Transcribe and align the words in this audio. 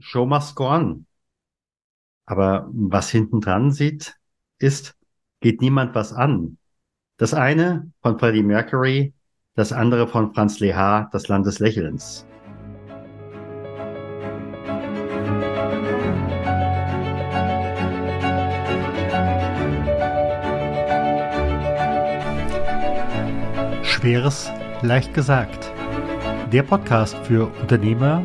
Show 0.00 0.26
must 0.26 0.54
go 0.54 0.68
on. 0.68 1.06
Aber 2.24 2.68
was 2.72 3.10
hinten 3.10 3.40
dran 3.40 3.72
sieht, 3.72 4.16
ist, 4.58 4.96
geht 5.40 5.60
niemand 5.60 5.94
was 5.94 6.12
an. 6.12 6.58
Das 7.16 7.34
eine 7.34 7.90
von 8.00 8.18
Freddie 8.18 8.42
Mercury, 8.44 9.12
das 9.54 9.72
andere 9.72 10.06
von 10.06 10.32
Franz 10.34 10.60
Lehar, 10.60 11.08
das 11.10 11.26
Land 11.26 11.46
des 11.46 11.58
Lächelns. 11.58 12.24
Schweres, 23.82 24.48
leicht 24.82 25.12
gesagt. 25.12 25.72
Der 26.52 26.62
Podcast 26.62 27.16
für 27.26 27.52
Unternehmer, 27.60 28.24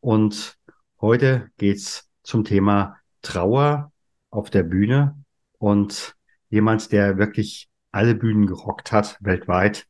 Und 0.00 0.58
heute 1.00 1.52
geht's 1.56 2.10
zum 2.24 2.42
Thema 2.42 2.96
Trauer 3.22 3.92
auf 4.30 4.50
der 4.50 4.62
Bühne 4.62 5.22
und 5.58 6.16
jemand, 6.50 6.92
der 6.92 7.18
wirklich 7.18 7.68
alle 7.92 8.14
Bühnen 8.14 8.46
gerockt 8.46 8.92
hat 8.92 9.18
weltweit. 9.20 9.86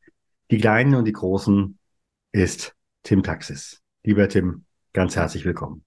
Die 0.51 0.59
kleinen 0.59 0.95
und 0.95 1.05
die 1.05 1.13
großen 1.13 1.79
ist 2.33 2.75
Tim 3.03 3.23
Taxis. 3.23 3.83
Lieber 4.03 4.29
Tim, 4.29 4.65
ganz 4.93 5.17
herzlich 5.17 5.45
willkommen. 5.45 5.85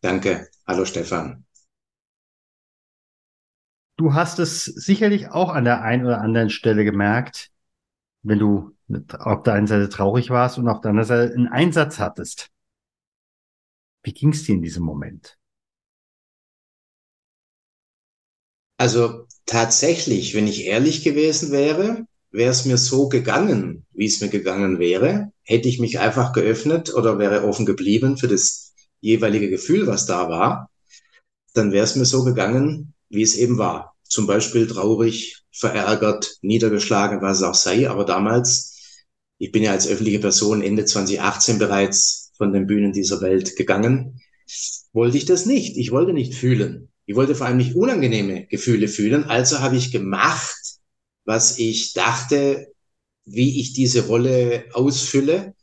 Danke. 0.00 0.48
Hallo 0.66 0.84
Stefan. 0.84 1.44
Du 3.96 4.12
hast 4.12 4.38
es 4.38 4.64
sicherlich 4.64 5.30
auch 5.30 5.48
an 5.48 5.64
der 5.64 5.82
einen 5.82 6.04
oder 6.04 6.20
anderen 6.20 6.50
Stelle 6.50 6.84
gemerkt, 6.84 7.50
wenn 8.22 8.38
du 8.38 8.76
auf 9.18 9.42
der 9.42 9.54
einen 9.54 9.66
Seite 9.66 9.88
traurig 9.88 10.30
warst 10.30 10.58
und 10.58 10.68
auf 10.68 10.82
der 10.82 10.90
anderen 10.90 11.08
Seite 11.08 11.34
einen 11.34 11.48
Einsatz 11.48 11.98
hattest. 11.98 12.50
Wie 14.02 14.12
ging 14.12 14.30
es 14.30 14.44
dir 14.44 14.54
in 14.54 14.62
diesem 14.62 14.84
Moment? 14.84 15.38
Also 18.76 19.26
tatsächlich, 19.46 20.34
wenn 20.34 20.46
ich 20.46 20.64
ehrlich 20.64 21.02
gewesen 21.02 21.50
wäre, 21.50 22.06
wäre 22.30 22.50
es 22.50 22.64
mir 22.64 22.76
so 22.76 23.08
gegangen, 23.08 23.86
wie 23.92 24.06
es 24.06 24.20
mir 24.20 24.28
gegangen 24.28 24.78
wäre, 24.78 25.32
hätte 25.42 25.68
ich 25.68 25.78
mich 25.78 25.98
einfach 25.98 26.32
geöffnet 26.32 26.92
oder 26.92 27.18
wäre 27.18 27.44
offen 27.44 27.64
geblieben 27.64 28.18
für 28.18 28.28
das 28.28 28.74
jeweilige 29.00 29.48
Gefühl, 29.48 29.86
was 29.86 30.06
da 30.06 30.28
war, 30.28 30.70
dann 31.54 31.72
wäre 31.72 31.84
es 31.84 31.96
mir 31.96 32.04
so 32.04 32.24
gegangen, 32.24 32.92
wie 33.08 33.22
es 33.22 33.36
eben 33.36 33.56
war. 33.56 33.94
Zum 34.02 34.26
Beispiel 34.26 34.66
traurig, 34.66 35.42
verärgert, 35.50 36.36
niedergeschlagen, 36.42 37.22
was 37.22 37.38
es 37.38 37.42
auch 37.42 37.54
sei. 37.54 37.88
Aber 37.88 38.04
damals, 38.04 38.76
ich 39.38 39.52
bin 39.52 39.62
ja 39.62 39.72
als 39.72 39.88
öffentliche 39.88 40.20
Person 40.20 40.62
Ende 40.62 40.84
2018 40.84 41.58
bereits 41.58 42.32
von 42.36 42.52
den 42.52 42.66
Bühnen 42.66 42.92
dieser 42.92 43.20
Welt 43.20 43.56
gegangen, 43.56 44.20
wollte 44.92 45.16
ich 45.16 45.24
das 45.24 45.46
nicht. 45.46 45.76
Ich 45.76 45.90
wollte 45.90 46.12
nicht 46.12 46.34
fühlen. 46.34 46.85
Ich 47.06 47.16
wollte 47.16 47.34
vor 47.34 47.46
allem 47.46 47.56
nicht 47.56 47.74
unangenehme 47.74 48.46
Gefühle 48.46 48.88
fühlen, 48.88 49.24
also 49.24 49.60
habe 49.60 49.76
ich 49.76 49.92
gemacht, 49.92 50.56
was 51.24 51.58
ich 51.58 51.92
dachte, 51.92 52.68
wie 53.24 53.60
ich 53.60 53.72
diese 53.72 54.06
Rolle 54.06 54.64
ausfülle. 54.72 55.54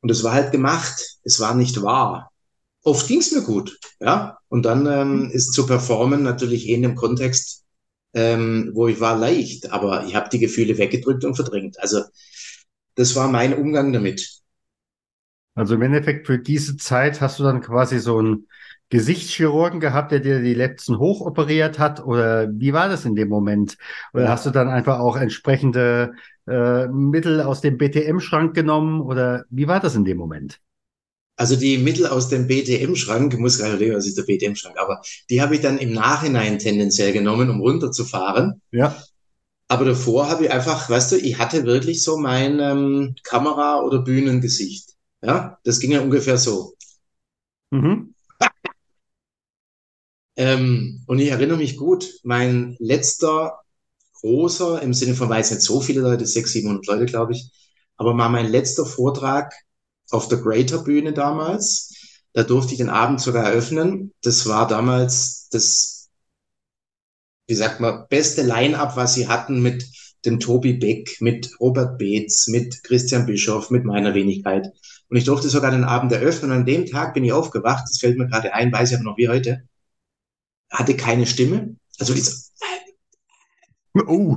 Und 0.00 0.10
es 0.10 0.22
war 0.22 0.34
halt 0.34 0.52
gemacht. 0.52 1.18
Es 1.24 1.40
war 1.40 1.54
nicht 1.54 1.82
wahr. 1.82 2.30
Oft 2.84 3.08
ging 3.08 3.18
es 3.18 3.32
mir 3.32 3.42
gut, 3.42 3.78
ja. 4.00 4.38
Und 4.48 4.62
dann 4.62 4.86
ähm, 4.86 5.30
ist 5.32 5.52
zu 5.52 5.66
performen 5.66 6.22
natürlich 6.22 6.68
in 6.68 6.82
dem 6.82 6.94
Kontext, 6.94 7.64
ähm, 8.14 8.70
wo 8.74 8.86
ich 8.86 9.00
war, 9.00 9.18
leicht. 9.18 9.72
Aber 9.72 10.06
ich 10.06 10.14
habe 10.14 10.28
die 10.30 10.38
Gefühle 10.38 10.78
weggedrückt 10.78 11.24
und 11.24 11.34
verdrängt. 11.34 11.78
Also 11.80 12.02
das 12.94 13.16
war 13.16 13.28
mein 13.28 13.54
Umgang 13.54 13.92
damit. 13.92 14.40
Also 15.54 15.74
im 15.74 15.82
Endeffekt 15.82 16.26
für 16.26 16.38
diese 16.38 16.76
Zeit 16.76 17.20
hast 17.20 17.40
du 17.40 17.42
dann 17.42 17.60
quasi 17.60 17.98
so 17.98 18.22
ein 18.22 18.46
Gesichtschirurgen 18.90 19.80
gehabt, 19.80 20.12
der 20.12 20.20
dir 20.20 20.40
die 20.40 20.54
letzten 20.54 20.98
hochoperiert 20.98 21.78
hat? 21.78 22.04
Oder 22.04 22.48
wie 22.52 22.72
war 22.72 22.88
das 22.88 23.04
in 23.04 23.14
dem 23.14 23.28
Moment? 23.28 23.76
Oder 24.14 24.28
hast 24.28 24.46
du 24.46 24.50
dann 24.50 24.68
einfach 24.68 24.98
auch 24.98 25.16
entsprechende 25.16 26.12
äh, 26.46 26.86
Mittel 26.88 27.42
aus 27.42 27.60
dem 27.60 27.76
BTM-Schrank 27.76 28.54
genommen? 28.54 29.00
Oder 29.00 29.44
wie 29.50 29.68
war 29.68 29.80
das 29.80 29.94
in 29.94 30.04
dem 30.04 30.16
Moment? 30.16 30.60
Also 31.36 31.54
die 31.54 31.78
Mittel 31.78 32.06
aus 32.06 32.28
dem 32.28 32.48
BTM-Schrank, 32.48 33.32
ich 33.32 33.38
muss 33.38 33.58
gerade 33.58 33.74
überlegen, 33.74 33.94
was 33.94 34.06
ist 34.06 34.18
der 34.18 34.24
BTM-Schrank, 34.24 34.76
aber 34.76 35.00
die 35.30 35.40
habe 35.40 35.54
ich 35.54 35.60
dann 35.60 35.78
im 35.78 35.92
Nachhinein 35.92 36.58
tendenziell 36.58 37.12
genommen, 37.12 37.48
um 37.48 37.60
runterzufahren. 37.60 38.60
Ja. 38.72 38.96
Aber 39.68 39.84
davor 39.84 40.28
habe 40.28 40.46
ich 40.46 40.50
einfach, 40.50 40.90
weißt 40.90 41.12
du, 41.12 41.16
ich 41.16 41.38
hatte 41.38 41.64
wirklich 41.64 42.02
so 42.02 42.16
mein 42.16 42.58
ähm, 42.58 43.14
Kamera- 43.22 43.82
oder 43.82 44.00
Bühnengesicht. 44.00 44.94
Ja, 45.22 45.58
das 45.62 45.78
ging 45.78 45.92
ja 45.92 46.00
ungefähr 46.00 46.38
so. 46.38 46.74
Mhm. 47.70 48.14
Ähm, 50.38 51.02
und 51.06 51.18
ich 51.18 51.30
erinnere 51.30 51.58
mich 51.58 51.76
gut, 51.76 52.20
mein 52.22 52.76
letzter 52.78 53.58
großer, 54.20 54.80
im 54.82 54.94
Sinne 54.94 55.14
von 55.14 55.28
weiß 55.28 55.50
nicht 55.50 55.62
so 55.62 55.80
viele 55.80 56.00
Leute, 56.00 56.26
600, 56.26 56.52
700 56.84 56.86
Leute, 56.86 57.06
glaube 57.06 57.32
ich, 57.32 57.50
aber 57.96 58.14
mal 58.14 58.28
mein 58.28 58.48
letzter 58.48 58.86
Vortrag 58.86 59.52
auf 60.10 60.28
der 60.28 60.38
Greater 60.38 60.78
Bühne 60.78 61.12
damals. 61.12 61.92
Da 62.34 62.44
durfte 62.44 62.72
ich 62.72 62.78
den 62.78 62.88
Abend 62.88 63.20
sogar 63.20 63.44
eröffnen. 63.46 64.12
Das 64.22 64.46
war 64.46 64.68
damals 64.68 65.48
das, 65.50 66.08
wie 67.48 67.54
sagt 67.54 67.80
man, 67.80 68.06
beste 68.08 68.42
Line-up, 68.42 68.96
was 68.96 69.14
sie 69.14 69.26
hatten 69.26 69.60
mit 69.60 69.84
dem 70.24 70.38
Tobi 70.38 70.74
Beck, 70.74 71.20
mit 71.20 71.50
Robert 71.58 71.98
Beetz, 71.98 72.46
mit 72.46 72.84
Christian 72.84 73.26
Bischoff, 73.26 73.70
mit 73.70 73.84
meiner 73.84 74.14
Wenigkeit. 74.14 74.68
Und 75.08 75.16
ich 75.16 75.24
durfte 75.24 75.48
sogar 75.48 75.72
den 75.72 75.84
Abend 75.84 76.12
eröffnen. 76.12 76.52
Und 76.52 76.58
an 76.58 76.66
dem 76.66 76.86
Tag 76.86 77.14
bin 77.14 77.24
ich 77.24 77.32
aufgewacht, 77.32 77.84
das 77.88 77.98
fällt 77.98 78.18
mir 78.18 78.28
gerade 78.28 78.54
ein, 78.54 78.70
weiß 78.72 78.90
ich 78.90 78.96
aber 78.96 79.04
noch 79.04 79.18
wie 79.18 79.28
heute 79.28 79.64
hatte 80.70 80.96
keine 80.96 81.26
Stimme. 81.26 81.76
Also 81.98 82.12
ist, 82.12 82.52
oh. 84.06 84.36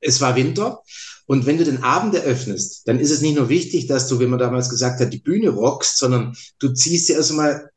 es 0.00 0.20
war 0.20 0.36
Winter. 0.36 0.82
Und 1.26 1.46
wenn 1.46 1.58
du 1.58 1.64
den 1.64 1.82
Abend 1.82 2.14
eröffnest, 2.14 2.88
dann 2.88 2.98
ist 2.98 3.10
es 3.10 3.20
nicht 3.20 3.36
nur 3.36 3.48
wichtig, 3.48 3.86
dass 3.86 4.08
du, 4.08 4.18
wie 4.18 4.26
man 4.26 4.38
damals 4.38 4.68
gesagt 4.68 5.00
hat, 5.00 5.12
die 5.12 5.18
Bühne 5.18 5.50
rockst, 5.50 5.98
sondern 5.98 6.36
du 6.58 6.72
ziehst 6.72 7.08
dir 7.08 7.16
erstmal 7.16 7.70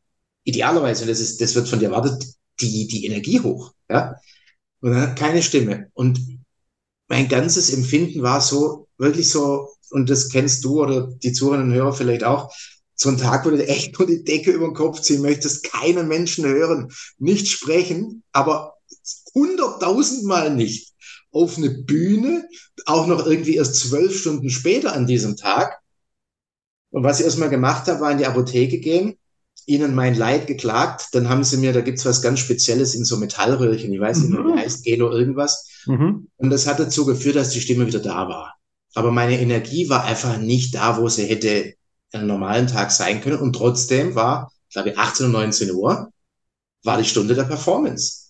idealerweise, 0.43 1.03
und 1.03 1.09
das 1.09 1.19
ist, 1.19 1.39
das 1.39 1.55
wird 1.55 1.69
von 1.69 1.79
dir 1.79 1.89
erwartet, 1.89 2.25
die, 2.59 2.87
die 2.87 3.05
Energie 3.05 3.39
hoch, 3.39 3.73
ja. 3.89 4.15
Und 4.81 4.91
dann 4.91 5.15
keine 5.15 5.41
Stimme. 5.41 5.89
Und 5.93 6.19
mein 7.07 7.29
ganzes 7.29 7.71
Empfinden 7.71 8.23
war 8.23 8.41
so, 8.41 8.87
wirklich 8.97 9.29
so, 9.29 9.69
und 9.91 10.09
das 10.09 10.29
kennst 10.29 10.63
du 10.65 10.81
oder 10.81 11.07
die 11.21 11.31
Zuhörerinnen 11.31 11.71
und 11.71 11.75
Hörer 11.75 11.93
vielleicht 11.93 12.23
auch, 12.23 12.51
so 12.95 13.09
ein 13.09 13.17
Tag, 13.17 13.45
wo 13.45 13.49
du 13.49 13.67
echt 13.67 13.97
nur 13.97 14.07
die 14.07 14.23
Decke 14.23 14.51
über 14.51 14.67
den 14.67 14.75
Kopf 14.75 15.01
ziehen 15.01 15.21
möchtest, 15.21 15.63
keinen 15.63 16.07
Menschen 16.07 16.45
hören, 16.45 16.91
nicht 17.17 17.47
sprechen, 17.47 18.23
aber 18.31 18.75
hunderttausendmal 19.33 20.53
nicht 20.53 20.93
auf 21.31 21.57
eine 21.57 21.71
Bühne, 21.71 22.47
auch 22.85 23.07
noch 23.07 23.25
irgendwie 23.25 23.55
erst 23.55 23.75
zwölf 23.75 24.17
Stunden 24.19 24.49
später 24.49 24.93
an 24.93 25.07
diesem 25.07 25.35
Tag. 25.35 25.79
Und 26.91 27.03
was 27.03 27.19
ich 27.19 27.25
erstmal 27.25 27.49
gemacht 27.49 27.87
habe, 27.87 28.01
war 28.01 28.11
in 28.11 28.19
die 28.19 28.27
Apotheke 28.27 28.77
gehen, 28.79 29.17
ihnen 29.65 29.95
mein 29.95 30.15
Leid 30.15 30.45
geklagt, 30.45 31.07
dann 31.13 31.29
haben 31.29 31.43
sie 31.43 31.57
mir, 31.57 31.73
da 31.73 31.81
gibt's 31.81 32.05
was 32.05 32.21
ganz 32.21 32.39
Spezielles 32.39 32.93
in 32.93 33.05
so 33.05 33.17
Metallröhrchen, 33.17 33.91
ich 33.93 33.99
weiß 33.99 34.19
nicht 34.19 34.29
mehr, 34.29 34.41
mhm. 34.41 34.53
wie 34.53 34.59
heißt, 34.59 34.83
Gelo 34.83 35.11
irgendwas. 35.11 35.67
Mhm. 35.87 36.27
Und 36.35 36.49
das 36.49 36.67
hat 36.67 36.79
dazu 36.79 37.05
geführt, 37.05 37.35
dass 37.35 37.49
die 37.49 37.61
Stimme 37.61 37.87
wieder 37.87 37.99
da 37.99 38.27
war. 38.27 38.55
Aber 38.93 39.11
meine 39.11 39.39
Energie 39.39 39.89
war 39.89 40.03
einfach 40.03 40.37
nicht 40.37 40.75
da, 40.75 41.01
wo 41.01 41.09
sie 41.09 41.25
hätte 41.25 41.73
einem 42.13 42.27
normalen 42.27 42.67
Tag 42.67 42.91
sein 42.91 43.21
können. 43.21 43.39
Und 43.39 43.53
trotzdem 43.53 44.15
war, 44.15 44.51
glaube 44.71 44.89
ich, 44.89 44.97
18 44.97 45.27
und 45.27 45.31
19 45.33 45.71
Uhr, 45.71 46.09
war 46.83 46.97
die 46.97 47.05
Stunde 47.05 47.35
der 47.35 47.43
Performance. 47.43 48.29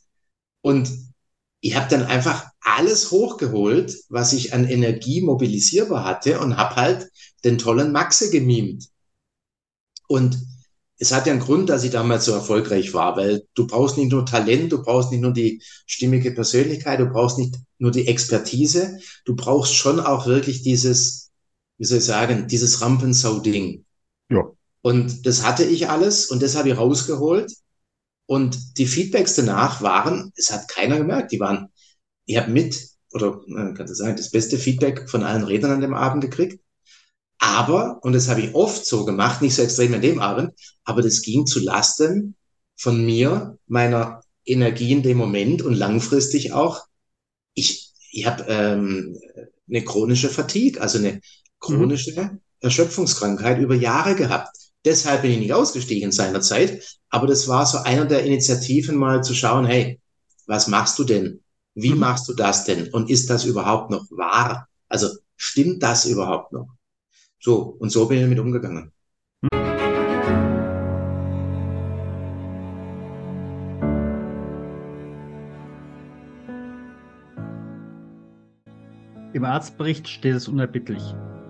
Und 0.62 0.92
ich 1.62 1.76
habe 1.76 1.90
dann 1.90 2.04
einfach 2.04 2.46
alles 2.62 3.12
hochgeholt, 3.12 3.96
was 4.10 4.34
ich 4.34 4.54
an 4.54 4.68
Energie 4.68 5.22
mobilisierbar 5.22 6.04
hatte 6.04 6.40
und 6.40 6.58
habe 6.58 6.76
halt 6.76 7.10
den 7.44 7.58
tollen 7.58 7.92
Maxe 7.92 8.30
gemimt. 8.30 8.88
Und 10.08 10.38
es 10.98 11.12
hat 11.12 11.26
ja 11.26 11.34
einen 11.34 11.42
Grund, 11.42 11.70
dass 11.70 11.84
ich 11.84 11.92
damals 11.92 12.26
so 12.26 12.32
erfolgreich 12.32 12.94
war, 12.94 13.18
weil 13.18 13.44
du 13.56 13.68
brauchst 13.68 13.98
nicht 13.98 14.12
nur 14.12 14.26
Talent, 14.26 14.72
du 14.72 14.82
brauchst 14.82 15.12
nicht 15.12 15.22
nur 15.22 15.34
die 15.34 15.62
stimmige 15.86 16.32
Persönlichkeit, 16.32 17.00
du 17.00 17.08
brauchst 17.08 17.38
nicht 17.38 17.56
nur 17.78 17.92
die 17.92 18.08
Expertise, 18.08 19.00
du 19.26 19.36
brauchst 19.36 19.74
schon 19.74 20.00
auch 20.00 20.26
wirklich 20.26 20.62
dieses, 20.62 21.32
wie 21.78 21.86
soll 21.86 22.00
ich 22.00 22.06
sagen, 22.06 22.48
dieses 22.48 22.82
Rampensau-Ding. 22.82 23.86
Ja. 24.30 24.44
Und 24.82 25.26
das 25.26 25.46
hatte 25.46 25.64
ich 25.64 25.90
alles 25.90 26.28
und 26.28 26.42
das 26.42 26.56
habe 26.56 26.70
ich 26.70 26.78
rausgeholt. 26.78 27.52
Und 28.26 28.78
die 28.78 28.86
Feedbacks 28.86 29.36
danach 29.36 29.82
waren, 29.82 30.32
es 30.36 30.52
hat 30.52 30.68
keiner 30.68 30.98
gemerkt, 30.98 31.32
die 31.32 31.40
waren, 31.40 31.70
ich 32.26 32.38
habe 32.38 32.52
mit, 32.52 32.90
oder 33.14 33.42
kannst 33.76 33.92
du 33.92 33.96
sagen, 33.96 34.16
das 34.16 34.32
beste 34.32 34.58
Feedback 34.58 35.10
von 35.10 35.24
allen 35.24 35.44
Rednern 35.44 35.72
an 35.72 35.82
dem 35.82 35.94
Abend 35.94 36.24
gekriegt. 36.24 36.60
Aber, 37.38 38.00
und 38.04 38.14
das 38.14 38.30
habe 38.30 38.42
ich 38.42 38.56
oft 38.56 38.86
so 38.86 39.04
gemacht, 39.04 39.42
nicht 39.42 39.56
so 39.56 39.62
extrem 39.62 39.94
an 39.94 40.02
dem 40.02 40.20
Abend, 40.20 40.52
aber 40.86 41.02
das 41.02 41.22
ging 41.22 41.46
zu 41.46 41.60
Lasten 41.60 42.36
von 42.78 43.06
mir, 43.06 43.58
meiner 43.68 44.22
Energie 44.46 44.92
in 44.92 45.04
dem 45.04 45.18
Moment 45.18 45.62
und 45.62 45.74
langfristig 45.74 46.54
auch. 46.54 46.86
Ich, 47.54 47.92
ich 48.12 48.26
habe 48.26 48.46
ähm, 48.48 49.18
eine 49.68 49.84
chronische 49.84 50.30
Fatigue, 50.30 50.82
also 50.82 50.98
eine 51.00 51.22
chronische 51.64 52.12
mhm. 52.12 52.42
Erschöpfungskrankheit 52.60 53.60
über 53.60 53.74
Jahre 53.74 54.16
gehabt. 54.16 54.56
Deshalb 54.86 55.22
bin 55.22 55.32
ich 55.32 55.40
nicht 55.40 55.54
ausgestiegen 55.54 56.12
seinerzeit. 56.12 56.84
Aber 57.10 57.26
das 57.26 57.48
war 57.48 57.66
so 57.66 57.80
einer 57.80 58.06
der 58.06 58.24
Initiativen, 58.24 58.98
mal 58.98 59.24
zu 59.24 59.34
schauen, 59.34 59.66
hey, 59.66 60.00
was 60.46 60.68
machst 60.68 61.00
du 61.00 61.06
denn? 61.06 61.40
Wie 61.74 61.94
mhm. 61.94 62.00
machst 62.00 62.28
du 62.28 62.34
das 62.34 62.66
denn? 62.66 62.90
Und 62.90 63.10
ist 63.10 63.30
das 63.30 63.46
überhaupt 63.46 63.90
noch 63.90 64.06
wahr? 64.12 64.68
Also 64.90 65.08
stimmt 65.38 65.82
das 65.82 66.06
überhaupt 66.06 66.52
noch? 66.52 66.68
So, 67.40 67.76
und 67.80 67.90
so 67.92 68.06
bin 68.08 68.18
ich 68.18 68.24
damit 68.24 68.40
umgegangen. 68.40 68.92
Im 79.34 79.46
Arztbericht 79.46 80.08
steht 80.08 80.36
es 80.36 80.48
unerbittlich. 80.48 81.02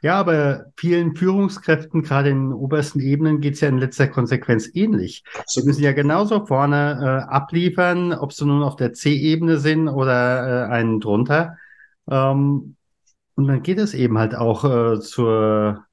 Ja, 0.00 0.18
aber 0.18 0.66
vielen 0.76 1.16
Führungskräften, 1.16 2.02
gerade 2.02 2.30
in 2.30 2.50
den 2.50 2.52
obersten 2.52 3.00
Ebenen, 3.00 3.40
geht 3.40 3.54
es 3.54 3.60
ja 3.60 3.68
in 3.68 3.78
letzter 3.78 4.08
Konsequenz 4.08 4.70
ähnlich. 4.74 5.24
Sie 5.46 5.62
müssen 5.62 5.82
ja 5.82 5.92
genauso 5.92 6.46
vorne 6.46 7.26
äh, 7.26 7.32
abliefern, 7.32 8.12
ob 8.12 8.32
sie 8.32 8.46
nun 8.46 8.62
auf 8.62 8.76
der 8.76 8.92
C-Ebene 8.92 9.58
sind 9.58 9.88
oder 9.88 10.68
äh, 10.68 10.72
einen 10.72 11.00
drunter. 11.00 11.56
Ähm, 12.08 12.76
und 13.34 13.46
dann 13.48 13.62
geht 13.62 13.78
es 13.78 13.92
eben 13.92 14.18
halt 14.18 14.34
auch 14.34 14.64
äh, 14.64 15.00
zur 15.00 15.84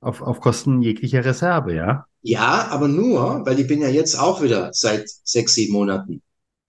auf, 0.00 0.22
auf 0.22 0.40
Kosten 0.40 0.82
jeglicher 0.82 1.24
Reserve, 1.24 1.74
ja? 1.74 2.06
Ja, 2.22 2.68
aber 2.70 2.88
nur, 2.88 3.44
weil 3.46 3.60
ich 3.60 3.66
bin 3.66 3.80
ja 3.80 3.88
jetzt 3.88 4.18
auch 4.18 4.42
wieder 4.42 4.70
seit 4.72 5.08
sechs, 5.08 5.54
sieben 5.54 5.72
Monaten 5.72 6.22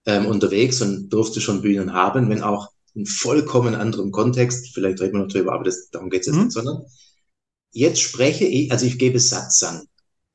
ähm, 0.06 0.26
unterwegs 0.26 0.82
und 0.82 1.10
durfte 1.10 1.42
schon 1.42 1.62
Bühnen 1.62 1.94
haben, 1.94 2.30
wenn 2.30 2.42
auch 2.42 2.70
in 2.94 3.06
vollkommen 3.06 3.76
anderem 3.76 4.12
Kontext, 4.12 4.74
vielleicht 4.74 5.00
reden 5.00 5.14
wir 5.14 5.22
noch 5.22 5.32
drüber, 5.32 5.54
aber 5.54 5.64
das, 5.64 5.90
darum 5.90 6.10
geht 6.10 6.22
es 6.22 6.28
jetzt 6.28 6.36
mhm. 6.36 6.44
nicht, 6.44 6.54
sondern 6.54 6.84
jetzt 7.72 8.02
spreche 8.02 8.46
ich, 8.46 8.72
also 8.72 8.86
ich 8.86 9.00
gebe 9.00 9.20
Satz 9.20 9.64
an. 9.64 9.84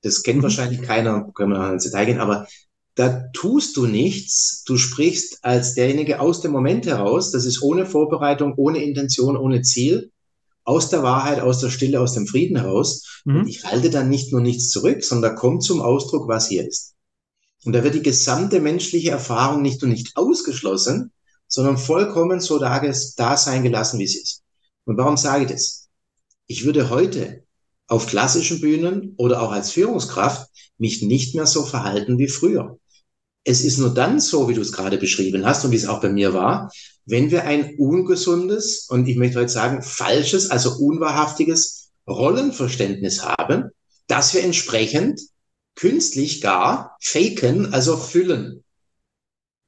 Das 0.03 0.23
kennt 0.23 0.39
mhm. 0.39 0.45
wahrscheinlich 0.45 0.83
keiner, 0.83 1.31
können 1.35 1.53
wir 1.53 1.59
noch 1.59 1.73
ins 1.73 1.85
Detail 1.85 2.07
gehen, 2.07 2.21
aber 2.21 2.47
da 2.95 3.29
tust 3.35 3.77
du 3.77 3.87
nichts, 3.87 4.65
du 4.65 4.79
sprichst 4.79 5.45
als 5.45 5.75
derjenige 5.75 6.19
aus 6.21 6.41
dem 6.41 6.53
Moment 6.53 6.87
heraus, 6.87 7.31
das 7.31 7.45
ist 7.45 7.63
ohne 7.63 7.85
Vorbereitung, 7.85 8.55
ohne 8.57 8.83
Intention, 8.83 9.37
ohne 9.37 9.61
Ziel, 9.61 10.11
aus 10.65 10.89
der 10.89 11.03
Wahrheit, 11.03 11.41
aus 11.41 11.61
der 11.61 11.71
Stille, 11.71 12.01
aus 12.01 12.15
dem 12.15 12.27
Frieden 12.27 12.57
heraus. 12.57 13.23
Mhm. 13.25 13.41
Und 13.41 13.49
ich 13.49 13.65
halte 13.65 13.91
dann 13.91 14.09
nicht 14.09 14.33
nur 14.33 14.41
nichts 14.41 14.71
zurück, 14.71 15.05
sondern 15.05 15.37
kommt 15.37 15.63
zum 15.63 15.81
Ausdruck, 15.81 16.27
was 16.27 16.49
hier 16.49 16.67
ist. 16.67 16.95
Und 17.65 17.73
da 17.73 17.85
wird 17.85 17.95
die 17.95 18.03
gesamte 18.03 18.61
menschliche 18.61 19.11
Erfahrung 19.11 19.63
nicht 19.63 19.83
nur 19.83 19.91
nicht 19.91 20.17
ausgeschlossen, 20.17 21.13
sondern 21.49 21.79
vollkommen 21.79 22.41
so 22.41 22.59
da, 22.59 22.81
da 23.17 23.37
sein 23.37 23.63
gelassen, 23.63 23.99
wie 23.99 24.07
sie 24.07 24.21
ist. 24.21 24.43
Und 24.85 24.97
warum 24.97 25.17
sage 25.17 25.45
ich 25.45 25.51
das? 25.51 25.89
Ich 26.47 26.65
würde 26.65 26.91
heute 26.91 27.45
auf 27.89 28.07
klassischen 28.07 28.61
Bühnen 28.61 29.15
oder 29.17 29.43
auch 29.43 29.53
als 29.53 29.71
Führungskraft 29.71 30.49
mich 30.79 31.03
nicht 31.03 31.35
mehr 31.35 31.47
so 31.47 31.65
verhalten 31.65 32.19
wie 32.19 32.29
früher. 32.29 32.79
Es 33.45 33.63
ist 33.63 33.79
nur 33.79 33.95
dann 33.95 34.21
so, 34.21 34.49
wie 34.49 34.55
du 34.55 34.61
es 34.61 34.73
gerade 34.73 34.99
beschrieben 34.99 35.47
hast 35.47 35.65
und 35.65 35.71
wie 35.71 35.77
es 35.77 35.87
auch 35.87 36.01
bei 36.01 36.09
mir 36.09 36.35
war, 36.35 36.71
wenn 37.05 37.31
wir 37.31 37.45
ein 37.45 37.77
ungesundes 37.79 38.87
und 38.89 39.07
ich 39.07 39.17
möchte 39.17 39.39
heute 39.39 39.53
sagen 39.53 39.83
falsches, 39.83 40.51
also 40.51 40.73
unwahrhaftiges 40.73 41.91
Rollenverständnis 42.09 43.23
haben, 43.23 43.71
dass 44.09 44.35
wir 44.35 44.43
entsprechend 44.43 45.21
künstlich 45.77 46.41
gar 46.41 46.97
faken, 47.01 47.73
also 47.73 47.97
füllen. 47.97 48.65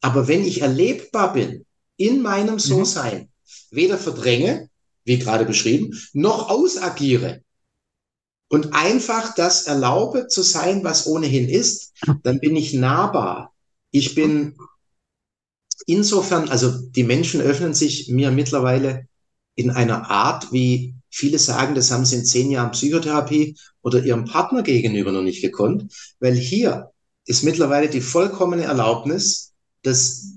Aber 0.00 0.26
wenn 0.26 0.44
ich 0.44 0.62
erlebbar 0.62 1.32
bin, 1.32 1.64
in 1.98 2.22
meinem 2.22 2.54
mhm. 2.54 2.60
So-Sein 2.60 3.18
mhm. 3.18 3.76
weder 3.76 3.98
verdränge, 3.98 4.70
wie 5.04 5.18
gerade 5.18 5.44
beschrieben, 5.44 5.98
noch 6.14 6.48
ausagiere 6.48 7.42
und 8.48 8.72
einfach 8.72 9.34
das 9.34 9.66
erlaube 9.66 10.26
zu 10.28 10.42
sein, 10.42 10.82
was 10.82 11.06
ohnehin 11.06 11.48
ist, 11.48 11.92
dann 12.22 12.40
bin 12.40 12.56
ich 12.56 12.72
nahbar. 12.72 13.52
Ich 13.90 14.14
bin 14.14 14.56
insofern, 15.86 16.48
also 16.48 16.78
die 16.78 17.04
Menschen 17.04 17.40
öffnen 17.40 17.74
sich 17.74 18.08
mir 18.08 18.30
mittlerweile 18.30 19.06
in 19.54 19.70
einer 19.70 20.10
Art, 20.10 20.52
wie 20.52 20.94
viele 21.10 21.38
sagen, 21.38 21.74
das 21.74 21.90
haben 21.90 22.04
sie 22.04 22.16
in 22.16 22.24
zehn 22.24 22.50
Jahren 22.50 22.70
Psychotherapie 22.70 23.56
oder 23.82 24.02
ihrem 24.04 24.24
Partner 24.24 24.62
gegenüber 24.62 25.12
noch 25.12 25.22
nicht 25.22 25.42
gekonnt, 25.42 25.92
weil 26.20 26.34
hier 26.34 26.90
ist 27.26 27.44
mittlerweile 27.44 27.88
die 27.88 28.00
vollkommene 28.00 28.64
Erlaubnis, 28.64 29.52
dass 29.82 30.27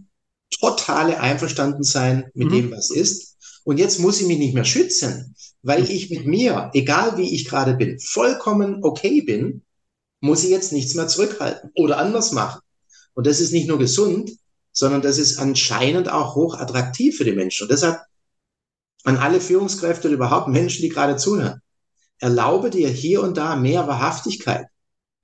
totale 0.61 1.19
Einverstandensein 1.19 2.29
mit 2.33 2.49
mhm. 2.49 2.53
dem, 2.53 2.71
was 2.71 2.91
ist. 2.91 3.35
Und 3.63 3.77
jetzt 3.77 3.99
muss 3.99 4.21
ich 4.21 4.27
mich 4.27 4.37
nicht 4.37 4.53
mehr 4.53 4.63
schützen, 4.63 5.35
weil 5.61 5.89
ich 5.89 6.09
mit 6.09 6.25
mir, 6.25 6.71
egal 6.73 7.17
wie 7.17 7.35
ich 7.35 7.45
gerade 7.45 7.73
bin, 7.73 7.99
vollkommen 7.99 8.83
okay 8.83 9.21
bin. 9.21 9.63
muss 10.19 10.43
ich 10.43 10.51
jetzt 10.51 10.71
nichts 10.71 10.93
mehr 10.93 11.07
zurückhalten 11.07 11.71
oder 11.75 11.97
anders 11.97 12.31
machen. 12.31 12.61
Und 13.13 13.25
das 13.25 13.39
ist 13.39 13.51
nicht 13.51 13.67
nur 13.67 13.79
gesund, 13.79 14.31
sondern 14.71 15.01
das 15.01 15.17
ist 15.17 15.39
anscheinend 15.39 16.09
auch 16.09 16.35
hoch 16.35 16.57
attraktiv 16.57 17.17
für 17.17 17.25
die 17.25 17.33
Menschen. 17.33 17.63
Und 17.63 17.71
deshalb 17.71 17.99
an 19.03 19.17
alle 19.17 19.41
Führungskräfte 19.41 20.07
und 20.07 20.13
überhaupt 20.13 20.47
Menschen, 20.47 20.83
die 20.83 20.89
gerade 20.89 21.17
zuhören. 21.17 21.59
Erlaube 22.19 22.69
dir 22.69 22.87
hier 22.87 23.23
und 23.23 23.35
da 23.35 23.55
mehr 23.55 23.87
Wahrhaftigkeit. 23.87 24.67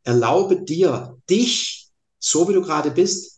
Erlaube 0.04 0.64
dir, 0.64 1.18
dich, 1.30 1.90
so 2.18 2.50
wie 2.50 2.54
du 2.54 2.62
gerade 2.62 2.90
bist, 2.90 3.37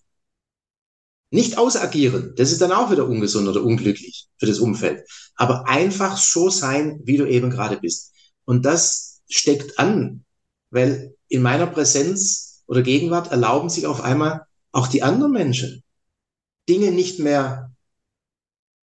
nicht 1.31 1.57
ausagieren. 1.57 2.33
Das 2.36 2.51
ist 2.51 2.62
dann 2.62 2.71
auch 2.71 2.91
wieder 2.91 3.07
ungesund 3.07 3.48
oder 3.48 3.63
unglücklich 3.63 4.27
für 4.38 4.45
das 4.45 4.59
Umfeld. 4.59 5.07
Aber 5.36 5.67
einfach 5.67 6.17
so 6.17 6.50
sein, 6.50 7.00
wie 7.03 7.17
du 7.17 7.25
eben 7.25 7.50
gerade 7.50 7.79
bist. 7.79 8.13
Und 8.45 8.65
das 8.65 9.21
steckt 9.29 9.77
an, 9.77 10.25
weil 10.71 11.15
in 11.27 11.41
meiner 11.41 11.67
Präsenz 11.67 12.63
oder 12.65 12.81
Gegenwart 12.81 13.31
erlauben 13.31 13.69
sich 13.69 13.86
auf 13.86 14.01
einmal 14.01 14.41
auch 14.71 14.88
die 14.88 15.03
anderen 15.03 15.31
Menschen 15.31 15.83
Dinge 16.67 16.91
nicht 16.91 17.19
mehr 17.19 17.71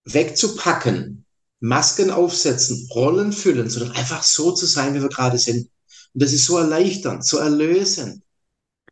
wegzupacken, 0.05 1.25
Masken 1.61 2.11
aufsetzen, 2.11 2.89
Rollen 2.95 3.33
füllen, 3.33 3.71
sondern 3.71 3.93
einfach 3.93 4.23
so 4.23 4.53
zu 4.53 4.67
sein, 4.67 4.95
wie 4.95 5.03
wir 5.03 5.09
gerade 5.09 5.39
sind. 5.39 5.71
Und 6.15 6.23
das 6.23 6.33
ist 6.33 6.47
so 6.47 6.59
erleichternd, 6.59 7.25
so 7.25 7.39
erlösend. 7.39 8.23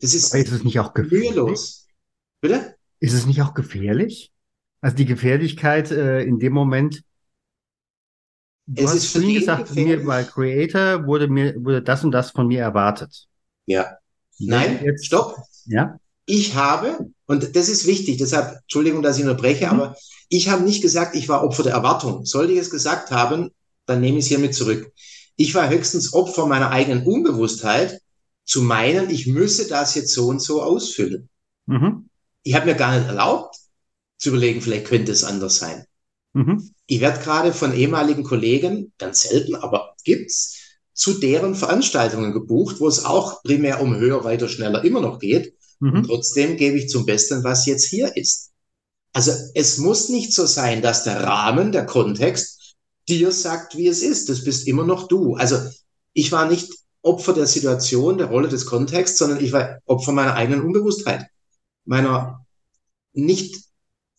Das 0.01 0.15
ist, 0.15 0.35
ist 0.35 0.53
es 0.53 0.65
nicht 0.65 0.79
auch 0.79 0.95
mühelos. 0.95 1.87
Bitte? 2.41 2.77
Ist 3.01 3.13
es 3.13 3.27
nicht 3.27 3.43
auch 3.43 3.55
gefährlich? 3.55 4.33
Also 4.81 4.97
die 4.97 5.07
Gefährlichkeit 5.07 5.91
äh, 5.91 6.23
in 6.23 6.39
dem 6.39 6.53
Moment. 6.53 7.03
Du 8.67 8.83
es 8.83 8.91
hast 8.91 8.97
ist 8.97 9.13
vorhin 9.13 9.35
gesagt, 9.35 9.69
gefährlich. 9.69 9.99
mir 9.99 10.07
bei 10.07 10.25
Creator 10.25 11.07
wurde 11.07 11.29
mir 11.29 11.55
wurde 11.57 11.83
das 11.83 12.05
und 12.05 12.13
das 12.13 12.31
von 12.31 12.47
mir 12.47 12.61
erwartet. 12.61 13.27
Ja. 13.67 13.99
Nein, 14.39 14.81
jetzt, 14.85 15.07
stopp. 15.07 15.37
Ja. 15.67 15.99
Ich 16.27 16.55
habe, 16.55 17.11
und 17.27 17.55
das 17.55 17.69
ist 17.69 17.87
wichtig, 17.87 18.17
deshalb, 18.17 18.59
Entschuldigung, 18.63 19.03
dass 19.03 19.19
ich 19.19 19.25
unterbreche, 19.25 19.67
mhm. 19.67 19.73
aber 19.73 19.97
ich 20.29 20.49
habe 20.49 20.65
nicht 20.65 20.83
gesagt, 20.83 21.15
ich 21.15 21.29
war 21.29 21.45
Opfer 21.45 21.63
der 21.63 21.75
Erwartung. 21.75 22.25
Sollte 22.25 22.53
ich 22.53 22.59
es 22.59 22.71
gesagt 22.71 23.11
haben, 23.11 23.51
dann 23.87 24.01
nehme 24.01 24.19
ich 24.19 24.25
es 24.25 24.29
hiermit 24.29 24.55
zurück. 24.55 24.91
Ich 25.37 25.55
war 25.55 25.69
höchstens 25.69 26.13
Opfer 26.13 26.47
meiner 26.47 26.71
eigenen 26.71 27.05
Unbewusstheit, 27.05 28.01
zu 28.45 28.63
meinen, 28.63 29.11
ich 29.11 29.27
müsse 29.27 29.69
das 29.69 29.95
jetzt 29.95 30.13
so 30.13 30.27
und 30.29 30.41
so 30.41 30.63
ausfüllen. 30.63 31.29
Mhm. 31.67 32.09
Ich 32.45 32.55
habe 32.55 32.67
mir 32.67 32.75
gar 32.75 32.97
nicht 32.97 33.09
erlaubt, 33.09 33.57
zu 34.19 34.29
überlegen, 34.29 34.61
vielleicht 34.61 34.87
könnte 34.87 35.13
es 35.13 35.25
anders 35.25 35.57
sein. 35.57 35.85
Mhm. 36.33 36.71
Ich 36.87 37.01
werde 37.01 37.21
gerade 37.21 37.53
von 37.53 37.75
ehemaligen 37.75 38.23
Kollegen, 38.23 38.93
ganz 38.99 39.23
selten, 39.23 39.57
aber 39.57 39.95
gibt's, 40.05 40.59
zu 40.93 41.15
deren 41.15 41.57
Veranstaltungen 41.57 42.33
gebucht, 42.33 42.77
wo 42.79 42.87
es 42.87 43.05
auch 43.05 43.43
primär 43.43 43.81
um 43.83 43.97
höher, 43.97 44.23
weiter, 44.25 44.49
schneller 44.49 44.85
immer 44.85 45.01
noch 45.01 45.19
geht. 45.19 45.55
Mhm. 45.81 45.97
Und 45.97 46.05
trotzdem 46.05 46.57
gebe 46.57 46.79
ich 46.79 46.89
zum 46.89 47.05
Besten, 47.05 47.43
was 47.43 47.67
jetzt 47.67 47.87
hier 47.87 48.17
ist. 48.17 48.53
Also 49.13 49.33
es 49.55 49.79
muss 49.79 50.09
nicht 50.09 50.33
so 50.33 50.47
sein, 50.47 50.83
dass 50.83 51.05
der 51.05 51.23
Rahmen, 51.23 51.73
der 51.73 51.87
Kontext 51.87 52.77
dir 53.09 53.33
sagt, 53.33 53.77
wie 53.77 53.89
es 53.89 54.03
ist. 54.03 54.29
Das 54.29 54.45
bist 54.45 54.67
immer 54.67 54.85
noch 54.85 55.09
du. 55.09 55.35
Also 55.35 55.59
ich 56.13 56.33
war 56.33 56.49
nicht 56.49 56.73
Opfer 57.03 57.33
der 57.33 57.47
Situation, 57.47 58.19
der 58.19 58.29
Rolle 58.29 58.49
des 58.49 58.67
Kontexts, 58.67 59.19
sondern 59.19 59.45
ich 59.45 59.53
war 59.53 59.79
Opfer 59.85 60.13
meiner 60.13 60.35
eigenen 60.35 60.63
Unbewusstheit, 60.63 61.27
meiner 61.85 62.47
nicht 63.13 63.65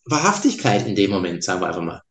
Wahrhaftigkeit 0.04 0.86
in 0.86 0.94
dem 0.94 1.10
Moment, 1.10 1.44
sagen 1.44 1.60
wir 1.60 1.68
einfach 1.68 1.82
mal. 1.82 2.02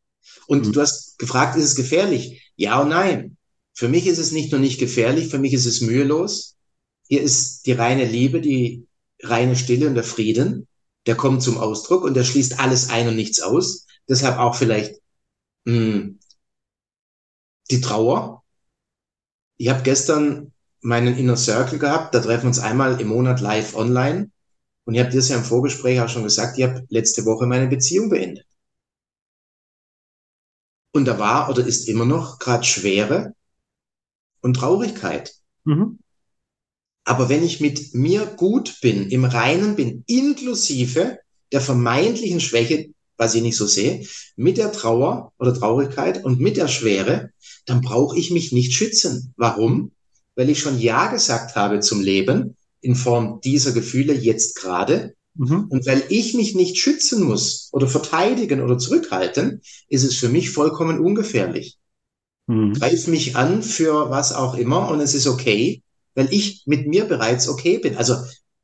Und 0.47 0.67
mhm. 0.67 0.74
du 0.74 0.81
hast 0.81 1.17
gefragt, 1.17 1.55
ist 1.55 1.65
es 1.65 1.75
gefährlich? 1.75 2.51
Ja 2.55 2.81
und 2.81 2.89
nein. 2.89 3.38
Für 3.74 3.89
mich 3.89 4.07
ist 4.07 4.19
es 4.19 4.31
nicht 4.31 4.51
nur 4.51 4.59
nicht 4.59 4.79
gefährlich, 4.79 5.27
für 5.27 5.39
mich 5.39 5.53
ist 5.53 5.65
es 5.65 5.81
mühelos. 5.81 6.55
Hier 7.07 7.21
ist 7.21 7.65
die 7.65 7.74
reine 7.74 8.05
Liebe, 8.05 8.41
die 8.41 8.88
reine 9.21 9.55
Stille 9.55 9.88
und 9.88 9.95
der 9.95 10.03
Frieden 10.03 10.67
der 11.05 11.15
kommt 11.15 11.43
zum 11.43 11.57
Ausdruck 11.57 12.03
und 12.03 12.15
der 12.15 12.24
schließt 12.24 12.59
alles 12.59 12.89
ein 12.89 13.07
und 13.07 13.15
nichts 13.15 13.41
aus. 13.41 13.85
Deshalb 14.09 14.38
auch 14.38 14.55
vielleicht 14.55 14.95
mh, 15.65 15.74
hm, 15.74 16.19
die 17.71 17.81
Trauer. 17.81 18.43
Ich 19.57 19.69
habe 19.69 19.83
gestern 19.83 20.51
meinen 20.81 21.17
Inner 21.17 21.38
Circle 21.38 21.79
gehabt, 21.79 22.13
da 22.13 22.19
treffen 22.19 22.43
wir 22.43 22.47
uns 22.50 22.59
einmal 22.59 23.00
im 23.00 23.07
Monat 23.07 23.39
live 23.41 23.75
online. 23.75 24.31
Und 24.86 24.94
ich 24.94 25.00
habe 25.01 25.10
dir 25.10 25.20
ja 25.20 25.36
im 25.36 25.44
Vorgespräch 25.44 26.00
auch 26.00 26.10
schon 26.10 26.24
gesagt, 26.24 26.58
ich 26.58 26.63
habe 26.63 26.86
letzte 26.89 27.25
Woche 27.25 27.48
meine 27.48 27.68
Beziehung 27.68 28.10
beendet. 28.10 28.46
Und 30.94 31.06
da 31.06 31.20
war 31.20 31.50
oder 31.50 31.65
ist 31.65 31.89
immer 31.89 32.06
noch 32.06 32.39
gerade 32.39 32.63
Schwere 32.63 33.34
und 34.42 34.54
Traurigkeit. 34.56 35.34
Mhm. 35.65 36.00
Aber 37.04 37.30
wenn 37.30 37.44
ich 37.44 37.60
mit 37.60 37.94
mir 37.94 38.25
gut 38.25 38.80
bin, 38.82 39.10
im 39.10 39.25
Reinen 39.25 39.75
bin, 39.75 40.04
inklusive 40.08 41.20
der 41.51 41.62
vermeintlichen 41.62 42.39
Schwäche, 42.39 42.92
was 43.18 43.36
ich 43.36 43.42
nicht 43.42 43.58
so 43.58 43.68
sehe, 43.68 44.06
mit 44.36 44.58
der 44.58 44.72
Trauer 44.72 45.34
oder 45.38 45.54
Traurigkeit 45.54 46.24
und 46.24 46.39
mit 46.39 46.58
der 46.58 46.68
Schwere, 46.68 47.32
dann 47.65 47.82
brauche 47.82 48.18
ich 48.18 48.32
mich 48.32 48.51
nicht 48.51 48.74
schützen. 48.74 49.34
Warum? 49.38 49.92
Weil 50.36 50.50
ich 50.50 50.60
schon 50.60 50.80
Ja 50.80 51.08
gesagt 51.12 51.56
habe 51.56 51.80
zum 51.80 52.01
Leben 52.01 52.56
in 52.86 52.96
Form 52.96 53.42
dieser 53.44 53.72
Gefühle 53.72 54.13
jetzt 54.13 54.56
gerade. 54.56 55.15
Mhm. 55.34 55.65
Und 55.70 55.86
weil 55.86 56.04
ich 56.10 56.34
mich 56.34 56.56
nicht 56.56 56.77
schützen 56.77 57.24
muss 57.24 57.70
oder 57.74 57.88
verteidigen 57.88 58.62
oder 58.62 58.77
zurückhalten, 58.77 59.62
ist 59.89 60.04
es 60.04 60.15
für 60.15 60.30
mich 60.30 60.51
vollkommen 60.51 61.00
ungefährlich. 61.00 61.77
Mhm. 62.48 62.74
Greif 62.74 63.08
mich 63.08 63.36
an 63.36 63.63
für 63.63 64.10
was 64.10 64.34
auch 64.34 64.56
immer 64.56 64.89
und 64.89 65.01
es 65.01 65.13
ist 65.13 65.27
okay 65.27 65.82
weil 66.15 66.34
ich 66.34 66.63
mit 66.65 66.88
mir 66.88 67.06
bereits 67.06 67.48
okay 67.48 67.77
bin. 67.77 67.98
Also 67.98 68.15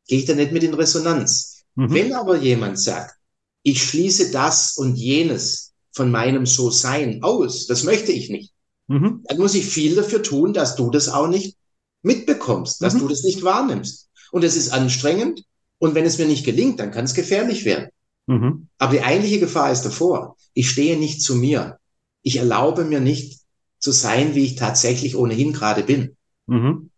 gehe 0.07 0.19
ich 0.19 0.25
da 0.25 0.33
nicht 0.33 0.51
mit 0.51 0.63
in 0.63 0.73
Resonanz. 0.73 1.63
Mhm. 1.75 1.93
Wenn 1.93 2.13
aber 2.13 2.37
jemand 2.37 2.79
sagt, 2.79 3.15
ich 3.61 3.83
schließe 3.83 4.31
das 4.31 4.77
und 4.77 4.95
jenes 4.95 5.73
von 5.91 6.09
meinem 6.09 6.45
So-Sein 6.45 7.21
aus, 7.21 7.67
das 7.67 7.83
möchte 7.83 8.11
ich 8.11 8.29
nicht, 8.29 8.53
mhm. 8.87 9.23
dann 9.25 9.37
muss 9.37 9.53
ich 9.53 9.65
viel 9.65 9.95
dafür 9.95 10.23
tun, 10.23 10.53
dass 10.53 10.75
du 10.75 10.89
das 10.89 11.09
auch 11.09 11.27
nicht 11.27 11.57
mitbekommst, 12.01 12.81
dass 12.81 12.95
mhm. 12.95 12.99
du 12.99 13.07
das 13.09 13.23
nicht 13.23 13.43
wahrnimmst. 13.43 14.09
Und 14.31 14.43
es 14.43 14.55
ist 14.55 14.71
anstrengend. 14.71 15.43
Und 15.77 15.95
wenn 15.95 16.05
es 16.05 16.17
mir 16.17 16.27
nicht 16.27 16.45
gelingt, 16.45 16.79
dann 16.79 16.91
kann 16.91 17.05
es 17.05 17.13
gefährlich 17.13 17.65
werden. 17.65 17.89
Mhm. 18.27 18.67
Aber 18.77 18.93
die 18.93 19.01
eigentliche 19.01 19.39
Gefahr 19.39 19.71
ist 19.71 19.83
davor. 19.83 20.37
Ich 20.53 20.69
stehe 20.69 20.97
nicht 20.97 21.21
zu 21.21 21.35
mir. 21.35 21.79
Ich 22.21 22.37
erlaube 22.37 22.85
mir 22.85 22.99
nicht 22.99 23.41
zu 23.79 23.91
sein, 23.91 24.35
wie 24.35 24.45
ich 24.45 24.55
tatsächlich 24.55 25.15
ohnehin 25.15 25.53
gerade 25.53 25.83
bin. 25.83 26.15
Mhm. 26.47 26.91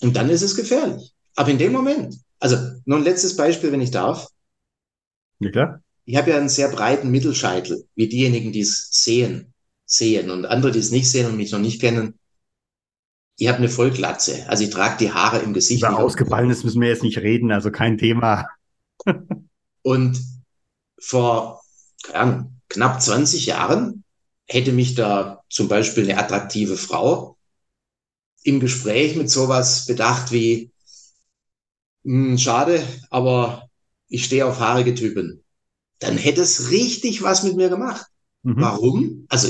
Und 0.00 0.16
dann 0.16 0.30
ist 0.30 0.42
es 0.42 0.56
gefährlich. 0.56 1.12
Aber 1.34 1.50
in 1.50 1.58
dem 1.58 1.72
Moment, 1.72 2.16
also 2.40 2.56
noch 2.84 2.96
ein 2.96 3.04
letztes 3.04 3.36
Beispiel, 3.36 3.70
wenn 3.72 3.80
ich 3.80 3.90
darf. 3.90 4.28
Ja, 5.40 5.50
klar. 5.50 5.82
Ich 6.04 6.16
habe 6.16 6.30
ja 6.30 6.38
einen 6.38 6.48
sehr 6.48 6.68
breiten 6.68 7.10
Mittelscheitel, 7.10 7.86
wie 7.94 8.08
diejenigen, 8.08 8.50
die 8.50 8.60
es 8.60 8.88
sehen, 8.90 9.52
sehen. 9.84 10.30
Und 10.30 10.46
andere, 10.46 10.72
die 10.72 10.78
es 10.78 10.90
nicht 10.90 11.10
sehen 11.10 11.26
und 11.26 11.36
mich 11.36 11.52
noch 11.52 11.58
nicht 11.58 11.80
kennen, 11.80 12.18
ich 13.38 13.46
habe 13.46 13.58
eine 13.58 13.68
Vollglatze. 13.68 14.44
Also 14.48 14.64
ich 14.64 14.70
trage 14.70 14.98
die 14.98 15.12
Haare 15.12 15.38
im 15.38 15.54
Gesicht. 15.54 15.82
Über 15.82 15.98
ausgefallenes 15.98 16.64
müssen 16.64 16.80
wir 16.80 16.88
jetzt 16.88 17.04
nicht 17.04 17.18
reden, 17.18 17.52
also 17.52 17.70
kein 17.70 17.96
Thema. 17.96 18.48
und 19.82 20.20
vor 20.98 21.62
Ahnung, 22.12 22.60
knapp 22.68 23.00
20 23.00 23.46
Jahren 23.46 24.02
hätte 24.46 24.72
mich 24.72 24.96
da 24.96 25.44
zum 25.48 25.68
Beispiel 25.68 26.10
eine 26.10 26.18
attraktive 26.18 26.76
Frau 26.76 27.38
im 28.42 28.58
Gespräch 28.58 29.14
mit 29.14 29.30
sowas 29.30 29.86
bedacht 29.86 30.32
wie, 30.32 30.72
hm, 32.04 32.38
schade, 32.38 32.82
aber 33.08 33.68
ich 34.08 34.24
stehe 34.24 34.46
auf 34.46 34.58
haarige 34.58 34.94
Typen. 34.94 35.44
Dann 36.00 36.16
hätte 36.16 36.40
es 36.40 36.70
richtig 36.70 37.22
was 37.22 37.44
mit 37.44 37.54
mir 37.54 37.68
gemacht. 37.68 38.06
Mhm. 38.42 38.54
Warum? 38.56 39.26
Also 39.28 39.48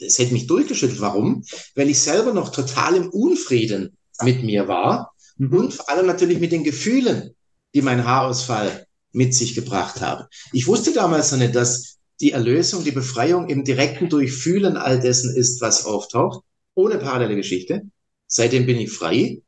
es 0.00 0.18
hätte 0.18 0.32
mich 0.32 0.46
durchgeschüttelt. 0.46 1.00
Warum? 1.00 1.44
Weil 1.74 1.90
ich 1.90 1.98
selber 2.00 2.32
noch 2.32 2.50
total 2.50 2.96
im 2.96 3.08
Unfrieden 3.08 3.96
mit 4.22 4.42
mir 4.42 4.68
war 4.68 5.12
mhm. 5.36 5.52
und 5.52 5.74
vor 5.74 5.88
allem 5.90 6.06
natürlich 6.06 6.40
mit 6.40 6.52
den 6.52 6.64
Gefühlen, 6.64 7.34
die 7.74 7.82
mein 7.82 8.04
Haarausfall 8.04 8.86
mit 9.12 9.34
sich 9.34 9.54
gebracht 9.54 10.00
habe. 10.00 10.28
Ich 10.52 10.66
wusste 10.66 10.92
damals 10.92 11.32
noch 11.32 11.38
nicht, 11.38 11.54
dass 11.54 11.96
die 12.20 12.32
Erlösung, 12.32 12.84
die 12.84 12.92
Befreiung 12.92 13.48
im 13.48 13.64
direkten 13.64 14.08
Durchfühlen 14.08 14.76
all 14.76 15.00
dessen 15.00 15.34
ist, 15.34 15.60
was 15.60 15.84
auftaucht, 15.84 16.44
ohne 16.74 16.98
parallele 16.98 17.36
Geschichte. 17.36 17.82
Seitdem 18.26 18.66
bin 18.66 18.78
ich 18.78 18.90
frei. 18.90 19.42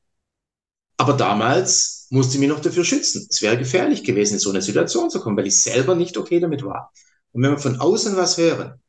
Aber 0.96 1.12
damals 1.14 2.06
musste 2.10 2.34
ich 2.34 2.40
mich 2.40 2.48
noch 2.48 2.60
dafür 2.60 2.84
schützen. 2.84 3.26
Es 3.30 3.40
wäre 3.42 3.58
gefährlich 3.58 4.04
gewesen, 4.04 4.34
in 4.34 4.40
so 4.40 4.50
eine 4.50 4.62
Situation 4.62 5.10
zu 5.10 5.20
kommen, 5.20 5.36
weil 5.36 5.46
ich 5.46 5.60
selber 5.60 5.94
nicht 5.94 6.16
okay 6.16 6.40
damit 6.40 6.62
war. 6.64 6.92
Und 7.38 7.44
wenn 7.44 7.52
wir 7.52 7.58
von 7.58 7.78
außen 7.78 8.16
was 8.16 8.36
hören, 8.36 8.80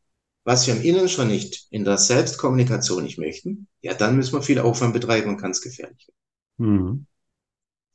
was 0.43 0.65
wir 0.65 0.75
im 0.75 0.81
Innen 0.81 1.07
schon 1.07 1.27
nicht 1.27 1.67
in 1.69 1.83
der 1.83 1.99
Selbstkommunikation 1.99 3.03
nicht 3.03 3.19
möchten, 3.19 3.67
ja, 3.81 3.93
dann 3.93 4.15
müssen 4.15 4.33
wir 4.33 4.41
viel 4.41 4.57
Aufwand 4.57 4.91
betreiben 4.91 5.29
und 5.29 5.37
kann 5.37 5.51
es 5.51 5.61
gefährlich 5.61 6.07
werden. 6.57 6.71
Mhm. 6.71 7.05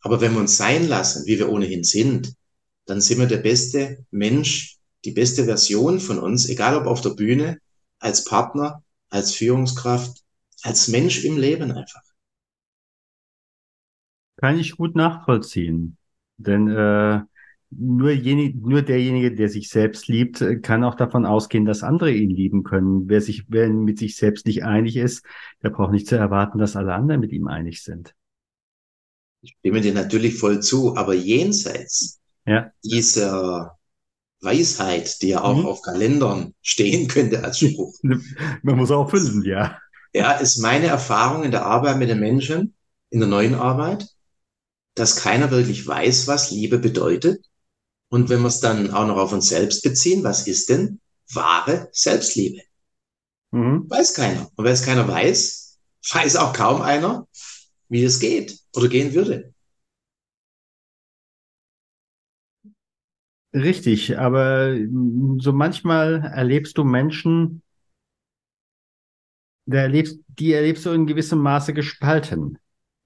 Aber 0.03 0.21
wenn 0.21 0.33
wir 0.33 0.39
uns 0.39 0.57
sein 0.57 0.87
lassen, 0.87 1.27
wie 1.27 1.41
wir 1.41 1.49
ohnehin 1.49 1.83
sind, 1.83 2.37
dann 2.85 3.01
sind 3.01 3.19
wir 3.19 3.27
der 3.27 3.39
beste 3.39 4.07
Mensch, 4.13 4.79
die 5.05 5.11
beste 5.11 5.45
Version 5.45 5.99
von 5.99 6.21
uns, 6.21 6.49
egal 6.49 6.77
ob 6.77 6.87
auf 6.87 7.01
der 7.01 7.17
Bühne, 7.17 7.59
als 7.99 8.23
Partner, 8.23 8.85
als 9.09 9.35
Führungskraft, 9.35 10.23
als 10.63 10.87
Mensch 10.87 11.25
im 11.25 11.37
Leben 11.37 11.73
einfach. 11.73 12.03
Kann 14.37 14.61
ich 14.61 14.77
gut 14.77 14.95
nachvollziehen. 14.95 15.97
Denn 16.37 16.69
äh, 16.69 17.23
nur, 17.79 18.11
jenig, 18.13 18.57
nur 18.57 18.83
derjenige, 18.83 19.35
der 19.35 19.49
sich 19.49 19.69
selbst 19.69 20.09
liebt, 20.09 20.41
äh, 20.41 20.57
kann 20.61 20.85
auch 20.85 20.95
davon 20.95 21.27
ausgehen, 21.27 21.65
dass 21.65 21.83
andere 21.83 22.13
ihn 22.13 22.31
lieben 22.31 22.63
können. 22.65 23.09
Wer 23.09 23.21
sich, 23.21 23.45
wer 23.49 23.69
mit 23.69 23.99
sich 23.99 24.17
selbst 24.17 24.47
nicht 24.47 24.65
einig 24.65 24.97
ist, 24.97 25.25
der 25.63 25.71
braucht 25.71 25.93
nicht 25.93 26.07
zu 26.09 26.17
erwarten, 26.17 26.59
dass 26.59 26.77
alle 26.77 26.95
anderen 26.95 27.21
mit 27.21 27.33
ihm 27.33 27.47
einig 27.49 27.83
sind. 27.83 28.15
Ich 29.43 29.55
stimme 29.61 29.81
dir 29.81 29.93
natürlich 29.95 30.39
voll 30.39 30.61
zu, 30.61 30.97
aber 30.97 31.15
jenseits 31.15 32.21
Ja. 32.47 32.71
dieser 32.85 33.79
Weisheit, 34.41 35.23
die 35.23 35.29
ja 35.29 35.43
auch 35.43 35.59
Mhm. 35.59 35.67
auf 35.67 35.83
Kalendern 35.83 36.55
stehen 36.63 37.09
könnte 37.09 37.45
als 37.45 37.61
Spruch, 37.61 37.95
Man 38.63 38.77
muss 38.77 38.91
auch 38.91 39.11
füllen, 39.11 39.43
ja. 39.45 39.79
ja, 40.13 40.33
ist 40.33 40.59
meine 40.59 40.87
Erfahrung 40.87 41.45
in 41.45 41.51
der 41.51 41.67
Arbeit 41.67 41.99
mit 41.99 42.09
den 42.09 42.21
Menschen, 42.21 42.75
in 43.11 43.21
der 43.21 43.29
neuen 43.29 43.55
Arbeit, 43.55 44.07
dass 44.95 45.17
keiner 45.17 45.51
wirklich 45.51 45.87
weiß, 45.87 46.29
was 46.29 46.51
Liebe 46.51 46.79
bedeutet. 46.79 47.45
Und 48.15 48.29
wenn 48.29 48.43
wir 48.43 48.47
es 48.47 48.61
dann 48.61 48.93
auch 48.93 49.09
noch 49.09 49.17
auf 49.17 49.33
uns 49.33 49.49
selbst 49.49 49.83
beziehen, 49.83 50.23
was 50.23 50.47
ist 50.47 50.69
denn 50.69 51.01
wahre 51.33 51.89
Selbstliebe? 51.91 52.63
Mhm. 53.51 53.91
Weiß 53.91 54.15
keiner. 54.15 54.49
Und 54.55 54.65
wenn 54.65 54.73
es 54.73 54.85
keiner 54.85 55.09
weiß, 55.09 55.81
weiß 56.13 56.37
auch 56.37 56.53
kaum 56.53 56.81
einer, 56.81 57.27
wie 57.89 58.05
es 58.05 58.21
geht 58.21 58.57
oder 58.77 58.87
gehen 58.87 59.15
würde. 59.15 59.53
Richtig, 63.53 64.17
aber 64.17 64.77
so 65.39 65.53
manchmal 65.53 66.23
erlebst 66.23 66.79
du 66.79 66.85
Menschen, 66.85 67.63
erlebst, 69.69 70.21
die 70.29 70.53
erlebst 70.53 70.87
du 70.87 70.91
in 70.91 71.09
gewissem 71.09 71.41
Maße 71.41 71.75
gespalten. 71.75 72.59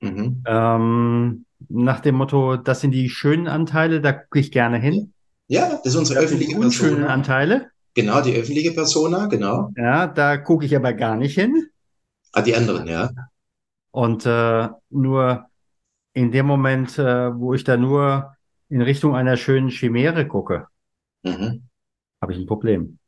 Mhm. 0.02 0.44
Ähm, 0.46 1.46
nach 1.68 2.00
dem 2.00 2.14
Motto, 2.16 2.56
das 2.56 2.80
sind 2.80 2.92
die 2.92 3.08
schönen 3.08 3.48
Anteile, 3.48 4.00
da 4.00 4.12
gucke 4.12 4.38
ich 4.38 4.52
gerne 4.52 4.78
hin. 4.78 5.12
Ja, 5.48 5.68
das 5.70 5.86
ist 5.86 5.96
unsere 5.96 6.20
Das 6.20 6.30
sind 6.30 6.38
die 6.40 6.44
öffentliche 6.46 6.60
unschönen 6.66 6.94
Persona. 6.96 7.14
Anteile, 7.14 7.70
Genau, 7.94 8.20
die 8.20 8.34
öffentliche 8.36 8.72
Persona, 8.72 9.26
genau. 9.26 9.70
ja, 9.76 10.06
da 10.06 10.36
gucke 10.36 10.64
ich 10.66 10.76
aber 10.76 10.92
gar 10.92 11.16
nicht 11.16 11.34
hin. 11.34 11.66
Ah, 12.32 12.42
die 12.42 12.54
anderen, 12.54 12.86
ja. 12.86 13.10
Und 13.90 14.24
äh, 14.24 14.68
nur 14.90 15.46
in 16.12 16.30
dem 16.30 16.46
Moment, 16.46 16.96
äh, 16.98 17.34
wo 17.34 17.54
ich 17.54 17.64
da 17.64 17.76
nur 17.76 18.36
in 18.68 18.82
Richtung 18.82 19.16
einer 19.16 19.36
schönen 19.36 19.70
Chimäre 19.70 20.26
gucke, 20.28 20.66
Mhm. 21.24 21.64
habe 22.22 22.32
ich 22.32 22.38
ein 22.38 22.46
Problem. 22.46 22.98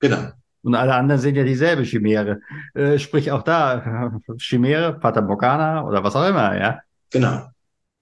Genau. 0.00 0.30
Und 0.62 0.74
alle 0.74 0.94
anderen 0.94 1.20
sehen 1.20 1.36
ja 1.36 1.44
dieselbe 1.44 1.84
Chimäre. 1.84 2.40
Äh, 2.74 2.98
sprich 2.98 3.30
auch 3.30 3.42
da, 3.42 4.10
Chimäre, 4.38 4.98
Fata 5.00 5.20
Morgana 5.20 5.86
oder 5.86 6.02
was 6.02 6.16
auch 6.16 6.26
immer, 6.28 6.58
ja. 6.58 6.80
Genau. 7.10 7.46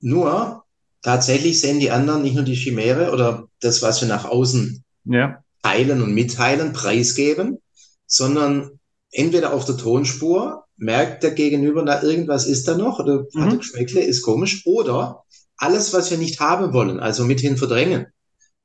Nur, 0.00 0.64
tatsächlich 1.02 1.60
sehen 1.60 1.80
die 1.80 1.90
anderen 1.90 2.22
nicht 2.22 2.34
nur 2.34 2.44
die 2.44 2.54
Chimäre 2.54 3.12
oder 3.12 3.48
das, 3.60 3.82
was 3.82 4.00
wir 4.00 4.08
nach 4.08 4.24
außen 4.24 4.84
Ja. 5.04 5.42
teilen 5.62 6.02
und 6.02 6.14
mitteilen, 6.14 6.72
preisgeben, 6.72 7.58
sondern 8.06 8.78
entweder 9.10 9.52
auf 9.52 9.64
der 9.64 9.76
Tonspur 9.76 10.64
merkt 10.76 11.22
der 11.24 11.32
Gegenüber, 11.32 11.84
da 11.84 12.02
irgendwas 12.02 12.46
ist 12.46 12.68
da 12.68 12.76
noch 12.76 13.00
oder 13.00 13.26
Mhm. 13.32 13.40
hat 13.40 13.58
Geschmäckle, 13.58 14.00
ist 14.00 14.22
komisch, 14.22 14.62
oder 14.66 15.24
alles, 15.56 15.92
was 15.92 16.10
wir 16.10 16.18
nicht 16.18 16.38
haben 16.38 16.72
wollen, 16.72 17.00
also 17.00 17.24
mithin 17.24 17.56
verdrängen, 17.56 18.06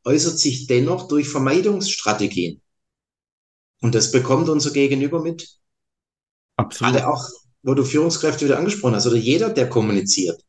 äußert 0.05 0.37
sich 0.37 0.67
dennoch 0.67 1.07
durch 1.07 1.27
Vermeidungsstrategien. 1.27 2.61
Und 3.81 3.95
das 3.95 4.11
bekommt 4.11 4.47
unser 4.49 4.71
Gegenüber 4.71 5.21
mit. 5.21 5.57
Absolut. 6.55 6.93
Gerade 6.93 7.07
auch, 7.07 7.27
wo 7.63 7.73
du 7.73 7.83
Führungskräfte 7.83 8.45
wieder 8.45 8.59
angesprochen 8.59 8.95
hast, 8.95 9.07
oder 9.07 9.15
jeder, 9.15 9.49
der 9.49 9.69
kommuniziert. 9.69 10.39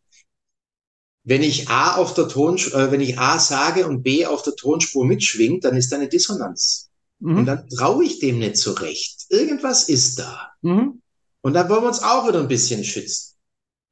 Wenn 1.25 1.43
ich 1.43 1.69
A 1.69 1.97
auf 1.97 2.15
der 2.15 2.29
Ton, 2.29 2.57
äh, 2.59 2.91
wenn 2.91 3.01
ich 3.01 3.19
A 3.19 3.39
sage 3.39 3.87
und 3.87 4.03
B 4.03 4.27
auf 4.27 4.43
der 4.43 4.55
Tonspur 4.55 5.07
mitschwingt, 5.07 5.65
dann 5.65 5.77
ist 5.77 5.91
da 5.91 5.97
eine 5.97 6.09
Dissonanz. 6.09 6.91
Und 7.21 7.35
Mhm. 7.35 7.47
dann 7.47 7.69
traue 7.71 8.05
ich 8.05 8.19
dem 8.19 8.39
nicht 8.39 8.59
zurecht. 8.59 9.25
Irgendwas 9.31 9.89
ist 9.89 10.19
da. 10.19 10.51
Mhm. 10.61 11.01
Und 11.41 11.55
dann 11.55 11.69
wollen 11.69 11.83
wir 11.83 11.89
uns 11.89 12.03
auch 12.03 12.29
wieder 12.29 12.41
ein 12.41 12.49
bisschen 12.49 12.85
schützen. 12.85 13.35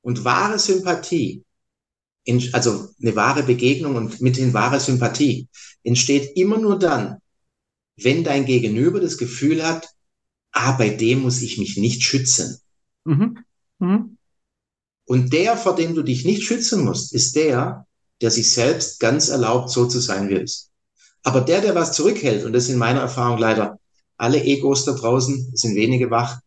Und 0.02 0.24
wahre 0.24 0.58
Sympathie, 0.58 1.42
in, 2.24 2.42
also 2.52 2.90
eine 3.00 3.16
wahre 3.16 3.42
Begegnung 3.42 3.96
und 3.96 4.20
mithin 4.20 4.52
wahre 4.52 4.80
Sympathie, 4.80 5.48
entsteht 5.82 6.36
immer 6.36 6.58
nur 6.58 6.78
dann, 6.78 7.18
wenn 7.96 8.24
dein 8.24 8.44
Gegenüber 8.44 9.00
das 9.00 9.16
Gefühl 9.16 9.66
hat, 9.66 9.88
ah, 10.52 10.72
bei 10.72 10.90
dem 10.90 11.22
muss 11.22 11.40
ich 11.40 11.58
mich 11.58 11.76
nicht 11.76 12.02
schützen. 12.02 12.58
Mhm. 13.04 13.38
Mhm. 13.78 14.18
Und 15.12 15.34
der, 15.34 15.58
vor 15.58 15.76
dem 15.76 15.94
du 15.94 16.02
dich 16.02 16.24
nicht 16.24 16.42
schützen 16.42 16.86
musst, 16.86 17.12
ist 17.12 17.36
der, 17.36 17.86
der 18.22 18.30
sich 18.30 18.50
selbst 18.50 18.98
ganz 18.98 19.28
erlaubt, 19.28 19.68
so 19.68 19.84
zu 19.84 20.00
sein, 20.00 20.30
wie 20.30 20.36
er 20.36 20.40
ist. 20.40 20.70
Aber 21.22 21.42
der, 21.42 21.60
der 21.60 21.74
was 21.74 21.92
zurückhält, 21.92 22.46
und 22.46 22.54
das 22.54 22.64
sind 22.64 22.78
meiner 22.78 23.02
Erfahrung 23.02 23.36
leider 23.36 23.78
alle 24.16 24.42
Egos 24.42 24.86
da 24.86 24.92
draußen, 24.92 25.54
sind 25.54 25.76
wenige 25.76 26.10
wach. 26.10 26.40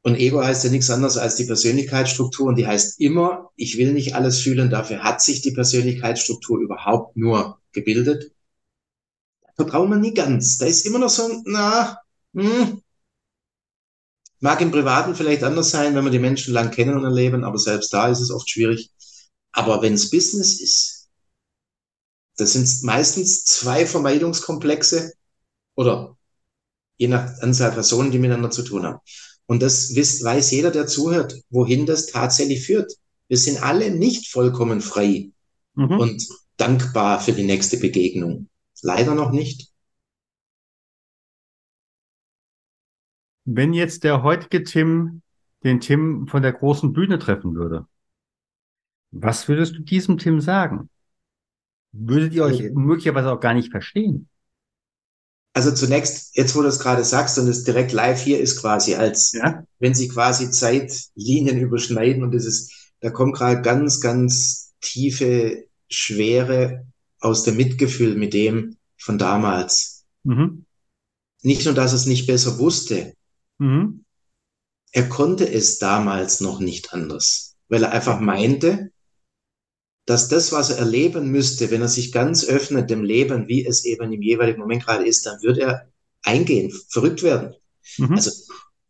Und 0.00 0.16
Ego 0.16 0.42
heißt 0.42 0.64
ja 0.64 0.70
nichts 0.70 0.88
anderes 0.88 1.18
als 1.18 1.36
die 1.36 1.44
Persönlichkeitsstruktur 1.44 2.46
und 2.46 2.56
die 2.56 2.66
heißt 2.66 2.98
immer, 3.02 3.50
ich 3.56 3.76
will 3.76 3.92
nicht 3.92 4.14
alles 4.14 4.40
fühlen, 4.40 4.70
dafür 4.70 5.04
hat 5.04 5.20
sich 5.20 5.42
die 5.42 5.52
Persönlichkeitsstruktur 5.52 6.58
überhaupt 6.58 7.18
nur 7.18 7.60
gebildet. 7.72 8.32
Da 9.42 9.52
vertrauen 9.56 9.90
wir 9.90 9.98
nie 9.98 10.14
ganz. 10.14 10.56
Da 10.56 10.64
ist 10.64 10.86
immer 10.86 11.00
noch 11.00 11.10
so 11.10 11.24
ein, 11.24 11.42
na, 11.44 11.98
hm, 12.32 12.80
Mag 14.42 14.60
im 14.60 14.72
Privaten 14.72 15.14
vielleicht 15.14 15.44
anders 15.44 15.70
sein, 15.70 15.94
wenn 15.94 16.04
wir 16.04 16.10
die 16.10 16.18
Menschen 16.18 16.52
lang 16.52 16.72
kennen 16.72 16.96
und 16.96 17.04
erleben, 17.04 17.44
aber 17.44 17.58
selbst 17.58 17.92
da 17.92 18.08
ist 18.08 18.20
es 18.20 18.32
oft 18.32 18.50
schwierig. 18.50 18.90
Aber 19.52 19.82
wenn 19.82 19.94
es 19.94 20.10
Business 20.10 20.60
ist, 20.60 21.08
das 22.36 22.54
sind 22.54 22.82
meistens 22.82 23.44
zwei 23.44 23.86
Vermeidungskomplexe 23.86 25.12
oder 25.76 26.16
je 26.96 27.06
nach 27.06 27.38
Anzahl 27.40 27.70
Personen, 27.70 28.10
die 28.10 28.18
miteinander 28.18 28.50
zu 28.50 28.62
tun 28.64 28.84
haben. 28.84 28.98
Und 29.46 29.62
das 29.62 29.94
wisst, 29.94 30.24
weiß 30.24 30.50
jeder, 30.50 30.72
der 30.72 30.88
zuhört, 30.88 31.36
wohin 31.50 31.86
das 31.86 32.06
tatsächlich 32.06 32.66
führt. 32.66 32.92
Wir 33.28 33.38
sind 33.38 33.62
alle 33.62 33.90
nicht 33.92 34.28
vollkommen 34.28 34.80
frei 34.80 35.30
Mhm. 35.74 35.98
und 36.00 36.28
dankbar 36.58 37.20
für 37.20 37.32
die 37.32 37.44
nächste 37.44 37.76
Begegnung. 37.78 38.48
Leider 38.82 39.14
noch 39.14 39.30
nicht. 39.30 39.71
Wenn 43.44 43.72
jetzt 43.72 44.04
der 44.04 44.22
heutige 44.22 44.62
Tim 44.62 45.22
den 45.64 45.80
Tim 45.80 46.26
von 46.26 46.42
der 46.42 46.52
großen 46.52 46.92
Bühne 46.92 47.18
treffen 47.18 47.54
würde, 47.54 47.86
was 49.10 49.48
würdest 49.48 49.76
du 49.76 49.80
diesem 49.80 50.18
Tim 50.18 50.40
sagen? 50.40 50.88
Würdet 51.92 52.32
ihr 52.32 52.44
euch 52.44 52.70
möglicherweise 52.72 53.30
auch 53.30 53.40
gar 53.40 53.54
nicht 53.54 53.70
verstehen? 53.70 54.28
Also 55.54 55.70
zunächst, 55.70 56.34
jetzt 56.36 56.56
wo 56.56 56.62
du 56.62 56.68
es 56.68 56.78
gerade 56.78 57.04
sagst 57.04 57.38
und 57.38 57.46
es 57.46 57.64
direkt 57.64 57.92
live 57.92 58.20
hier 58.20 58.40
ist 58.40 58.60
quasi, 58.60 58.94
als 58.94 59.32
Ja? 59.32 59.64
wenn 59.78 59.94
sie 59.94 60.08
quasi 60.08 60.50
Zeitlinien 60.50 61.58
überschneiden 61.58 62.22
und 62.22 62.34
es 62.34 62.46
ist, 62.46 62.72
da 63.00 63.10
kommt 63.10 63.34
gerade 63.36 63.60
ganz, 63.60 64.00
ganz 64.00 64.72
tiefe 64.80 65.66
Schwere 65.90 66.86
aus 67.20 67.42
dem 67.44 67.58
Mitgefühl 67.58 68.16
mit 68.16 68.32
dem 68.32 68.76
von 68.96 69.18
damals. 69.18 70.06
Mhm. 70.22 70.64
Nicht 71.42 71.66
nur, 71.66 71.74
dass 71.74 71.92
es 71.92 72.06
nicht 72.06 72.26
besser 72.26 72.58
wusste, 72.58 73.14
Mhm. 73.62 74.04
er 74.90 75.08
konnte 75.08 75.48
es 75.48 75.78
damals 75.78 76.40
noch 76.40 76.58
nicht 76.58 76.92
anders, 76.92 77.54
weil 77.68 77.84
er 77.84 77.92
einfach 77.92 78.18
meinte, 78.18 78.90
dass 80.04 80.28
das, 80.28 80.50
was 80.50 80.70
er 80.70 80.78
erleben 80.78 81.30
müsste, 81.30 81.70
wenn 81.70 81.80
er 81.80 81.88
sich 81.88 82.10
ganz 82.10 82.44
öffnet 82.44 82.90
dem 82.90 83.04
Leben, 83.04 83.46
wie 83.46 83.64
es 83.64 83.84
eben 83.84 84.12
im 84.12 84.20
jeweiligen 84.20 84.58
Moment 84.58 84.84
gerade 84.84 85.06
ist, 85.06 85.26
dann 85.26 85.40
würde 85.42 85.60
er 85.60 85.92
eingehen, 86.22 86.72
verrückt 86.88 87.22
werden. 87.22 87.54
Mhm. 87.98 88.14
Also 88.14 88.32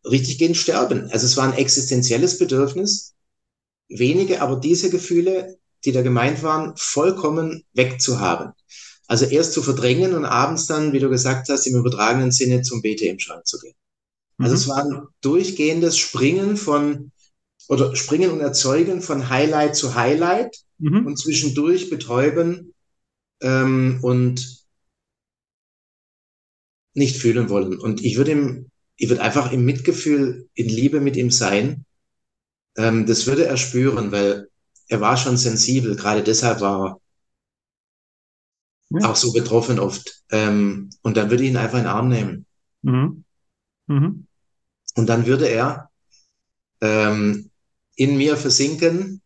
richtig 0.05 0.39
gehen 0.39 0.55
sterben. 0.55 1.11
Also 1.11 1.27
es 1.27 1.37
war 1.37 1.45
ein 1.45 1.59
existenzielles 1.59 2.39
Bedürfnis, 2.39 3.15
wenige 3.91 4.41
aber 4.41 4.57
diese 4.57 4.89
Gefühle, 4.89 5.59
die 5.85 5.93
da 5.93 6.01
gemeint 6.01 6.43
waren, 6.43 6.73
vollkommen 6.79 7.65
wegzuhaben. 7.75 8.53
Also 9.07 9.27
erst 9.27 9.53
zu 9.53 9.63
verdrängen 9.63 10.15
und 10.15 10.25
abends 10.25 10.67
dann, 10.67 10.95
wie 10.95 10.99
du 10.99 11.11
gesagt 11.11 11.51
hast, 11.51 11.67
im 11.67 11.77
übertragenen 11.77 12.33
Sinne 12.33 12.63
zum 12.63 12.81
BTM-Schrank 12.81 13.47
zu 13.47 13.59
gehen. 13.59 13.75
Also 14.43 14.55
Mhm. 14.55 14.61
es 14.61 14.69
war 14.69 14.85
ein 14.85 15.07
durchgehendes 15.21 15.99
Springen 15.99 16.57
von 16.57 17.13
oder 17.69 17.95
Springen 17.97 18.31
und 18.31 18.41
Erzeugen 18.41 19.03
von 19.03 19.29
Highlight 19.29 19.77
zu 19.77 19.95
Highlight 19.95 20.57
Mhm. 20.79 21.07
und 21.07 21.19
zwischendurch 21.19 21.91
betäuben 21.91 22.75
ähm, 23.41 24.01
und 24.03 24.65
nicht 26.95 27.17
fühlen 27.17 27.49
wollen. 27.49 27.79
Und 27.79 28.05
ich 28.05 28.17
würde 28.17 28.33
ihm, 28.33 28.71
ich 28.97 29.09
würde 29.09 29.23
einfach 29.23 29.53
im 29.53 29.65
Mitgefühl, 29.65 30.49
in 30.55 30.69
Liebe 30.69 31.01
mit 31.01 31.17
ihm 31.17 31.31
sein. 31.31 31.85
Ähm, 32.77 33.07
das 33.07 33.27
würde 33.27 33.47
er 33.47 33.57
spüren, 33.57 34.13
weil 34.13 34.49
er 34.89 35.01
war 35.01 35.17
schon 35.17 35.37
sensibel. 35.37 35.97
Gerade 35.97 36.23
deshalb 36.23 36.61
war 36.61 37.01
er 38.91 39.01
Ja. 39.01 39.11
auch 39.11 39.17
so 39.17 39.33
betroffen 39.33 39.79
oft. 39.79 40.23
Ähm, 40.31 40.91
und 41.03 41.17
dann 41.17 41.31
würde 41.31 41.45
ich 41.45 41.51
ihn 41.51 41.57
einfach 41.57 41.79
in 41.79 41.85
den 41.85 41.93
Arm 41.93 42.09
nehmen. 42.09 42.47
Mhm. 42.83 43.25
Mhm. 43.87 44.27
Und 44.97 45.09
dann 45.09 45.27
würde 45.27 45.49
er 45.49 45.91
ähm, 46.81 47.51
in 47.97 48.17
mir 48.17 48.37
versinken 48.37 49.23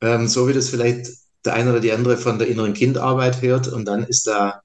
Ähm, 0.00 0.28
so 0.28 0.48
wie 0.48 0.52
das 0.52 0.68
vielleicht 0.70 1.08
der 1.44 1.54
eine 1.54 1.70
oder 1.70 1.80
die 1.80 1.92
andere 1.92 2.16
von 2.16 2.38
der 2.38 2.48
inneren 2.48 2.74
Kindarbeit 2.74 3.42
hört. 3.42 3.68
Und 3.68 3.86
dann 3.86 4.04
ist 4.04 4.26
da 4.26 4.62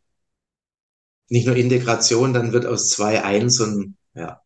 nicht 1.30 1.48
nur 1.48 1.56
Integration, 1.56 2.34
dann 2.34 2.54
wird 2.54 2.66
aus 2.66 2.90
zwei 2.90 3.24
eins 3.24 3.60
und 3.60 3.96
ja. 4.14 4.42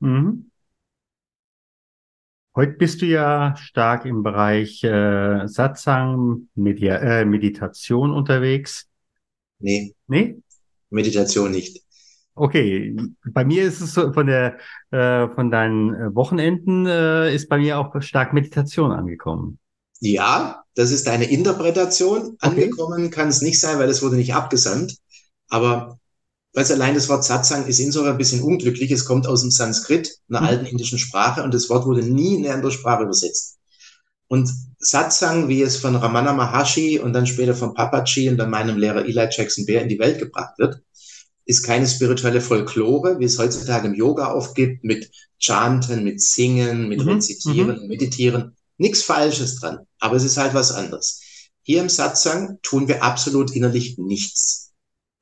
Mhm. 0.00 0.50
Heute 2.56 2.72
bist 2.74 3.02
du 3.02 3.06
ja 3.06 3.56
stark 3.56 4.04
im 4.04 4.22
Bereich 4.22 4.84
äh, 4.84 5.46
Satsang, 5.46 6.48
Media 6.54 6.96
äh, 6.98 7.24
Meditation 7.24 8.12
unterwegs. 8.12 8.88
Nee. 9.58 9.94
Nee? 10.06 10.40
Meditation 10.90 11.50
nicht. 11.50 11.83
Okay, 12.36 12.96
bei 13.24 13.44
mir 13.44 13.64
ist 13.64 13.80
es 13.80 13.94
so, 13.94 14.12
von 14.12 14.26
der 14.26 14.58
äh, 14.90 15.28
von 15.34 15.50
deinen 15.50 15.94
äh, 15.94 16.14
Wochenenden 16.14 16.84
äh, 16.86 17.32
ist 17.32 17.48
bei 17.48 17.58
mir 17.58 17.78
auch 17.78 17.94
stark 18.02 18.32
Meditation 18.32 18.90
angekommen. 18.90 19.58
Ja, 20.00 20.64
das 20.74 20.90
ist 20.90 21.08
eine 21.08 21.30
Interpretation. 21.30 22.20
Okay. 22.20 22.36
Angekommen 22.40 23.10
kann 23.10 23.28
es 23.28 23.40
nicht 23.40 23.60
sein, 23.60 23.78
weil 23.78 23.88
es 23.88 24.02
wurde 24.02 24.16
nicht 24.16 24.34
abgesandt. 24.34 24.96
Aber 25.48 25.98
weil 26.52 26.64
allein 26.70 26.94
das 26.94 27.08
Wort 27.08 27.24
Satsang 27.24 27.66
ist 27.66 27.80
insofern 27.80 28.12
ein 28.12 28.18
bisschen 28.18 28.42
unglücklich. 28.42 28.90
Es 28.90 29.04
kommt 29.04 29.26
aus 29.26 29.42
dem 29.42 29.50
Sanskrit, 29.50 30.18
einer 30.28 30.40
mhm. 30.40 30.46
alten 30.46 30.66
indischen 30.66 30.98
Sprache, 30.98 31.42
und 31.42 31.54
das 31.54 31.68
Wort 31.68 31.86
wurde 31.86 32.02
nie 32.02 32.36
in 32.36 32.44
eine 32.44 32.54
andere 32.54 32.72
Sprache 32.72 33.04
übersetzt. 33.04 33.58
Und 34.28 34.50
Satsang, 34.78 35.48
wie 35.48 35.62
es 35.62 35.76
von 35.76 35.96
Ramana 35.96 36.32
Maharshi 36.32 36.98
und 36.98 37.12
dann 37.12 37.26
später 37.26 37.54
von 37.54 37.74
Papaji 37.74 38.28
und 38.28 38.36
dann 38.36 38.50
meinem 38.50 38.78
Lehrer 38.78 39.04
Eli 39.04 39.28
Jackson 39.30 39.66
Bear 39.66 39.82
in 39.82 39.88
die 39.88 39.98
Welt 39.98 40.18
gebracht 40.18 40.58
wird, 40.58 40.80
ist 41.46 41.62
keine 41.62 41.86
spirituelle 41.86 42.40
Folklore, 42.40 43.18
wie 43.18 43.24
es 43.24 43.38
heutzutage 43.38 43.88
im 43.88 43.94
Yoga 43.94 44.32
oft 44.32 44.54
gibt, 44.54 44.84
mit 44.84 45.10
Chanten, 45.38 46.04
mit 46.04 46.20
Singen, 46.20 46.88
mit 46.88 47.00
mhm. 47.00 47.08
Rezitieren, 47.08 47.82
mhm. 47.82 47.88
Meditieren. 47.88 48.56
Nichts 48.78 49.02
Falsches 49.02 49.60
dran, 49.60 49.80
aber 49.98 50.16
es 50.16 50.24
ist 50.24 50.36
halt 50.36 50.54
was 50.54 50.72
anderes. 50.72 51.20
Hier 51.62 51.80
im 51.80 51.88
Satsang 51.88 52.58
tun 52.62 52.88
wir 52.88 53.02
absolut 53.02 53.54
innerlich 53.54 53.98
nichts. 53.98 54.72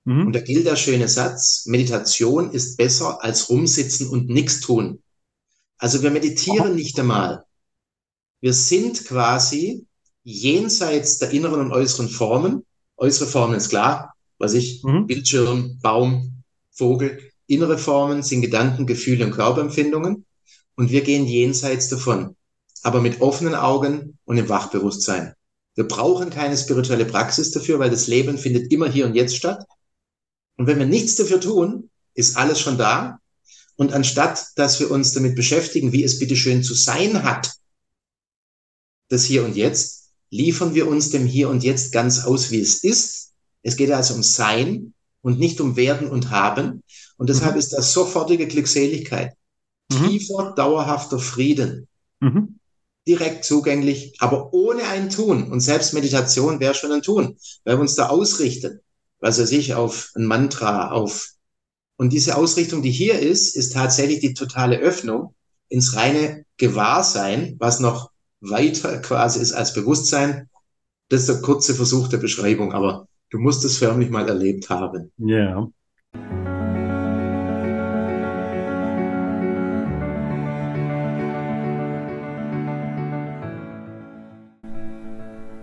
Mhm. 0.04 0.26
Und 0.26 0.32
da 0.32 0.40
gilt 0.40 0.66
der 0.66 0.76
schöne 0.76 1.08
Satz, 1.08 1.64
Meditation 1.66 2.52
ist 2.52 2.76
besser 2.76 3.22
als 3.22 3.48
rumsitzen 3.48 4.08
und 4.08 4.28
nichts 4.28 4.60
tun. 4.60 5.02
Also 5.78 6.02
wir 6.02 6.10
meditieren 6.10 6.74
nicht 6.74 6.98
einmal. 6.98 7.44
Wir 8.40 8.52
sind 8.52 9.04
quasi 9.04 9.86
jenseits 10.22 11.18
der 11.18 11.30
inneren 11.30 11.60
und 11.60 11.72
äußeren 11.72 12.08
Formen. 12.08 12.64
Äußere 12.96 13.28
Formen 13.28 13.56
ist 13.56 13.68
klar, 13.68 14.11
was 14.42 14.54
ich, 14.54 14.82
mhm. 14.82 15.06
Bildschirm, 15.06 15.78
Baum, 15.80 16.42
Vogel. 16.72 17.30
Innere 17.46 17.78
Formen 17.78 18.24
sind 18.24 18.42
Gedanken, 18.42 18.86
Gefühle 18.88 19.24
und 19.24 19.30
Körperempfindungen. 19.30 20.26
Und 20.74 20.90
wir 20.90 21.02
gehen 21.02 21.26
jenseits 21.26 21.88
davon, 21.88 22.34
aber 22.82 23.00
mit 23.00 23.20
offenen 23.20 23.54
Augen 23.54 24.18
und 24.24 24.38
im 24.38 24.48
Wachbewusstsein. 24.48 25.34
Wir 25.76 25.86
brauchen 25.86 26.30
keine 26.30 26.56
spirituelle 26.56 27.04
Praxis 27.04 27.52
dafür, 27.52 27.78
weil 27.78 27.90
das 27.90 28.08
Leben 28.08 28.36
findet 28.36 28.72
immer 28.72 28.90
hier 28.90 29.06
und 29.06 29.14
jetzt 29.14 29.36
statt. 29.36 29.64
Und 30.56 30.66
wenn 30.66 30.78
wir 30.80 30.86
nichts 30.86 31.14
dafür 31.14 31.40
tun, 31.40 31.88
ist 32.14 32.36
alles 32.36 32.58
schon 32.58 32.76
da. 32.76 33.20
Und 33.76 33.92
anstatt, 33.92 34.44
dass 34.56 34.80
wir 34.80 34.90
uns 34.90 35.12
damit 35.12 35.36
beschäftigen, 35.36 35.92
wie 35.92 36.02
es 36.02 36.18
bitteschön 36.18 36.64
zu 36.64 36.74
sein 36.74 37.22
hat, 37.22 37.52
das 39.08 39.24
Hier 39.24 39.44
und 39.44 39.54
Jetzt, 39.54 40.10
liefern 40.30 40.74
wir 40.74 40.88
uns 40.88 41.10
dem 41.10 41.26
Hier 41.26 41.48
und 41.48 41.62
Jetzt 41.62 41.92
ganz 41.92 42.24
aus, 42.24 42.50
wie 42.50 42.60
es 42.60 42.82
ist 42.82 43.31
es 43.62 43.76
geht 43.76 43.90
also 43.90 44.14
um 44.14 44.22
Sein 44.22 44.94
und 45.20 45.38
nicht 45.38 45.60
um 45.60 45.76
Werden 45.76 46.08
und 46.08 46.30
Haben. 46.30 46.82
Und 47.16 47.28
deshalb 47.28 47.54
mhm. 47.54 47.58
ist 47.60 47.72
das 47.72 47.92
sofortige 47.92 48.46
Glückseligkeit, 48.46 49.34
mhm. 49.90 50.08
tiefer, 50.08 50.52
dauerhafter 50.56 51.18
Frieden, 51.18 51.88
mhm. 52.20 52.58
direkt 53.06 53.44
zugänglich, 53.44 54.14
aber 54.18 54.52
ohne 54.52 54.84
ein 54.84 55.10
Tun. 55.10 55.50
Und 55.50 55.60
selbst 55.60 55.94
Meditation 55.94 56.60
wäre 56.60 56.74
schon 56.74 56.92
ein 56.92 57.02
Tun, 57.02 57.36
weil 57.64 57.76
wir 57.76 57.80
uns 57.82 57.94
da 57.94 58.08
ausrichten, 58.08 58.80
was 59.20 59.40
weiß 59.40 59.52
ich, 59.52 59.74
auf 59.74 60.10
ein 60.16 60.24
Mantra, 60.24 60.90
auf 60.90 61.32
und 61.96 62.12
diese 62.12 62.36
Ausrichtung, 62.36 62.82
die 62.82 62.90
hier 62.90 63.20
ist, 63.20 63.54
ist 63.54 63.74
tatsächlich 63.74 64.18
die 64.18 64.34
totale 64.34 64.78
Öffnung 64.78 65.36
ins 65.68 65.94
reine 65.94 66.44
Gewahrsein, 66.56 67.54
was 67.60 67.78
noch 67.78 68.10
weiter 68.40 68.98
quasi 68.98 69.38
ist 69.40 69.52
als 69.52 69.72
Bewusstsein. 69.72 70.50
Das 71.10 71.20
ist 71.20 71.28
der 71.28 71.42
kurze 71.42 71.76
Versuch 71.76 72.08
der 72.08 72.18
Beschreibung, 72.18 72.72
aber 72.72 73.06
Du 73.32 73.38
musst 73.38 73.64
es 73.64 73.78
förmlich 73.78 74.10
mal 74.10 74.28
erlebt 74.28 74.68
haben. 74.68 75.10
Ja. 75.16 75.66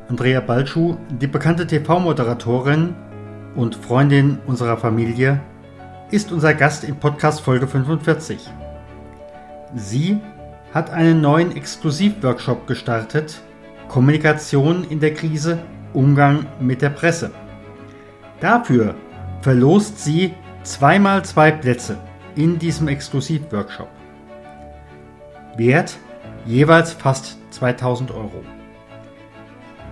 Andrea 0.07 0.41
Balschuh, 0.41 0.97
die 1.21 1.27
bekannte 1.27 1.67
TV-Moderatorin 1.67 2.95
und 3.55 3.75
Freundin 3.75 4.39
unserer 4.47 4.77
Familie, 4.77 5.39
ist 6.09 6.31
unser 6.31 6.55
Gast 6.55 6.83
in 6.83 6.95
Podcast 6.95 7.41
Folge 7.41 7.67
45. 7.67 8.49
Sie 9.75 10.17
hat 10.73 10.89
einen 10.89 11.21
neuen 11.21 11.55
Exklusivworkshop 11.55 12.65
gestartet, 12.65 13.39
Kommunikation 13.89 14.85
in 14.89 14.99
der 14.99 15.13
Krise, 15.13 15.59
Umgang 15.93 16.47
mit 16.59 16.81
der 16.81 16.89
Presse. 16.89 17.31
Dafür 18.39 18.95
verlost 19.41 19.99
sie 19.99 20.33
zweimal 20.63 21.25
zwei 21.25 21.51
Plätze 21.51 21.97
in 22.35 22.59
diesem 22.59 22.87
Exklusivworkshop. 22.87 23.89
Wert 25.57 25.97
jeweils 26.45 26.93
fast 26.93 27.37
2000 27.51 28.11
Euro. 28.11 28.43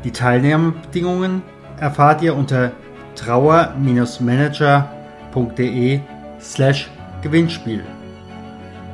Die 0.03 0.11
Teilnahmebedingungen 0.11 1.41
erfahrt 1.79 2.21
ihr 2.21 2.35
unter 2.35 2.71
trauer-manager.de 3.15 5.99
slash 6.39 6.91
Gewinnspiel. 7.21 7.83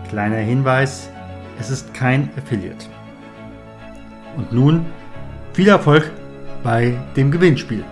Kleiner 0.10 0.38
Hinweis, 0.38 1.10
es 1.60 1.70
ist 1.70 1.94
kein 1.94 2.32
Affiliate. 2.38 2.88
Und 4.38 4.52
nun 4.52 4.88
viel 5.54 5.68
Erfolg 5.68 6.10
bei 6.64 6.98
dem 7.16 7.30
Gewinnspiel. 7.30 7.86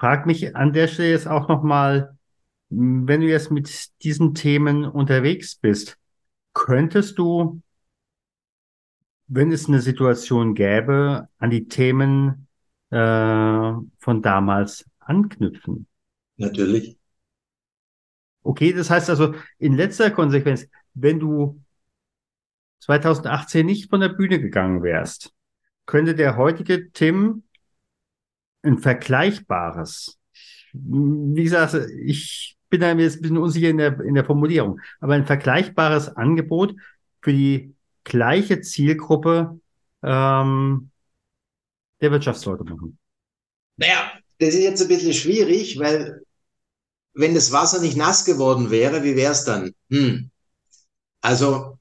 Frage 0.00 0.26
mich 0.26 0.56
an 0.56 0.72
der 0.72 0.88
Stelle 0.88 1.10
jetzt 1.10 1.28
auch 1.28 1.46
nochmal, 1.48 2.16
wenn 2.70 3.20
du 3.20 3.28
jetzt 3.28 3.50
mit 3.50 3.90
diesen 4.02 4.34
Themen 4.34 4.86
unterwegs 4.86 5.56
bist, 5.56 5.98
könntest 6.54 7.18
du, 7.18 7.60
wenn 9.26 9.52
es 9.52 9.68
eine 9.68 9.80
Situation 9.80 10.54
gäbe, 10.54 11.28
an 11.36 11.50
die 11.50 11.68
Themen 11.68 12.48
äh, 12.88 12.96
von 13.98 14.22
damals 14.22 14.86
anknüpfen? 15.00 15.86
Natürlich. 16.38 16.96
Okay, 18.42 18.72
das 18.72 18.88
heißt 18.88 19.10
also 19.10 19.34
in 19.58 19.76
letzter 19.76 20.10
Konsequenz, 20.10 20.66
wenn 20.94 21.20
du 21.20 21.60
2018 22.78 23.66
nicht 23.66 23.90
von 23.90 24.00
der 24.00 24.08
Bühne 24.08 24.40
gegangen 24.40 24.82
wärst, 24.82 25.34
könnte 25.84 26.14
der 26.14 26.38
heutige 26.38 26.90
Tim 26.92 27.42
ein 28.62 28.78
vergleichbares, 28.78 30.18
wie 30.72 31.42
gesagt, 31.42 31.74
ich 32.04 32.56
bin 32.68 32.80
da 32.80 32.92
jetzt 32.92 33.16
ein 33.16 33.22
bisschen 33.22 33.38
unsicher 33.38 33.68
in 33.68 33.78
der, 33.78 33.98
in 34.00 34.14
der 34.14 34.24
Formulierung, 34.24 34.80
aber 35.00 35.14
ein 35.14 35.26
vergleichbares 35.26 36.16
Angebot 36.16 36.74
für 37.20 37.32
die 37.32 37.74
gleiche 38.04 38.60
Zielgruppe 38.60 39.60
ähm, 40.02 40.90
der 42.00 42.10
Wirtschaftsleute 42.12 42.64
machen. 42.64 42.98
Naja, 43.76 44.12
das 44.38 44.54
ist 44.54 44.62
jetzt 44.62 44.82
ein 44.82 44.88
bisschen 44.88 45.12
schwierig, 45.12 45.78
weil 45.78 46.22
wenn 47.12 47.34
das 47.34 47.52
Wasser 47.52 47.80
nicht 47.80 47.96
nass 47.96 48.24
geworden 48.24 48.70
wäre, 48.70 49.02
wie 49.02 49.16
wäre 49.16 49.32
es 49.32 49.44
dann? 49.44 49.72
Hm. 49.90 50.30
Also. 51.20 51.78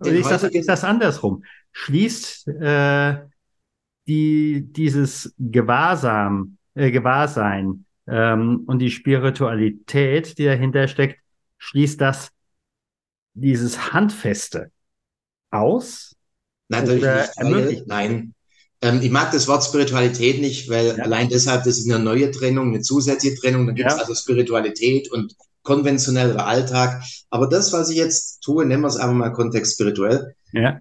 Ist 0.00 0.30
das, 0.30 0.42
ist 0.44 0.68
das 0.68 0.84
andersrum? 0.84 1.44
Schließt 1.72 2.48
äh, 2.48 3.20
die 4.06 4.66
dieses 4.72 5.34
Gewahrsam, 5.38 6.58
äh, 6.74 6.90
Gewahrsein 6.90 7.84
ähm, 8.06 8.64
und 8.66 8.78
die 8.78 8.90
Spiritualität, 8.90 10.38
die 10.38 10.44
dahinter 10.44 10.88
steckt, 10.88 11.20
schließt 11.58 12.00
das 12.00 12.30
dieses 13.34 13.92
Handfeste 13.92 14.70
aus? 15.50 16.14
Natürlich 16.68 17.04
nicht. 17.04 17.30
Ermöglicht? 17.36 17.86
Nein. 17.86 18.34
Ähm, 18.80 19.00
ich 19.02 19.10
mag 19.10 19.32
das 19.32 19.48
Wort 19.48 19.64
Spiritualität 19.64 20.40
nicht, 20.40 20.68
weil 20.68 20.98
ja. 20.98 21.04
allein 21.04 21.28
deshalb, 21.28 21.64
das 21.64 21.78
ist 21.78 21.90
eine 21.90 22.02
neue 22.02 22.30
Trennung, 22.30 22.68
eine 22.68 22.80
zusätzliche 22.82 23.36
Trennung. 23.36 23.66
Dann 23.66 23.74
gibt 23.74 23.88
es 23.88 23.96
ja. 23.96 24.00
also 24.00 24.14
Spiritualität 24.14 25.10
und 25.10 25.34
konventioneller 25.62 26.46
Alltag. 26.46 27.02
Aber 27.30 27.48
das, 27.48 27.72
was 27.72 27.90
ich 27.90 27.96
jetzt 27.96 28.42
tue, 28.42 28.66
nennen 28.66 28.82
wir 28.82 28.88
es 28.88 28.96
einfach 28.96 29.14
mal 29.14 29.32
Kontext 29.32 29.74
spirituell. 29.74 30.34
Ja. 30.52 30.80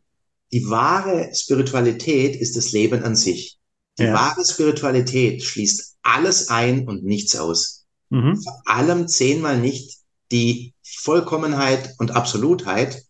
Die 0.54 0.70
wahre 0.70 1.32
Spiritualität 1.34 2.36
ist 2.36 2.56
das 2.56 2.72
Leben 2.72 3.04
an 3.04 3.16
sich. 3.16 3.58
Die 3.98 4.04
ja. 4.04 4.14
wahre 4.14 4.46
Spiritualität 4.46 5.44
schließt 5.44 5.96
alles 6.04 6.50
ein 6.50 6.88
und 6.88 7.04
nichts 7.04 7.36
aus. 7.36 7.86
Mhm. 8.12 8.40
Vor 8.40 8.62
allem 8.66 9.08
zehnmal 9.08 9.60
nicht 9.60 9.98
die 10.32 10.76
Vollkommenheit 10.84 11.96
und 11.98 12.12
Absolutheit, 12.12 13.04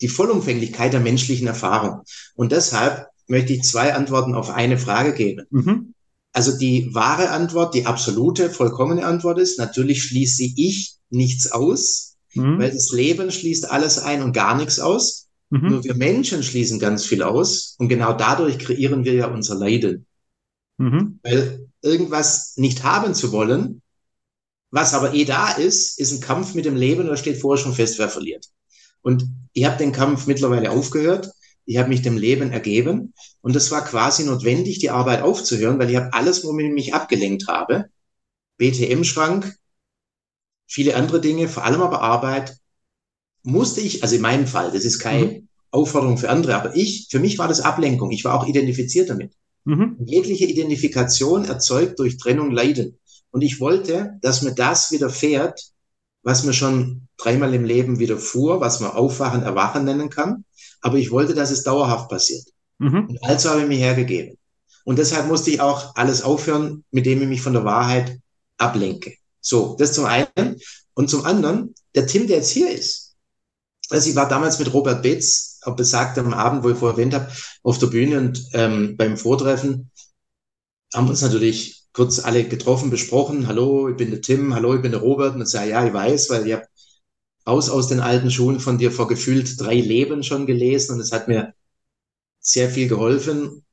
die 0.00 0.08
Vollumfänglichkeit 0.08 0.92
der 0.92 1.00
menschlichen 1.00 1.48
Erfahrung. 1.48 2.02
Und 2.36 2.52
deshalb 2.52 3.08
möchte 3.26 3.54
ich 3.54 3.64
zwei 3.64 3.94
Antworten 3.94 4.34
auf 4.34 4.50
eine 4.50 4.78
Frage 4.78 5.14
geben. 5.14 5.46
Mhm. 5.50 5.94
Also 6.32 6.56
die 6.56 6.94
wahre 6.94 7.30
Antwort, 7.30 7.74
die 7.74 7.86
absolute, 7.86 8.50
vollkommene 8.50 9.04
Antwort 9.04 9.40
ist, 9.40 9.58
natürlich 9.58 10.04
schließe 10.04 10.44
ich 10.44 10.94
nichts 11.10 11.50
aus, 11.50 12.14
mhm. 12.34 12.60
weil 12.60 12.70
das 12.70 12.92
Leben 12.92 13.32
schließt 13.32 13.68
alles 13.68 13.98
ein 13.98 14.22
und 14.22 14.32
gar 14.32 14.56
nichts 14.56 14.78
aus. 14.78 15.28
Mhm. 15.52 15.68
Nur 15.68 15.84
wir 15.84 15.94
Menschen 15.94 16.42
schließen 16.42 16.78
ganz 16.78 17.04
viel 17.04 17.22
aus 17.22 17.76
und 17.78 17.88
genau 17.88 18.14
dadurch 18.14 18.58
kreieren 18.58 19.04
wir 19.04 19.12
ja 19.12 19.26
unser 19.26 19.54
Leiden. 19.54 20.06
Mhm. 20.78 21.20
Weil 21.22 21.68
irgendwas 21.82 22.54
nicht 22.56 22.84
haben 22.84 23.14
zu 23.14 23.32
wollen, 23.32 23.82
was 24.70 24.94
aber 24.94 25.12
eh 25.12 25.26
da 25.26 25.50
ist, 25.50 26.00
ist 26.00 26.12
ein 26.12 26.20
Kampf 26.20 26.54
mit 26.54 26.64
dem 26.64 26.74
Leben 26.74 27.02
und 27.02 27.08
da 27.08 27.18
steht 27.18 27.36
vorher 27.36 27.62
schon 27.62 27.74
fest, 27.74 27.98
wer 27.98 28.08
verliert. 28.08 28.46
Und 29.02 29.26
ich 29.52 29.66
habe 29.66 29.76
den 29.76 29.92
Kampf 29.92 30.26
mittlerweile 30.26 30.70
aufgehört. 30.70 31.30
Ich 31.66 31.76
habe 31.76 31.90
mich 31.90 32.00
dem 32.00 32.16
Leben 32.16 32.50
ergeben 32.50 33.12
und 33.42 33.54
es 33.54 33.70
war 33.70 33.84
quasi 33.84 34.24
notwendig, 34.24 34.78
die 34.78 34.88
Arbeit 34.88 35.20
aufzuhören, 35.20 35.78
weil 35.78 35.90
ich 35.90 35.96
habe 35.96 36.14
alles, 36.14 36.44
womit 36.44 36.68
ich 36.68 36.72
mich 36.72 36.94
abgelenkt 36.94 37.46
habe, 37.46 37.90
BTM-Schrank, 38.56 39.54
viele 40.66 40.96
andere 40.96 41.20
Dinge, 41.20 41.46
vor 41.46 41.64
allem 41.64 41.82
aber 41.82 42.00
Arbeit, 42.00 42.56
musste 43.42 43.80
ich, 43.80 44.02
also 44.02 44.16
in 44.16 44.22
meinem 44.22 44.46
Fall, 44.46 44.70
das 44.72 44.84
ist 44.84 44.98
keine 44.98 45.26
mhm. 45.26 45.48
Aufforderung 45.70 46.18
für 46.18 46.30
andere, 46.30 46.54
aber 46.54 46.76
ich, 46.76 47.08
für 47.10 47.18
mich 47.18 47.38
war 47.38 47.48
das 47.48 47.60
Ablenkung. 47.60 48.10
Ich 48.10 48.24
war 48.24 48.34
auch 48.34 48.46
identifiziert 48.46 49.10
damit. 49.10 49.32
Mhm. 49.64 49.96
Jegliche 50.04 50.46
Identifikation 50.46 51.44
erzeugt 51.44 51.98
durch 51.98 52.18
Trennung 52.18 52.50
Leiden. 52.50 52.98
Und 53.30 53.42
ich 53.42 53.60
wollte, 53.60 54.18
dass 54.20 54.42
mir 54.42 54.54
das 54.54 54.92
widerfährt, 54.92 55.60
was 56.22 56.44
mir 56.44 56.52
schon 56.52 57.08
dreimal 57.16 57.52
im 57.54 57.64
Leben 57.64 57.98
widerfuhr, 57.98 58.60
was 58.60 58.80
man 58.80 58.90
Aufwachen, 58.90 59.42
Erwachen 59.42 59.84
nennen 59.84 60.10
kann. 60.10 60.44
Aber 60.80 60.98
ich 60.98 61.10
wollte, 61.10 61.34
dass 61.34 61.50
es 61.50 61.62
dauerhaft 61.62 62.08
passiert. 62.08 62.44
Mhm. 62.78 63.06
Und 63.08 63.24
also 63.24 63.50
habe 63.50 63.62
ich 63.62 63.68
mich 63.68 63.80
hergegeben. 63.80 64.36
Und 64.84 64.98
deshalb 64.98 65.28
musste 65.28 65.50
ich 65.50 65.60
auch 65.60 65.94
alles 65.94 66.22
aufhören, 66.22 66.84
mit 66.90 67.06
dem 67.06 67.22
ich 67.22 67.28
mich 67.28 67.42
von 67.42 67.52
der 67.52 67.64
Wahrheit 67.64 68.18
ablenke. 68.58 69.14
So, 69.40 69.76
das 69.78 69.92
zum 69.92 70.04
einen. 70.04 70.60
Und 70.94 71.08
zum 71.08 71.24
anderen, 71.24 71.74
der 71.94 72.06
Tim, 72.06 72.26
der 72.26 72.38
jetzt 72.38 72.50
hier 72.50 72.70
ist, 72.70 73.01
also 73.92 74.10
ich 74.10 74.16
war 74.16 74.28
damals 74.28 74.58
mit 74.58 74.72
Robert 74.72 75.02
Betz, 75.02 75.60
besagt 75.76 76.18
am 76.18 76.34
Abend, 76.34 76.64
wo 76.64 76.70
ich 76.70 76.78
vorher 76.78 76.98
erwähnt 76.98 77.14
habe, 77.14 77.30
auf 77.62 77.78
der 77.78 77.86
Bühne 77.88 78.18
und 78.18 78.44
ähm, 78.52 78.96
beim 78.96 79.16
Vortreffen 79.16 79.90
haben 80.92 81.08
uns 81.08 81.22
natürlich 81.22 81.82
kurz 81.92 82.18
alle 82.20 82.44
getroffen, 82.44 82.90
besprochen. 82.90 83.46
Hallo, 83.46 83.88
ich 83.88 83.96
bin 83.96 84.10
der 84.10 84.20
Tim, 84.20 84.54
hallo, 84.54 84.74
ich 84.74 84.82
bin 84.82 84.92
der 84.92 85.00
Robert. 85.00 85.34
Und 85.34 85.42
ich 85.42 85.48
sage, 85.48 85.70
ja, 85.70 85.86
ich 85.86 85.92
weiß, 85.92 86.30
weil 86.30 86.46
ich 86.46 86.52
habe 86.54 86.66
aus 87.44 87.70
aus 87.70 87.88
den 87.88 88.00
alten 88.00 88.30
Schuhen 88.30 88.60
von 88.60 88.78
dir 88.78 88.92
vor 88.92 89.08
gefühlt 89.08 89.60
drei 89.60 89.74
Leben 89.74 90.22
schon 90.22 90.46
gelesen 90.46 90.94
und 90.94 91.00
es 91.00 91.12
hat 91.12 91.28
mir 91.28 91.54
sehr 92.40 92.70
viel 92.70 92.88
geholfen. 92.88 93.64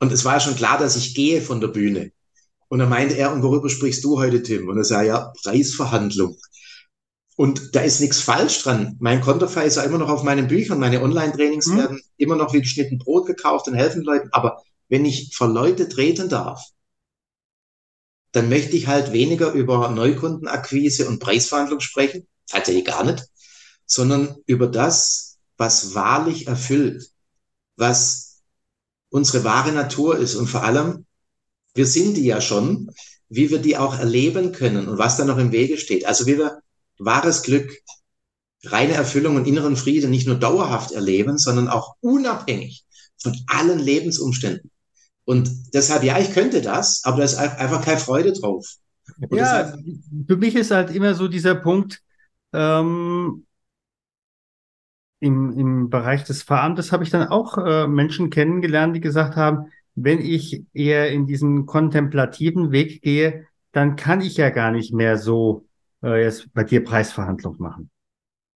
Und 0.00 0.12
es 0.12 0.24
war 0.24 0.40
schon 0.40 0.56
klar, 0.56 0.78
dass 0.78 0.96
ich 0.96 1.14
gehe 1.14 1.42
von 1.42 1.60
der 1.60 1.68
Bühne. 1.68 2.12
Und 2.68 2.78
dann 2.78 2.88
meinte 2.88 3.16
er, 3.16 3.32
und 3.32 3.42
worüber 3.42 3.68
sprichst 3.68 4.04
du 4.04 4.18
heute, 4.18 4.42
Tim? 4.42 4.68
Und 4.68 4.78
er 4.78 4.84
sagt, 4.84 5.06
ja, 5.06 5.32
Preisverhandlung. 5.42 6.36
Und 7.40 7.74
da 7.74 7.80
ist 7.80 8.00
nichts 8.00 8.20
falsch 8.20 8.62
dran. 8.64 8.96
Mein 9.00 9.22
Konterfei 9.22 9.64
ist 9.64 9.76
ja 9.76 9.82
immer 9.82 9.96
noch 9.96 10.10
auf 10.10 10.24
meinen 10.24 10.46
Büchern. 10.46 10.78
Meine 10.78 11.00
Online-Trainings 11.00 11.68
mhm. 11.68 11.76
werden 11.78 12.02
immer 12.18 12.36
noch 12.36 12.52
wie 12.52 12.60
geschnitten 12.60 12.98
Brot 12.98 13.24
gekauft 13.26 13.66
und 13.66 13.72
helfen 13.72 14.02
Leuten. 14.02 14.28
Aber 14.32 14.62
wenn 14.90 15.06
ich 15.06 15.34
vor 15.34 15.48
Leute 15.48 15.88
treten 15.88 16.28
darf, 16.28 16.62
dann 18.32 18.50
möchte 18.50 18.76
ich 18.76 18.88
halt 18.88 19.14
weniger 19.14 19.52
über 19.52 19.88
Neukundenakquise 19.88 21.08
und 21.08 21.18
Preisverhandlung 21.18 21.80
sprechen, 21.80 22.26
tatsächlich 22.46 22.84
gar 22.84 23.04
nicht, 23.04 23.26
sondern 23.86 24.36
über 24.44 24.66
das, 24.66 25.38
was 25.56 25.94
wahrlich 25.94 26.46
erfüllt, 26.46 27.08
was 27.76 28.42
unsere 29.08 29.44
wahre 29.44 29.72
Natur 29.72 30.18
ist 30.18 30.34
und 30.34 30.46
vor 30.46 30.62
allem, 30.62 31.06
wir 31.72 31.86
sind 31.86 32.18
die 32.18 32.26
ja 32.26 32.42
schon, 32.42 32.90
wie 33.30 33.48
wir 33.48 33.60
die 33.60 33.78
auch 33.78 33.98
erleben 33.98 34.52
können 34.52 34.88
und 34.88 34.98
was 34.98 35.16
da 35.16 35.24
noch 35.24 35.38
im 35.38 35.52
Wege 35.52 35.78
steht. 35.78 36.04
Also 36.04 36.26
wie 36.26 36.36
wir 36.36 36.60
wahres 37.00 37.42
Glück, 37.42 37.70
reine 38.64 38.92
Erfüllung 38.92 39.36
und 39.36 39.46
inneren 39.46 39.76
Frieden 39.76 40.10
nicht 40.10 40.26
nur 40.26 40.36
dauerhaft 40.36 40.92
erleben, 40.92 41.38
sondern 41.38 41.68
auch 41.68 41.96
unabhängig 42.00 42.84
von 43.22 43.34
allen 43.48 43.78
Lebensumständen. 43.78 44.70
Und 45.24 45.50
deshalb, 45.74 46.02
ja, 46.02 46.18
ich 46.18 46.32
könnte 46.32 46.60
das, 46.60 47.02
aber 47.04 47.18
da 47.18 47.24
ist 47.24 47.36
einfach 47.36 47.84
keine 47.84 48.00
Freude 48.00 48.32
drauf. 48.32 48.66
Und 49.18 49.36
ja, 49.36 49.62
deshalb, 49.62 49.80
für 50.26 50.36
mich 50.36 50.54
ist 50.54 50.70
halt 50.70 50.94
immer 50.94 51.14
so 51.14 51.28
dieser 51.28 51.54
Punkt, 51.54 52.02
ähm, 52.52 53.46
im, 55.20 55.52
im 55.52 55.90
Bereich 55.90 56.24
des 56.24 56.42
Fahramtes 56.42 56.92
habe 56.92 57.04
ich 57.04 57.10
dann 57.10 57.28
auch 57.28 57.58
äh, 57.58 57.86
Menschen 57.86 58.30
kennengelernt, 58.30 58.96
die 58.96 59.00
gesagt 59.00 59.36
haben, 59.36 59.70
wenn 59.94 60.20
ich 60.20 60.64
eher 60.72 61.10
in 61.10 61.26
diesen 61.26 61.66
kontemplativen 61.66 62.72
Weg 62.72 63.02
gehe, 63.02 63.46
dann 63.72 63.96
kann 63.96 64.20
ich 64.20 64.36
ja 64.36 64.50
gar 64.50 64.70
nicht 64.70 64.92
mehr 64.92 65.18
so 65.18 65.66
äh, 66.02 66.22
jetzt 66.22 66.52
bei 66.52 66.64
dir 66.64 66.84
Preisverhandlung 66.84 67.56
machen. 67.58 67.90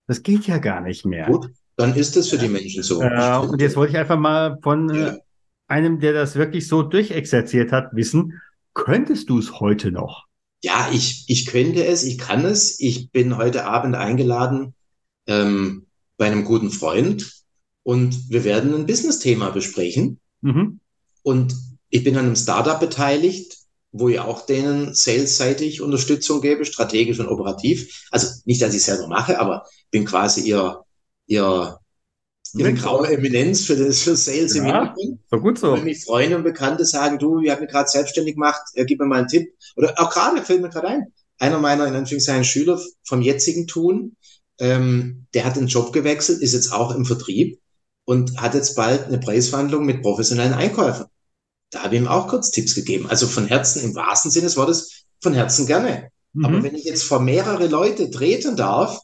Das 0.06 0.22
geht 0.22 0.46
ja 0.46 0.58
gar 0.58 0.80
nicht 0.80 1.04
mehr. 1.04 1.26
Gut, 1.26 1.50
dann 1.76 1.94
ist 1.94 2.16
es 2.16 2.28
für 2.28 2.38
die 2.38 2.48
Menschen 2.48 2.82
so. 2.82 3.00
Äh, 3.02 3.38
und 3.38 3.60
jetzt 3.60 3.76
wollte 3.76 3.92
ich 3.92 3.98
einfach 3.98 4.18
mal 4.18 4.58
von 4.62 4.90
äh, 4.90 5.06
ja. 5.06 5.18
einem, 5.66 6.00
der 6.00 6.12
das 6.12 6.36
wirklich 6.36 6.68
so 6.68 6.82
durchexerziert 6.82 7.72
hat, 7.72 7.88
wissen, 7.92 8.40
könntest 8.74 9.30
du 9.30 9.38
es 9.38 9.60
heute 9.60 9.90
noch? 9.90 10.26
Ja, 10.62 10.88
ich, 10.92 11.24
ich 11.28 11.46
könnte 11.46 11.84
es, 11.84 12.04
ich 12.04 12.18
kann 12.18 12.44
es. 12.44 12.80
Ich 12.80 13.10
bin 13.10 13.36
heute 13.36 13.66
Abend 13.66 13.94
eingeladen 13.94 14.74
ähm, 15.26 15.86
bei 16.16 16.26
einem 16.26 16.44
guten 16.44 16.70
Freund 16.70 17.44
und 17.82 18.30
wir 18.30 18.44
werden 18.44 18.74
ein 18.74 18.86
Business-Thema 18.86 19.50
besprechen. 19.50 20.20
Mhm. 20.40 20.80
Und 21.22 21.54
ich 21.90 22.02
bin 22.04 22.16
an 22.16 22.26
einem 22.26 22.36
Startup 22.36 22.80
beteiligt, 22.80 23.58
wo 23.96 24.08
ich 24.08 24.18
auch 24.18 24.44
denen 24.44 24.92
salesseitig 24.92 25.80
Unterstützung 25.80 26.40
gebe, 26.40 26.64
strategisch 26.64 27.20
und 27.20 27.28
operativ. 27.28 28.08
Also 28.10 28.26
nicht, 28.44 28.60
dass 28.60 28.74
ich 28.74 28.82
selber 28.82 29.06
mache, 29.06 29.38
aber 29.38 29.66
bin 29.92 30.04
quasi 30.04 30.40
ihr, 30.40 30.82
ihr, 31.26 31.78
ihre 32.54 32.74
graue 32.74 33.06
Eminenz 33.06 33.64
für 33.64 33.76
das 33.76 34.02
für 34.02 34.16
Sales 34.16 34.56
ja, 34.56 34.62
im 34.62 34.66
Hintergrund. 34.66 35.20
So 35.30 35.38
gut 35.38 35.58
so. 35.60 35.72
Wenn 35.74 35.84
mich 35.84 36.04
Freunde 36.04 36.36
und 36.36 36.42
Bekannte 36.42 36.84
sagen, 36.84 37.20
du, 37.20 37.38
ich 37.38 37.50
habe 37.50 37.60
mich 37.60 37.70
gerade 37.70 37.88
selbstständig 37.88 38.34
gemacht, 38.34 38.62
äh, 38.74 38.84
gib 38.84 38.98
mir 38.98 39.06
mal 39.06 39.20
einen 39.20 39.28
Tipp. 39.28 39.54
Oder 39.76 39.94
auch 39.96 40.10
gerade, 40.10 40.42
fällt 40.42 40.60
mir 40.60 40.70
gerade 40.70 40.88
ein, 40.88 41.06
einer 41.38 41.60
meiner, 41.60 41.86
in 41.86 41.94
Anführungszeichen, 41.94 42.42
Schüler 42.42 42.80
vom 43.04 43.22
jetzigen 43.22 43.68
Tun, 43.68 44.16
ähm, 44.58 45.26
der 45.34 45.44
hat 45.44 45.54
den 45.54 45.68
Job 45.68 45.92
gewechselt, 45.92 46.42
ist 46.42 46.52
jetzt 46.52 46.72
auch 46.72 46.92
im 46.96 47.04
Vertrieb 47.04 47.60
und 48.04 48.40
hat 48.40 48.54
jetzt 48.54 48.74
bald 48.74 49.04
eine 49.06 49.18
Preisverhandlung 49.18 49.86
mit 49.86 50.02
professionellen 50.02 50.52
Einkäufern. 50.52 51.06
Da 51.74 51.82
habe 51.82 51.96
ich 51.96 52.00
ihm 52.00 52.06
auch 52.06 52.28
kurz 52.28 52.52
Tipps 52.52 52.76
gegeben. 52.76 53.08
Also 53.08 53.26
von 53.26 53.46
Herzen, 53.46 53.82
im 53.82 53.96
wahrsten 53.96 54.30
Sinne 54.30 54.44
des 54.44 54.56
Wortes, 54.56 55.06
von 55.20 55.34
Herzen 55.34 55.66
gerne. 55.66 56.10
Mhm. 56.32 56.44
Aber 56.44 56.62
wenn 56.62 56.76
ich 56.76 56.84
jetzt 56.84 57.02
vor 57.02 57.18
mehrere 57.18 57.66
Leute 57.66 58.10
treten 58.10 58.54
darf, 58.54 59.00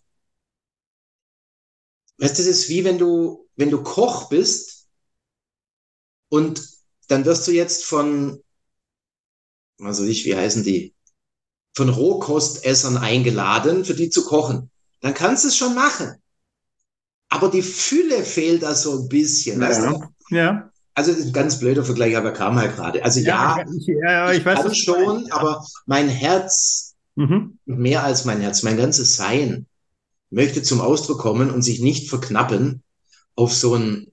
weißt 2.19 2.39
du, 2.39 2.43
das 2.43 2.47
ist 2.47 2.69
wie 2.69 2.85
wenn 2.85 2.97
du, 2.97 3.49
wenn 3.57 3.71
du 3.71 3.83
Koch 3.83 4.29
bist 4.29 4.87
und 6.29 6.63
dann 7.09 7.25
wirst 7.25 7.49
du 7.49 7.51
jetzt 7.51 7.85
von, 7.85 8.41
also 9.81 10.05
ich, 10.05 10.25
wie 10.25 10.37
heißen 10.37 10.63
die, 10.63 10.95
von 11.75 11.89
Rohkostessern 11.89 12.99
eingeladen, 12.99 13.85
für 13.85 13.95
die 13.95 14.11
zu 14.11 14.25
kochen. 14.25 14.71
Dann 15.01 15.15
kannst 15.15 15.43
du 15.43 15.49
es 15.49 15.57
schon 15.57 15.75
machen. 15.75 16.23
Aber 17.31 17.49
die 17.49 17.63
Fülle 17.63 18.25
fehlt 18.25 18.63
da 18.63 18.77
so 18.77 19.01
ein 19.01 19.09
bisschen. 19.09 19.61
Ja. 19.61 19.69
Weißt 19.69 19.83
du? 19.83 20.05
ja. 20.37 20.70
Also 20.95 21.13
ein 21.13 21.33
ganz 21.33 21.59
blöder 21.59 21.85
Vergleich, 21.85 22.17
aber 22.17 22.33
kam 22.33 22.57
halt 22.57 22.77
gerade. 22.77 23.05
Also 23.05 23.21
ja, 23.21 23.59
ja, 23.59 23.65
ich, 23.77 23.87
ja, 23.87 24.33
ich, 24.33 24.39
ich 24.39 24.45
weiß 24.45 24.63
kann 24.63 24.75
schon, 24.75 25.27
ja. 25.27 25.35
aber 25.35 25.65
mein 25.87 26.09
Herz, 26.09 26.97
mhm. 27.15 27.59
mehr 27.65 28.05
als 28.05 28.25
mein 28.25 28.41
Herz, 28.41 28.63
mein 28.63 28.77
ganzes 28.77 29.17
Sein 29.17 29.67
möchte 30.31 30.63
zum 30.63 30.81
Ausdruck 30.81 31.21
kommen 31.21 31.51
und 31.51 31.63
sich 31.63 31.81
nicht 31.81 32.09
verknappen 32.09 32.83
auf 33.35 33.55
so 33.55 33.75
ein 33.75 34.11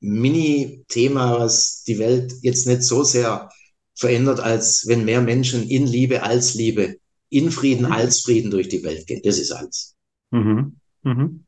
Mini-Thema, 0.00 1.38
was 1.38 1.84
die 1.84 1.98
Welt 1.98 2.34
jetzt 2.42 2.66
nicht 2.66 2.82
so 2.82 3.04
sehr 3.04 3.50
verändert, 3.94 4.40
als 4.40 4.86
wenn 4.88 5.04
mehr 5.04 5.20
Menschen 5.20 5.68
in 5.68 5.86
Liebe 5.86 6.22
als 6.22 6.54
Liebe, 6.54 6.96
in 7.28 7.50
Frieden 7.50 7.86
mhm. 7.86 7.92
als 7.92 8.20
Frieden 8.20 8.50
durch 8.50 8.68
die 8.68 8.82
Welt 8.82 9.06
gehen. 9.06 9.22
Das 9.22 9.38
ist 9.38 9.52
alles. 9.52 9.94
Mhm. 10.30 10.76
Mhm. 11.02 11.44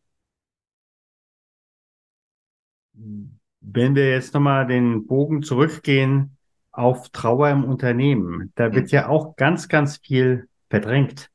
Wenn 3.75 3.97
wir 3.97 4.09
jetzt 4.09 4.35
nochmal 4.35 4.69
den 4.69 5.05
Bogen 5.07 5.43
zurückgehen 5.43 6.37
auf 6.71 7.09
Trauer 7.11 7.51
im 7.51 7.65
Unternehmen, 7.65 8.53
da 8.55 8.73
wird 8.73 8.85
mhm. 8.85 8.91
ja 8.91 9.09
auch 9.09 9.35
ganz, 9.35 9.69
ganz 9.69 9.97
viel 9.97 10.49
verdrängt. 10.71 11.29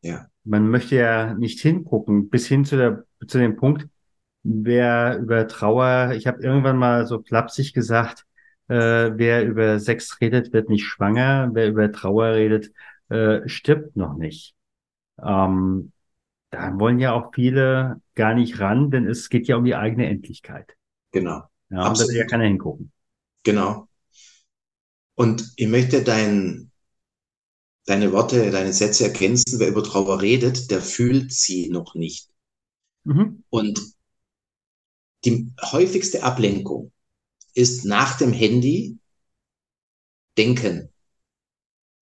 Ja. 0.00 0.26
Man 0.44 0.68
möchte 0.68 0.96
ja 0.96 1.34
nicht 1.34 1.60
hingucken, 1.60 2.30
bis 2.30 2.46
hin 2.46 2.64
zu, 2.64 2.76
der, 2.76 3.04
zu 3.26 3.38
dem 3.38 3.56
Punkt, 3.56 3.86
wer 4.42 5.18
über 5.18 5.46
Trauer, 5.46 6.12
ich 6.16 6.26
habe 6.26 6.42
irgendwann 6.42 6.78
mal 6.78 7.06
so 7.06 7.22
flapsig 7.22 7.74
gesagt, 7.74 8.24
äh, 8.68 9.10
wer 9.14 9.44
über 9.44 9.78
Sex 9.78 10.18
redet, 10.22 10.54
wird 10.54 10.70
nicht 10.70 10.86
schwanger, 10.86 11.50
wer 11.52 11.68
über 11.68 11.92
Trauer 11.92 12.32
redet, 12.32 12.72
äh, 13.10 13.46
stirbt 13.46 13.94
noch 13.94 14.16
nicht. 14.16 14.54
Ähm, 15.22 15.92
da 16.48 16.78
wollen 16.78 16.98
ja 16.98 17.12
auch 17.12 17.34
viele 17.34 18.00
gar 18.14 18.32
nicht 18.32 18.58
ran, 18.58 18.90
denn 18.90 19.06
es 19.06 19.28
geht 19.28 19.48
ja 19.48 19.56
um 19.56 19.64
die 19.64 19.74
eigene 19.74 20.08
Endlichkeit. 20.08 20.76
Genau. 21.12 21.42
Ja, 21.70 21.88
und 21.88 21.98
da 21.98 22.06
will 22.06 22.16
ja 22.16 22.26
keiner 22.26 22.44
hingucken. 22.44 22.92
Genau. 23.42 23.88
Und 25.14 25.52
ich 25.56 25.68
möchte 25.68 26.02
dein, 26.02 26.70
deine 27.86 28.12
Worte, 28.12 28.50
deine 28.50 28.72
Sätze 28.72 29.04
ergänzen. 29.04 29.58
Wer 29.58 29.68
über 29.68 29.82
Trauer 29.82 30.20
redet, 30.20 30.70
der 30.70 30.80
fühlt 30.80 31.32
sie 31.32 31.68
noch 31.70 31.94
nicht. 31.94 32.28
Mhm. 33.04 33.44
Und 33.50 33.80
die 35.24 35.52
häufigste 35.62 36.22
Ablenkung 36.22 36.92
ist 37.54 37.84
nach 37.84 38.18
dem 38.18 38.32
Handy 38.32 38.98
denken 40.36 40.90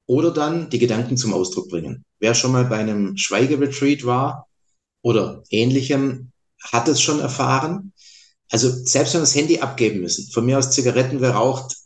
oder 0.07 0.33
dann 0.33 0.71
die 0.71 0.79
Gedanken 0.79 1.17
zum 1.17 1.33
Ausdruck 1.33 1.69
bringen. 1.69 2.05
Wer 2.19 2.35
schon 2.35 2.53
mal 2.53 2.65
bei 2.65 2.79
einem 2.79 3.17
Schweigeretreat 3.17 4.05
war 4.05 4.49
oder 5.03 5.43
ähnlichem, 5.51 6.33
hat 6.63 6.89
es 6.89 7.01
schon 7.01 7.21
erfahren. 7.21 7.93
Also 8.51 8.71
selbst 8.71 9.15
wenn 9.15 9.21
wir 9.21 9.25
das 9.25 9.35
Handy 9.35 9.59
abgeben 9.61 10.01
müssen, 10.01 10.31
von 10.31 10.45
mir 10.45 10.59
aus 10.59 10.71
Zigaretten, 10.71 11.21
wer 11.21 11.33
raucht, 11.33 11.77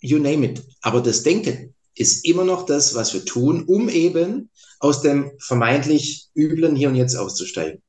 you 0.00 0.18
name 0.18 0.46
it. 0.46 0.62
Aber 0.82 1.00
das 1.00 1.22
Denken 1.22 1.74
ist 1.94 2.24
immer 2.24 2.44
noch 2.44 2.66
das, 2.66 2.94
was 2.94 3.12
wir 3.14 3.24
tun, 3.24 3.64
um 3.64 3.88
eben 3.88 4.50
aus 4.78 5.02
dem 5.02 5.32
vermeintlich 5.40 6.28
üblen 6.34 6.76
Hier 6.76 6.88
und 6.88 6.94
Jetzt 6.94 7.16
auszusteigen. 7.16 7.82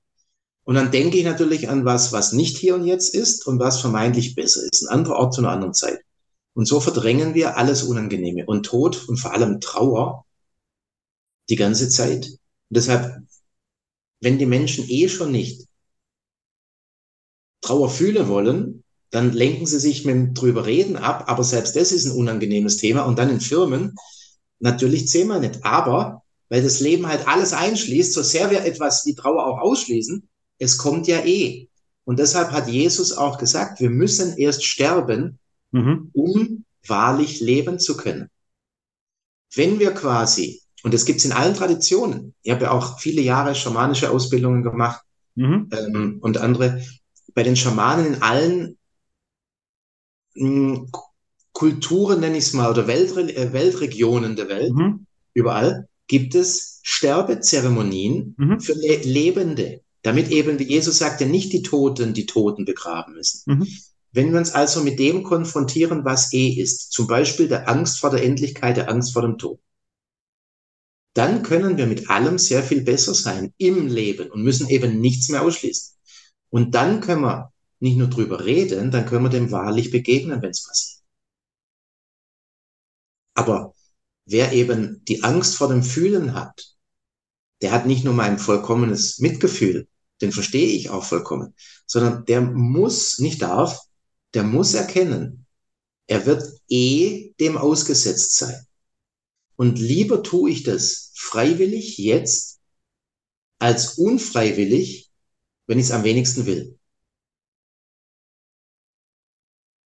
Und 0.63 0.76
dann 0.76 0.91
denke 0.91 1.17
ich 1.17 1.24
natürlich 1.24 1.69
an 1.69 1.86
was, 1.86 2.12
was 2.12 2.32
nicht 2.32 2.58
hier 2.58 2.76
und 2.76 2.86
jetzt 2.86 3.15
ist 3.15 3.48
und 3.48 3.60
was 3.60 3.82
vermeintlich 3.82 4.36
besser 4.36 4.62
ist, 4.72 4.84
ein 4.84 4.89
anderer 4.89 5.15
Ort 5.15 5.34
zu 5.34 5.41
einer 5.41 5.50
anderen 5.50 5.74
Zeit. 5.74 6.00
Und 6.54 6.67
so 6.67 6.80
verdrängen 6.80 7.34
wir 7.34 7.58
alles 7.58 7.84
Unangenehme 7.84 8.45
und 8.45 8.67
Tod 8.67 9.08
und 9.08 9.17
vor 9.17 9.34
allem 9.34 9.62
Trauer 9.62 10.26
die 11.50 11.56
ganze 11.56 11.89
Zeit. 11.89 12.26
Und 12.28 12.39
deshalb, 12.78 13.17
wenn 14.22 14.38
die 14.38 14.45
Menschen 14.45 14.88
eh 14.89 15.10
schon 15.10 15.32
nicht 15.32 15.69
Trauer 17.62 17.89
fühlen 17.89 18.28
wollen, 18.28 18.84
dann 19.12 19.34
lenken 19.34 19.65
sie 19.65 19.80
sich 19.80 20.06
mit 20.06 20.15
dem 20.15 20.34
drüber 20.34 20.65
reden 20.65 20.95
ab, 20.95 21.26
aber 21.28 21.43
selbst 21.43 21.76
das 21.76 21.91
ist 21.91 22.06
ein 22.06 22.12
unangenehmes 22.17 22.78
Thema 22.78 23.04
und 23.04 23.17
dann 23.17 23.30
in 23.30 23.41
Firmen 23.41 23.95
natürlich 24.60 25.08
zehnmal 25.08 25.39
nicht. 25.39 25.63
Aber 25.65 26.24
weil 26.50 26.63
das 26.63 26.80
Leben 26.80 27.08
halt 27.08 27.28
alles 27.28 27.54
einschließt, 27.54 28.13
so 28.13 28.22
sehr 28.22 28.52
wir 28.52 28.65
etwas 28.65 29.06
wie 29.06 29.15
Trauer 29.15 29.45
auch 29.45 29.60
ausschließen, 29.60 30.28
es 30.58 30.78
kommt 30.78 31.08
ja 31.08 31.24
eh. 31.26 31.67
Und 32.06 32.19
deshalb 32.19 32.52
hat 32.52 32.67
Jesus 32.67 33.12
auch 33.12 33.38
gesagt, 33.38 33.80
wir 33.80 33.89
müssen 33.89 34.36
erst 34.38 34.65
sterben, 34.65 35.39
mhm. 35.72 36.10
um 36.13 36.65
wahrlich 36.88 37.39
leben 37.39 37.80
zu 37.80 37.95
können. 37.98 38.30
Wenn 39.54 39.80
wir 39.80 39.91
quasi, 39.91 40.62
und 40.84 40.93
das 40.93 41.06
gibt's 41.06 41.26
in 41.26 41.32
allen 41.32 41.54
Traditionen, 41.54 42.34
ich 42.41 42.52
habe 42.52 42.65
ja 42.65 42.72
auch 42.72 43.00
viele 43.00 43.22
Jahre 43.22 43.54
schamanische 43.54 44.10
Ausbildungen 44.10 44.63
gemacht 44.63 45.02
mhm. 45.36 45.69
ähm, 45.72 46.17
und 46.22 46.38
andere, 46.38 46.82
bei 47.34 47.44
den 47.44 47.56
Schamanen 47.56 48.13
in 48.13 48.22
allen 48.22 48.78
mh, 50.36 50.78
hm, 50.78 50.92
Kulturen, 51.52 52.22
nenne 52.22 52.38
ich 52.38 52.46
es 52.46 52.54
mal, 52.54 52.70
oder 52.70 52.88
Weltre 52.88 53.22
äh, 53.22 53.52
Weltregionen 53.52 54.36
der 54.36 54.48
Welt, 54.48 54.74
mhm. 54.74 55.06
überall, 55.34 55.89
gibt 56.08 56.34
es 56.36 56.80
Sterbezeremonien 56.84 58.36
mhm. 58.38 58.60
für 58.62 58.74
Le 58.74 58.98
Lebende, 59.04 59.82
damit 60.02 60.32
eben, 60.32 60.58
wie 60.60 60.63
Jesus 60.63 61.00
sagte, 61.00 61.26
nicht 61.26 61.52
die 61.52 61.62
Toten 61.62 62.13
die 62.13 62.26
Toten 62.26 62.65
begraben 62.65 63.13
müssen. 63.13 63.42
Mhm. 63.46 63.68
Wenn 64.12 64.32
wir 64.32 64.39
uns 64.39 64.52
also 64.52 64.82
mit 64.84 65.00
dem 65.00 65.24
konfrontieren, 65.24 66.06
was 66.06 66.34
eh 66.34 66.50
ist, 66.50 66.92
zum 66.92 67.08
Beispiel 67.08 67.48
der 67.48 67.68
Angst 67.68 68.00
vor 68.00 68.10
der 68.10 68.24
Endlichkeit, 68.24 68.78
der 68.78 68.89
Angst 68.89 69.13
vor 69.13 69.22
dem 69.22 69.38
Tod, 69.38 69.60
dann 71.13 71.44
können 71.44 71.78
wir 71.78 71.86
mit 71.86 72.10
allem 72.10 72.38
sehr 72.38 72.63
viel 72.63 72.82
besser 72.82 73.13
sein 73.13 73.54
im 73.58 73.88
Leben 73.88 74.32
und 74.32 74.44
müssen 74.44 74.70
eben 74.70 75.02
nichts 75.02 75.30
mehr 75.30 75.42
ausschließen. 75.42 75.99
Und 76.50 76.76
dann 76.76 77.02
können 77.02 77.22
wir 77.22 77.54
nicht 77.80 77.98
nur 77.98 78.10
drüber 78.10 78.44
reden, 78.44 78.92
dann 78.92 79.06
können 79.06 79.24
wir 79.24 79.30
dem 79.30 79.52
wahrlich 79.52 79.92
begegnen, 79.92 80.42
wenn 80.42 80.52
es 80.52 80.66
passiert. 80.66 81.04
Aber 83.36 83.74
wer 84.26 84.52
eben 84.52 85.04
die 85.06 85.24
Angst 85.24 85.56
vor 85.56 85.70
dem 85.70 85.84
Fühlen 85.84 86.34
hat, 86.34 86.76
der 87.62 87.72
hat 87.72 87.86
nicht 87.86 88.04
nur 88.04 88.14
mein 88.14 88.40
vollkommenes 88.40 89.20
Mitgefühl, 89.20 89.88
den 90.22 90.32
verstehe 90.32 90.68
ich 90.68 90.90
auch 90.90 91.04
vollkommen, 91.04 91.54
sondern 91.86 92.26
der 92.26 92.42
muss, 92.42 93.20
nicht 93.20 93.42
darf, 93.42 93.80
der 94.34 94.44
muss 94.44 94.74
erkennen, 94.74 95.46
er 96.08 96.26
wird 96.26 96.44
eh 96.68 97.34
dem 97.40 97.58
ausgesetzt 97.58 98.36
sein. 98.38 98.66
Und 99.56 99.78
lieber 99.78 100.24
tue 100.24 100.52
ich 100.52 100.64
das 100.64 101.12
freiwillig 101.16 101.98
jetzt 101.98 102.60
als 103.60 103.98
unfreiwillig, 103.98 105.09
wenn 105.70 105.78
ich 105.78 105.86
es 105.86 105.92
am 105.92 106.04
wenigsten 106.04 106.48
will. 106.48 106.80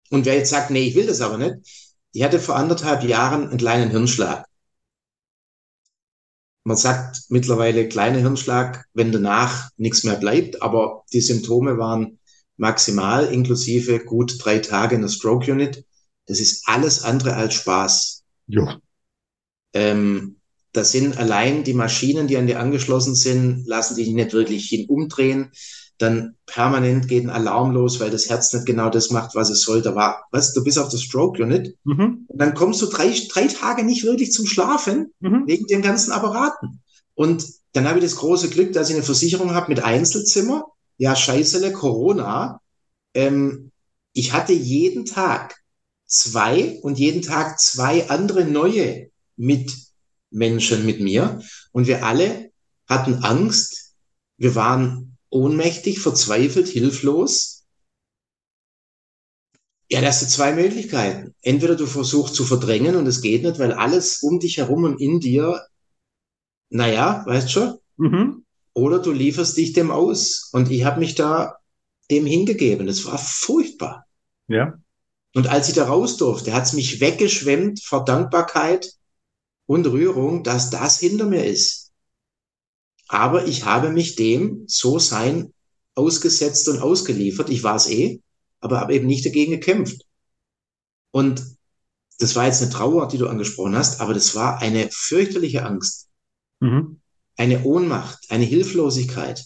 Und 0.09 0.25
wer 0.25 0.35
jetzt 0.35 0.49
sagt, 0.49 0.71
nee, 0.71 0.85
ich 0.85 0.95
will 0.95 1.07
das 1.07 1.21
aber 1.21 1.37
nicht, 1.37 1.55
die 2.13 2.25
hatte 2.25 2.39
vor 2.39 2.57
anderthalb 2.57 3.03
Jahren 3.03 3.47
einen 3.47 3.57
kleinen 3.57 3.89
Hirnschlag. 3.89 4.45
Man 6.65 6.75
sagt 6.75 7.21
mittlerweile 7.29 7.87
kleiner 7.87 8.19
Hirnschlag, 8.19 8.87
wenn 8.93 9.13
danach 9.13 9.69
nichts 9.77 10.03
mehr 10.03 10.17
bleibt, 10.17 10.61
aber 10.61 11.05
die 11.13 11.21
Symptome 11.21 11.77
waren 11.77 12.19
maximal 12.57 13.31
inklusive 13.31 14.03
gut 14.03 14.35
drei 14.43 14.59
Tage 14.59 14.95
in 14.95 15.01
der 15.01 15.07
Stroke 15.07 15.49
Unit. 15.49 15.85
Das 16.25 16.41
ist 16.41 16.67
alles 16.67 17.03
andere 17.03 17.35
als 17.35 17.53
Spaß. 17.53 18.23
Ja. 18.47 18.81
Ähm, 19.71 20.38
das 20.71 20.91
sind 20.91 21.17
allein 21.17 21.63
die 21.63 21.73
Maschinen, 21.73 22.27
die 22.27 22.37
an 22.37 22.47
dir 22.47 22.59
angeschlossen 22.59 23.15
sind, 23.15 23.65
lassen 23.65 23.95
dich 23.95 24.09
nicht 24.09 24.33
wirklich 24.33 24.67
hin 24.67 24.87
umdrehen. 24.87 25.51
Dann 25.97 26.35
permanent 26.45 27.07
geht 27.07 27.23
ein 27.23 27.29
Alarm 27.29 27.71
los, 27.71 27.99
weil 27.99 28.09
das 28.09 28.29
Herz 28.29 28.53
nicht 28.53 28.65
genau 28.65 28.89
das 28.89 29.09
macht, 29.09 29.35
was 29.35 29.49
es 29.49 29.61
soll. 29.61 29.81
Da 29.81 29.95
war, 29.95 30.25
was, 30.31 30.53
du 30.53 30.63
bist 30.63 30.79
auf 30.79 30.89
der 30.89 30.97
Stroke 30.97 31.41
Unit. 31.43 31.75
Mhm. 31.83 32.25
Und 32.27 32.39
dann 32.39 32.53
kommst 32.53 32.81
du 32.81 32.85
drei, 32.85 33.13
drei 33.29 33.47
Tage 33.47 33.83
nicht 33.83 34.03
wirklich 34.03 34.31
zum 34.31 34.45
Schlafen, 34.45 35.13
mhm. 35.19 35.43
wegen 35.45 35.65
den 35.67 35.81
ganzen 35.81 36.11
Apparaten. 36.11 36.81
Und 37.15 37.45
dann 37.73 37.87
habe 37.87 37.99
ich 37.99 38.05
das 38.05 38.15
große 38.15 38.49
Glück, 38.49 38.71
dass 38.73 38.89
ich 38.89 38.95
eine 38.95 39.03
Versicherung 39.03 39.53
habe 39.53 39.69
mit 39.69 39.83
Einzelzimmer 39.83 40.65
ja, 40.99 41.15
scheißele 41.15 41.71
Corona. 41.71 42.61
Ähm, 43.15 43.71
ich 44.13 44.33
hatte 44.33 44.53
jeden 44.53 45.05
Tag 45.05 45.55
zwei 46.05 46.77
und 46.81 46.99
jeden 46.99 47.21
Tag 47.21 47.59
zwei 47.59 48.09
andere 48.09 48.45
neue 48.45 49.09
Mitmenschen 50.31 50.85
mit 50.85 50.99
mir. 50.99 51.41
Und 51.71 51.87
wir 51.87 52.05
alle 52.05 52.51
hatten 52.87 53.23
Angst. 53.23 53.95
Wir 54.37 54.55
waren 54.55 55.17
ohnmächtig, 55.29 55.99
verzweifelt, 55.99 56.67
hilflos. 56.67 57.65
Ja, 59.91 60.01
das 60.01 60.19
sind 60.19 60.29
zwei 60.29 60.53
Möglichkeiten. 60.53 61.33
Entweder 61.41 61.75
du 61.75 61.87
versuchst 61.87 62.35
zu 62.35 62.45
verdrängen 62.45 62.95
und 62.95 63.07
es 63.07 63.21
geht 63.21 63.43
nicht, 63.43 63.59
weil 63.59 63.73
alles 63.73 64.21
um 64.21 64.39
dich 64.39 64.57
herum 64.57 64.83
und 64.83 65.01
in 65.01 65.19
dir, 65.19 65.65
naja, 66.69 67.23
weißt 67.25 67.51
schon, 67.51 67.79
mhm 67.97 68.45
oder 68.79 68.99
du 68.99 69.11
lieferst 69.11 69.57
dich 69.57 69.73
dem 69.73 69.91
aus. 69.91 70.49
Und 70.53 70.71
ich 70.71 70.83
habe 70.83 70.99
mich 70.99 71.15
da 71.15 71.57
dem 72.09 72.25
hingegeben. 72.25 72.87
Das 72.87 73.05
war 73.05 73.17
furchtbar. 73.17 74.05
Ja. 74.47 74.79
Und 75.35 75.47
als 75.47 75.69
ich 75.69 75.75
da 75.75 75.85
raus 75.85 76.17
durfte, 76.17 76.53
hat 76.53 76.63
es 76.63 76.73
mich 76.73 77.01
weggeschwemmt 77.01 77.83
vor 77.83 78.03
Dankbarkeit 78.03 78.93
und 79.69 79.85
Rührung, 79.85 80.43
dass 80.43 80.69
das 80.69 80.99
hinter 80.99 81.25
mir 81.25 81.45
ist. 81.45 81.91
Aber 83.07 83.45
ich 83.45 83.65
habe 83.65 83.91
mich 83.91 84.15
dem 84.15 84.63
so 84.67 84.99
sein 84.99 85.53
ausgesetzt 85.95 86.67
und 86.69 86.79
ausgeliefert. 86.79 87.49
Ich 87.49 87.63
war 87.63 87.75
es 87.75 87.89
eh, 87.89 88.21
aber 88.59 88.79
habe 88.79 88.95
eben 88.95 89.07
nicht 89.07 89.25
dagegen 89.25 89.51
gekämpft. 89.51 90.05
Und 91.11 91.43
das 92.19 92.35
war 92.35 92.45
jetzt 92.45 92.61
eine 92.61 92.71
Trauer, 92.71 93.07
die 93.07 93.17
du 93.17 93.27
angesprochen 93.27 93.75
hast, 93.75 94.01
aber 94.01 94.13
das 94.13 94.35
war 94.35 94.59
eine 94.59 94.89
fürchterliche 94.91 95.65
Angst. 95.65 96.09
Mhm 96.59 96.99
eine 97.39 97.63
Ohnmacht, 97.63 98.19
eine 98.29 98.43
Hilflosigkeit. 98.43 99.45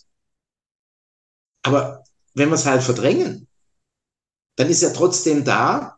Aber 1.61 2.03
wenn 2.33 2.49
wir 2.49 2.55
es 2.55 2.65
halt 2.65 2.81
verdrängen, 2.81 3.47
dann 4.55 4.67
ist 4.67 4.81
er 4.81 4.93
trotzdem 4.93 5.45
da 5.45 5.92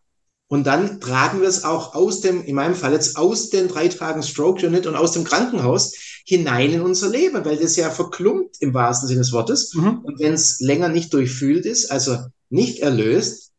und 0.47 0.65
dann 0.67 1.01
tragen 1.01 1.41
wir 1.41 1.47
es 1.47 1.63
auch 1.63 1.95
aus 1.95 2.21
dem, 2.21 2.43
in 2.43 2.55
meinem 2.55 2.75
Fall 2.75 2.93
jetzt 2.93 3.17
aus 3.17 3.49
den 3.49 3.67
drei 3.67 3.87
Tagen 3.87 4.21
Stroke 4.21 4.65
Unit 4.65 4.85
und 4.85 4.95
aus 4.95 5.13
dem 5.13 5.23
Krankenhaus 5.23 5.95
hinein 6.25 6.71
in 6.71 6.81
unser 6.81 7.09
Leben, 7.09 7.43
weil 7.45 7.57
das 7.57 7.75
ja 7.75 7.89
verklumpt 7.89 8.61
im 8.61 8.73
wahrsten 8.73 9.07
Sinne 9.07 9.21
des 9.21 9.31
Wortes. 9.31 9.73
Mhm. 9.73 9.99
Und 10.03 10.19
wenn 10.19 10.33
es 10.33 10.59
länger 10.59 10.89
nicht 10.89 11.13
durchfühlt 11.13 11.65
ist, 11.65 11.91
also 11.91 12.17
nicht 12.49 12.79
erlöst, 12.79 13.53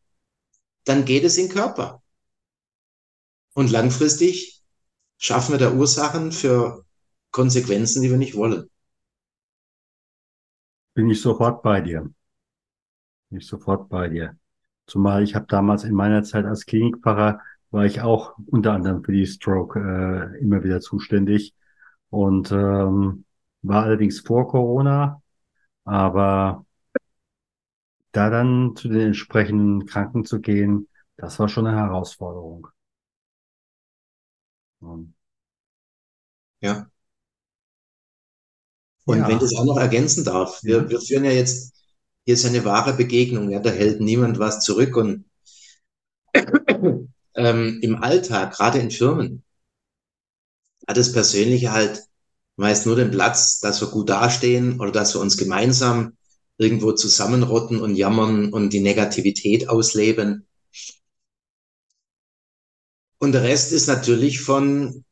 dann 0.85 1.03
geht 1.03 1.25
es 1.25 1.37
in 1.37 1.47
den 1.47 1.53
Körper. 1.53 2.01
Und 3.53 3.69
langfristig 3.69 4.61
schaffen 5.17 5.53
wir 5.53 5.59
da 5.59 5.73
Ursachen 5.73 6.31
für 6.31 6.85
Konsequenzen, 7.31 8.01
die 8.01 8.09
wir 8.09 8.17
nicht 8.17 8.35
wollen. 8.35 8.69
Bin 10.93 11.09
ich 11.09 11.21
sofort 11.21 11.61
bei 11.61 11.81
dir. 11.81 12.09
Bin 13.29 13.39
ich 13.39 13.47
sofort 13.47 13.89
bei 13.89 14.07
dir. 14.07 14.37
Zumal 14.87 15.23
ich 15.23 15.35
habe 15.35 15.45
damals 15.47 15.83
in 15.83 15.93
meiner 15.93 16.23
Zeit 16.23 16.45
als 16.45 16.65
Klinikpfarrer 16.65 17.41
war 17.71 17.85
ich 17.85 18.01
auch 18.01 18.35
unter 18.47 18.73
anderem 18.73 19.03
für 19.03 19.11
die 19.11 19.25
Stroke 19.27 19.79
äh, 19.79 20.39
immer 20.39 20.63
wieder 20.63 20.79
zuständig 20.81 21.53
und 22.09 22.51
ähm, 22.51 23.25
war 23.61 23.83
allerdings 23.83 24.21
vor 24.21 24.47
Corona, 24.47 25.21
aber 25.85 26.65
da 28.11 28.29
dann 28.29 28.75
zu 28.75 28.89
den 28.89 28.99
entsprechenden 29.07 29.85
Kranken 29.85 30.25
zu 30.25 30.41
gehen, 30.41 30.89
das 31.15 31.39
war 31.39 31.47
schon 31.47 31.67
eine 31.67 31.77
Herausforderung. 31.77 32.67
Ja. 36.61 36.89
Und 39.05 39.19
Ja. 39.19 39.27
wenn 39.27 39.35
ich 39.35 39.41
das 39.41 39.55
auch 39.55 39.65
noch 39.65 39.77
ergänzen 39.77 40.23
darf, 40.25 40.61
wir, 40.63 40.77
Ja. 40.83 40.89
wir 40.89 40.99
führen 41.01 41.23
ja 41.25 41.31
jetzt, 41.31 41.76
hier 42.27 42.33
ist 42.33 42.45
eine 42.45 42.65
wahre 42.65 42.91
Begegnung, 42.91 43.49
ja, 43.49 43.59
da 43.59 43.69
hält 43.69 44.01
niemand 44.01 44.37
was 44.37 44.59
zurück 44.59 44.97
und 44.97 45.23
ähm, 47.35 47.79
im 47.81 48.03
Alltag, 48.03 48.53
gerade 48.53 48.79
in 48.79 48.91
Firmen, 48.91 49.45
hat 50.85 50.97
das 50.97 51.13
Persönliche 51.13 51.71
halt 51.71 52.03
meist 52.57 52.85
nur 52.85 52.97
den 52.97 53.11
Platz, 53.11 53.61
dass 53.61 53.79
wir 53.79 53.87
gut 53.87 54.09
dastehen 54.09 54.81
oder 54.81 54.91
dass 54.91 55.15
wir 55.15 55.21
uns 55.21 55.37
gemeinsam 55.37 56.17
irgendwo 56.57 56.91
zusammenrotten 56.91 57.79
und 57.79 57.95
jammern 57.95 58.51
und 58.51 58.73
die 58.73 58.81
Negativität 58.81 59.69
ausleben. 59.69 60.45
Und 63.19 63.31
der 63.31 63.43
Rest 63.43 63.71
ist 63.71 63.87
natürlich 63.87 64.41
von 64.41 65.05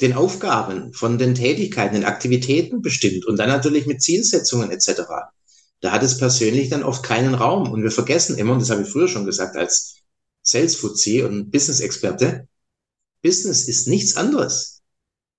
den 0.00 0.14
Aufgaben, 0.14 0.94
von 0.94 1.18
den 1.18 1.34
Tätigkeiten, 1.34 1.96
den 1.96 2.04
Aktivitäten 2.04 2.80
bestimmt 2.80 3.26
und 3.26 3.38
dann 3.38 3.50
natürlich 3.50 3.84
mit 3.84 4.00
Zielsetzungen 4.00 4.70
etc. 4.70 5.02
Da 5.80 5.92
hat 5.92 6.02
es 6.02 6.18
persönlich 6.18 6.68
dann 6.68 6.82
oft 6.82 7.02
keinen 7.02 7.34
Raum. 7.34 7.70
Und 7.70 7.82
wir 7.82 7.90
vergessen 7.90 8.38
immer, 8.38 8.52
und 8.52 8.60
das 8.60 8.70
habe 8.70 8.82
ich 8.82 8.88
früher 8.88 9.08
schon 9.08 9.26
gesagt, 9.26 9.56
als 9.56 9.96
Sales 10.42 10.76
Fuzzi 10.76 11.22
und 11.22 11.50
Business-Experte, 11.50 12.48
Business 13.22 13.68
ist 13.68 13.88
nichts 13.88 14.16
anderes 14.16 14.80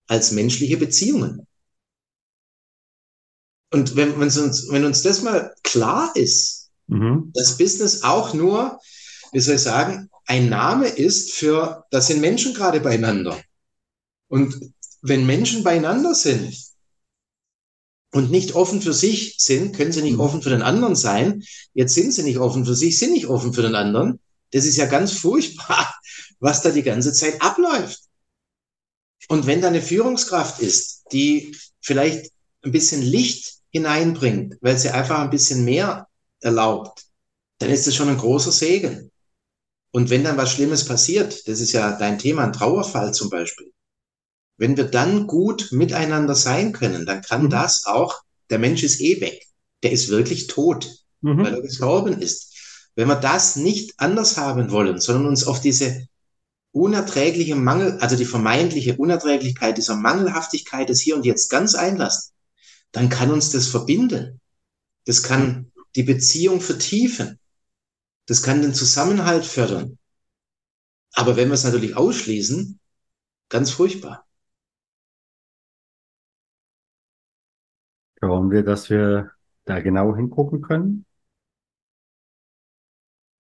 als 0.08 0.32
menschliche 0.32 0.78
Beziehungen. 0.78 1.48
Und 3.72 3.96
wenn, 3.96 4.20
wenn, 4.20 4.24
uns, 4.24 4.68
wenn 4.70 4.86
uns 4.86 5.02
das 5.02 5.22
mal 5.22 5.54
klar 5.64 6.12
ist, 6.16 6.62
Mhm. 6.92 7.32
dass 7.34 7.58
Business 7.58 8.04
auch 8.04 8.34
nur, 8.34 8.80
wie 9.32 9.40
soll 9.40 9.56
ich 9.56 9.62
sagen, 9.62 10.10
ein 10.26 10.50
Name 10.50 10.88
ist 10.88 11.32
für, 11.32 11.86
das 11.90 12.08
sind 12.08 12.20
Menschen 12.20 12.54
gerade 12.54 12.82
beieinander. 12.82 13.42
Und 14.28 14.74
wenn 15.02 15.26
Menschen 15.26 15.64
beieinander 15.64 16.14
sind 16.14 16.54
und 18.14 18.32
nicht 18.32 18.56
offen 18.56 18.82
für 18.82 18.94
sich 18.94 19.36
sind, 19.38 19.76
können 19.76 19.92
sie 19.92 20.02
nicht 20.02 20.14
Mhm. 20.16 20.20
offen 20.20 20.42
für 20.42 20.50
den 20.50 20.62
anderen 20.62 20.96
sein. 20.96 21.44
Jetzt 21.74 21.94
sind 21.94 22.14
sie 22.14 22.24
nicht 22.24 22.38
offen 22.40 22.66
für 22.66 22.76
sich, 22.76 22.98
sind 22.98 23.14
nicht 23.14 23.28
offen 23.28 23.54
für 23.54 23.62
den 23.62 23.76
anderen. 23.76 24.20
Das 24.52 24.66
ist 24.66 24.78
ja 24.78 24.86
ganz 24.86 25.14
furchtbar, 25.14 25.94
was 26.40 26.62
da 26.62 26.72
die 26.72 26.84
ganze 26.84 27.14
Zeit 27.14 27.42
abläuft. 27.42 28.02
Und 29.30 29.48
wenn 29.48 29.62
da 29.62 29.68
eine 29.70 29.82
Führungskraft 29.82 30.60
ist, 30.60 31.04
die 31.12 31.56
vielleicht 31.80 32.32
ein 32.64 32.72
bisschen 32.72 33.02
Licht 33.02 33.60
hineinbringt, 33.70 34.58
weil 34.62 34.78
sie 34.78 34.90
einfach 34.90 35.20
ein 35.20 35.30
bisschen 35.30 35.64
mehr 35.64 36.08
erlaubt, 36.42 37.06
dann 37.60 37.70
ist 37.70 37.88
das 37.88 37.96
schon 37.96 38.10
ein 38.10 38.18
großer 38.18 38.52
Segen. 38.52 39.12
Und 39.92 40.10
wenn 40.10 40.24
dann 40.24 40.38
was 40.38 40.52
Schlimmes 40.52 40.86
passiert, 40.86 41.48
das 41.48 41.62
ist 41.62 41.72
ja 41.72 41.98
dein 41.98 42.18
Thema, 42.18 42.44
ein 42.44 42.54
Trauerfall 42.54 43.14
zum 43.14 43.30
Beispiel, 43.30 43.72
wenn 44.62 44.78
wir 44.78 44.84
dann 44.84 45.26
gut 45.26 45.70
miteinander 45.72 46.36
sein 46.36 46.72
können, 46.72 47.08
dann 47.08 47.24
kann 47.24 47.46
Mhm. 47.46 47.50
das 47.50 47.88
auch, 47.88 48.22
der 48.52 48.60
Mensch 48.60 48.84
ist 48.84 49.02
eh 49.02 49.20
weg, 49.20 49.48
der 49.82 49.92
ist 49.92 50.10
wirklich 50.10 50.46
tot, 50.46 50.88
weil 51.22 51.54
Mhm. 51.54 51.56
er 51.56 51.62
gestorben 51.64 52.22
ist. 52.22 52.54
Wenn 52.94 53.08
wir 53.08 53.16
das 53.16 53.56
nicht 53.56 53.96
anders 53.98 54.38
haben 54.38 54.70
wollen, 54.70 55.02
sondern 55.02 55.26
uns 55.26 55.48
auf 55.48 55.62
diese 55.62 56.06
unerträgliche 56.74 57.56
Mangel, 57.56 57.98
also 58.02 58.16
die 58.16 58.26
vermeintliche 58.26 58.98
Unerträglichkeit 58.98 59.80
dieser 59.80 59.96
Mangelhaftigkeit 59.96 60.90
des 60.90 61.00
Hier 61.00 61.16
und 61.16 61.26
Jetzt 61.26 61.50
ganz 61.50 61.74
einlassen, 61.74 62.32
dann 62.92 63.10
kann 63.10 63.32
uns 63.32 63.50
das 63.50 63.66
verbinden. 63.66 64.40
Das 65.06 65.24
kann 65.24 65.72
die 65.96 66.04
Beziehung 66.04 66.62
vertiefen. 66.62 67.40
Das 68.28 68.44
kann 68.44 68.62
den 68.62 68.76
Zusammenhalt 68.76 69.44
fördern. 69.44 69.98
Aber 71.14 71.36
wenn 71.36 71.48
wir 71.48 71.56
es 71.56 71.64
natürlich 71.64 71.98
ausschließen, 71.98 72.80
ganz 73.50 73.72
furchtbar. 73.72 74.28
Glauben 78.22 78.52
wir, 78.52 78.64
dass 78.64 78.90
wir 78.90 79.32
da 79.66 79.80
genau 79.82 80.16
hingucken 80.16 80.62
können? 80.62 81.06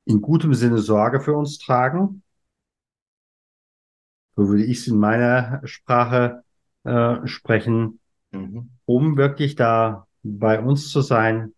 In 0.05 0.21
gutem 0.21 0.53
Sinne 0.53 0.79
Sorge 0.79 1.21
für 1.21 1.33
uns 1.35 1.57
tragen? 1.57 2.23
So 4.35 4.47
würde 4.49 4.63
ich 4.65 4.79
es 4.79 4.87
in 4.87 4.97
meiner 4.97 5.61
Sprache 5.65 6.43
äh, 6.83 7.27
sprechen, 7.27 7.99
Mhm. 8.31 8.69
um 8.85 9.17
wirklich 9.17 9.55
da 9.55 10.07
bei 10.23 10.59
uns 10.61 10.89
zu 10.89 11.01
sein 11.01 11.53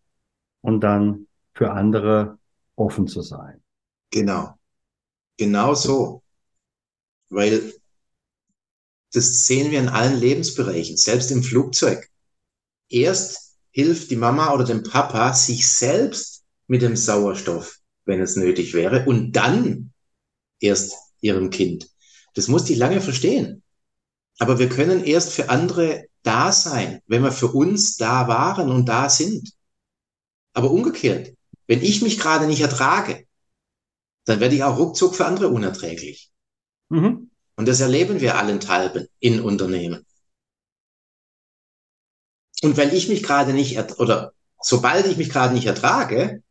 und 0.61 0.81
dann 0.81 1.27
für 1.53 1.71
andere 1.71 2.39
offen 2.75 3.07
zu 3.07 3.21
sein. 3.21 3.61
Genau. 4.11 4.57
Genau 5.37 5.75
so. 5.75 6.23
Weil 7.29 7.73
das 9.13 9.45
sehen 9.45 9.71
wir 9.71 9.79
in 9.79 9.89
allen 9.89 10.19
Lebensbereichen, 10.19 10.97
selbst 10.97 11.31
im 11.31 11.43
Flugzeug. 11.43 12.09
Erst 12.93 13.55
hilft 13.71 14.11
die 14.11 14.15
Mama 14.15 14.53
oder 14.53 14.63
dem 14.63 14.83
Papa 14.83 15.33
sich 15.33 15.67
selbst 15.67 16.43
mit 16.67 16.83
dem 16.83 16.95
Sauerstoff, 16.95 17.79
wenn 18.05 18.21
es 18.21 18.35
nötig 18.35 18.75
wäre, 18.75 19.05
und 19.05 19.31
dann 19.31 19.91
erst 20.59 20.93
ihrem 21.19 21.49
Kind. 21.49 21.89
Das 22.35 22.47
musste 22.47 22.71
ich 22.71 22.77
lange 22.79 23.01
verstehen. 23.01 23.63
Aber 24.37 24.59
wir 24.59 24.69
können 24.69 25.03
erst 25.03 25.33
für 25.33 25.49
andere 25.49 26.05
da 26.21 26.51
sein, 26.51 27.01
wenn 27.07 27.23
wir 27.23 27.31
für 27.31 27.47
uns 27.47 27.97
da 27.97 28.27
waren 28.27 28.69
und 28.69 28.85
da 28.85 29.09
sind. 29.09 29.51
Aber 30.53 30.69
umgekehrt, 30.69 31.33
wenn 31.65 31.81
ich 31.81 32.03
mich 32.03 32.19
gerade 32.19 32.45
nicht 32.45 32.61
ertrage, 32.61 33.25
dann 34.25 34.39
werde 34.39 34.55
ich 34.55 34.63
auch 34.63 34.77
ruckzuck 34.77 35.15
für 35.15 35.25
andere 35.25 35.49
unerträglich. 35.49 36.31
Mhm. 36.89 37.31
Und 37.55 37.67
das 37.67 37.79
erleben 37.79 38.21
wir 38.21 38.37
allenthalben 38.37 39.07
in 39.19 39.41
Unternehmen. 39.41 40.05
Und 42.63 42.77
weil 42.77 42.93
ich 42.93 43.09
mich 43.09 43.23
gerade 43.23 43.53
nicht, 43.53 43.77
oder 43.99 44.33
sobald 44.61 45.05
ich 45.05 45.17
mich 45.17 45.29
gerade 45.29 45.53
nicht 45.53 45.65
ertrage, 45.65 46.41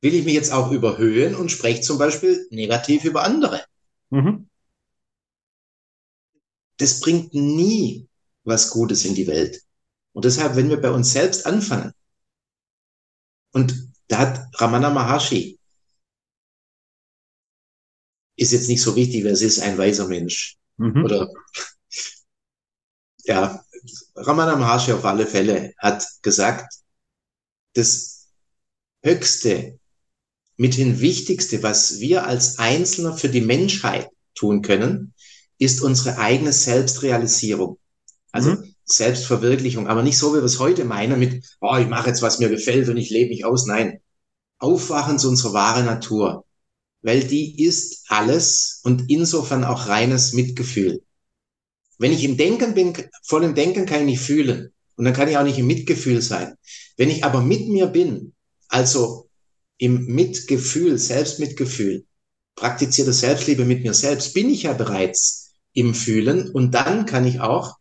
will 0.00 0.14
ich 0.14 0.24
mich 0.24 0.34
jetzt 0.34 0.52
auch 0.52 0.72
überhöhen 0.72 1.36
und 1.36 1.50
spreche 1.50 1.80
zum 1.80 1.96
Beispiel 1.96 2.46
negativ 2.50 3.04
über 3.04 3.22
andere. 3.22 3.64
Mhm. 4.10 4.48
Das 6.78 6.98
bringt 6.98 7.34
nie 7.34 8.08
was 8.42 8.70
Gutes 8.70 9.04
in 9.04 9.14
die 9.14 9.28
Welt. 9.28 9.62
Und 10.12 10.24
deshalb, 10.24 10.56
wenn 10.56 10.70
wir 10.70 10.80
bei 10.80 10.90
uns 10.90 11.12
selbst 11.12 11.46
anfangen, 11.46 11.92
und 13.52 13.92
da 14.08 14.18
hat 14.18 14.60
Ramana 14.60 14.90
Maharshi, 14.90 15.58
ist 18.36 18.52
jetzt 18.52 18.68
nicht 18.68 18.82
so 18.82 18.96
wichtig, 18.96 19.22
wer 19.22 19.32
es 19.32 19.42
ist, 19.42 19.60
ein 19.60 19.78
weiser 19.78 20.08
Mensch. 20.08 20.56
Mhm. 20.78 21.04
Oder 21.04 21.28
ja, 23.24 23.63
Ramana 24.14 24.56
Maharshi 24.56 24.92
auf 24.92 25.04
alle 25.04 25.26
Fälle 25.26 25.72
hat 25.78 26.06
gesagt, 26.22 26.74
das 27.74 28.28
höchste, 29.02 29.78
mithin 30.56 31.00
wichtigste, 31.00 31.62
was 31.62 32.00
wir 32.00 32.26
als 32.26 32.58
Einzelner 32.58 33.16
für 33.16 33.28
die 33.28 33.40
Menschheit 33.40 34.08
tun 34.34 34.62
können, 34.62 35.14
ist 35.58 35.82
unsere 35.82 36.18
eigene 36.18 36.52
Selbstrealisierung. 36.52 37.78
Also 38.32 38.50
Mhm. 38.50 38.74
Selbstverwirklichung, 38.86 39.88
aber 39.88 40.02
nicht 40.02 40.18
so, 40.18 40.32
wie 40.32 40.38
wir 40.38 40.44
es 40.44 40.58
heute 40.58 40.84
meinen 40.84 41.18
mit, 41.18 41.42
oh, 41.60 41.76
ich 41.76 41.88
mache 41.88 42.08
jetzt, 42.08 42.20
was 42.20 42.38
mir 42.38 42.50
gefällt 42.50 42.88
und 42.88 42.98
ich 42.98 43.10
lebe 43.10 43.30
mich 43.30 43.44
aus. 43.44 43.66
Nein, 43.66 44.00
Aufwachen 44.58 45.18
zu 45.18 45.28
unserer 45.28 45.54
wahren 45.54 45.86
Natur, 45.86 46.44
weil 47.02 47.24
die 47.24 47.64
ist 47.64 48.04
alles 48.08 48.80
und 48.84 49.10
insofern 49.10 49.64
auch 49.64 49.88
reines 49.88 50.34
Mitgefühl. 50.34 51.02
Wenn 51.98 52.12
ich 52.12 52.24
im 52.24 52.36
Denken 52.36 52.74
bin, 52.74 52.92
voll 53.22 53.44
im 53.44 53.54
Denken 53.54 53.86
kann 53.86 54.00
ich 54.00 54.06
nicht 54.06 54.20
fühlen 54.20 54.72
und 54.96 55.04
dann 55.04 55.14
kann 55.14 55.28
ich 55.28 55.36
auch 55.36 55.44
nicht 55.44 55.58
im 55.58 55.66
Mitgefühl 55.66 56.22
sein. 56.22 56.54
Wenn 56.96 57.10
ich 57.10 57.24
aber 57.24 57.40
mit 57.40 57.68
mir 57.68 57.86
bin, 57.86 58.34
also 58.68 59.28
im 59.78 60.06
Mitgefühl, 60.06 60.98
Selbstmitgefühl, 60.98 62.04
praktizierte 62.56 63.12
Selbstliebe 63.12 63.64
mit 63.64 63.82
mir 63.82 63.94
selbst, 63.94 64.34
bin 64.34 64.50
ich 64.50 64.64
ja 64.64 64.72
bereits 64.72 65.52
im 65.72 65.94
Fühlen 65.94 66.50
und 66.50 66.72
dann 66.72 67.06
kann 67.06 67.26
ich 67.26 67.40
auch, 67.40 67.76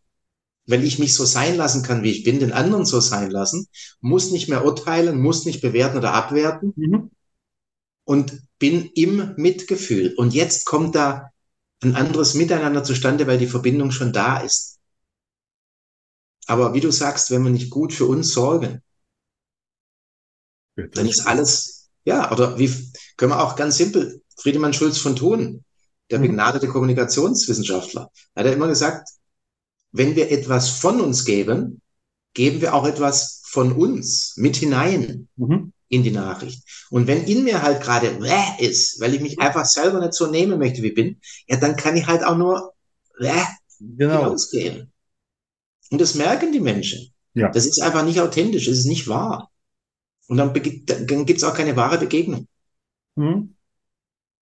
weil 0.66 0.84
ich 0.84 0.98
mich 0.98 1.14
so 1.14 1.26
sein 1.26 1.58
lassen 1.58 1.84
kann, 1.84 2.04
wie 2.04 2.12
ich 2.12 2.24
bin, 2.24 2.40
den 2.40 2.54
anderen 2.54 2.86
so 2.86 3.00
sein 3.00 3.30
lassen, 3.30 3.68
muss 4.02 4.32
nicht 4.32 4.50
mehr 4.50 4.66
urteilen, 4.66 5.20
muss 5.20 5.46
nicht 5.46 5.62
bewerten 5.62 5.98
oder 5.98 6.14
abwerten 6.14 6.74
Mhm. 6.76 7.12
und 8.06 8.42
bin 8.60 8.90
im 8.96 9.34
Mitgefühl. 9.38 10.14
Und 10.18 10.34
jetzt 10.34 10.66
kommt 10.66 10.96
da 10.96 11.33
ein 11.84 11.96
anderes 11.96 12.34
Miteinander 12.34 12.84
zustande, 12.84 13.28
weil 13.28 13.38
die 13.38 13.48
Verbindung 13.48 13.92
schon 13.92 14.14
da 14.14 14.38
ist. 14.40 14.80
Aber 16.48 16.74
wie 16.74 16.80
du 16.82 16.92
sagst, 16.92 17.32
wenn 17.32 17.44
wir 17.44 17.52
nicht 17.52 17.70
gut 17.70 17.94
für 17.94 18.06
uns 18.06 18.34
sorgen, 18.34 18.82
Wird 20.76 20.98
dann 20.98 21.08
ist 21.08 21.28
alles, 21.28 21.90
Ja, 22.06 22.32
oder 22.32 22.58
wie 22.60 22.70
können 23.16 23.32
wir 23.32 23.42
auch 23.42 23.56
ganz 23.56 23.78
simpel, 23.78 24.22
Friedemann 24.38 24.74
Schulz 24.74 24.98
von 24.98 25.16
Thun, 25.16 25.64
der 26.12 26.20
Mhm. 26.20 26.24
begnadete 26.24 26.68
Kommunikationswissenschaftler, 26.68 28.10
hat 28.36 28.46
er 28.46 28.54
immer 28.54 28.68
gesagt, 28.68 29.10
wenn 29.92 30.16
wir 30.16 30.32
etwas 30.32 30.70
von 30.70 31.00
uns 31.02 31.26
geben, 31.26 31.82
geben 32.34 32.62
wir 32.62 32.74
auch 32.74 32.86
etwas 32.86 33.42
von 33.46 33.74
uns 33.74 34.34
mit 34.38 34.56
hinein 34.58 35.30
Mhm. 35.36 35.73
In 35.94 36.04
die 36.04 36.12
Nachricht. 36.12 36.64
Und 36.90 37.08
wenn 37.08 37.24
in 37.26 37.44
mir 37.44 37.62
halt 37.62 37.82
gerade 37.82 38.22
wäh 38.22 38.66
ist, 38.66 39.00
weil 39.00 39.14
ich 39.14 39.22
mich 39.22 39.40
einfach 39.40 39.66
selber 39.66 40.00
nicht 40.00 40.14
so 40.14 40.28
nehmen 40.28 40.60
möchte, 40.60 40.82
wie 40.82 40.90
ich 40.90 40.96
bin, 40.96 41.20
ja, 41.48 41.58
dann 41.58 41.76
kann 41.76 41.96
ich 41.96 42.08
halt 42.08 42.24
auch 42.24 42.38
nur 42.38 42.74
wäh 43.20 43.46
Genau. 43.80 44.24
hinausgehen. 44.24 44.92
Und 45.92 46.02
das 46.02 46.16
merken 46.16 46.52
die 46.52 46.60
Menschen. 46.60 47.14
Ja. 47.34 47.50
Das 47.50 47.66
ist 47.66 47.82
einfach 47.82 48.04
nicht 48.06 48.20
authentisch, 48.20 48.68
es 48.68 48.80
ist 48.80 48.86
nicht 48.86 49.08
wahr. 49.08 49.52
Und 50.28 50.38
dann, 50.38 50.54
dann 50.54 51.26
gibt 51.26 51.38
es 51.38 51.44
auch 51.44 51.56
keine 51.56 51.76
wahre 51.76 51.98
Begegnung. 51.98 52.48
Mhm. 53.16 53.56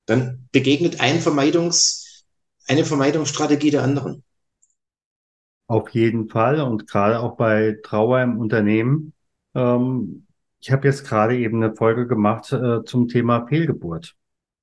Dann 0.06 0.48
begegnet 0.52 1.00
ein 1.00 1.20
Vermeidungs, 1.20 2.24
eine 2.66 2.84
Vermeidungsstrategie 2.84 3.70
der 3.70 3.82
anderen. 3.82 4.22
Auf 5.66 5.88
jeden 5.90 6.28
Fall 6.28 6.60
und 6.60 6.86
gerade 6.86 7.20
auch 7.20 7.36
bei 7.36 7.78
Trauer 7.82 8.22
im 8.22 8.38
Unternehmen. 8.38 9.14
Ähm, 9.54 10.23
ich 10.64 10.72
habe 10.72 10.88
jetzt 10.88 11.06
gerade 11.06 11.36
eben 11.36 11.62
eine 11.62 11.76
Folge 11.76 12.06
gemacht 12.06 12.50
äh, 12.50 12.82
zum 12.84 13.06
Thema 13.06 13.46
Fehlgeburt. 13.46 14.16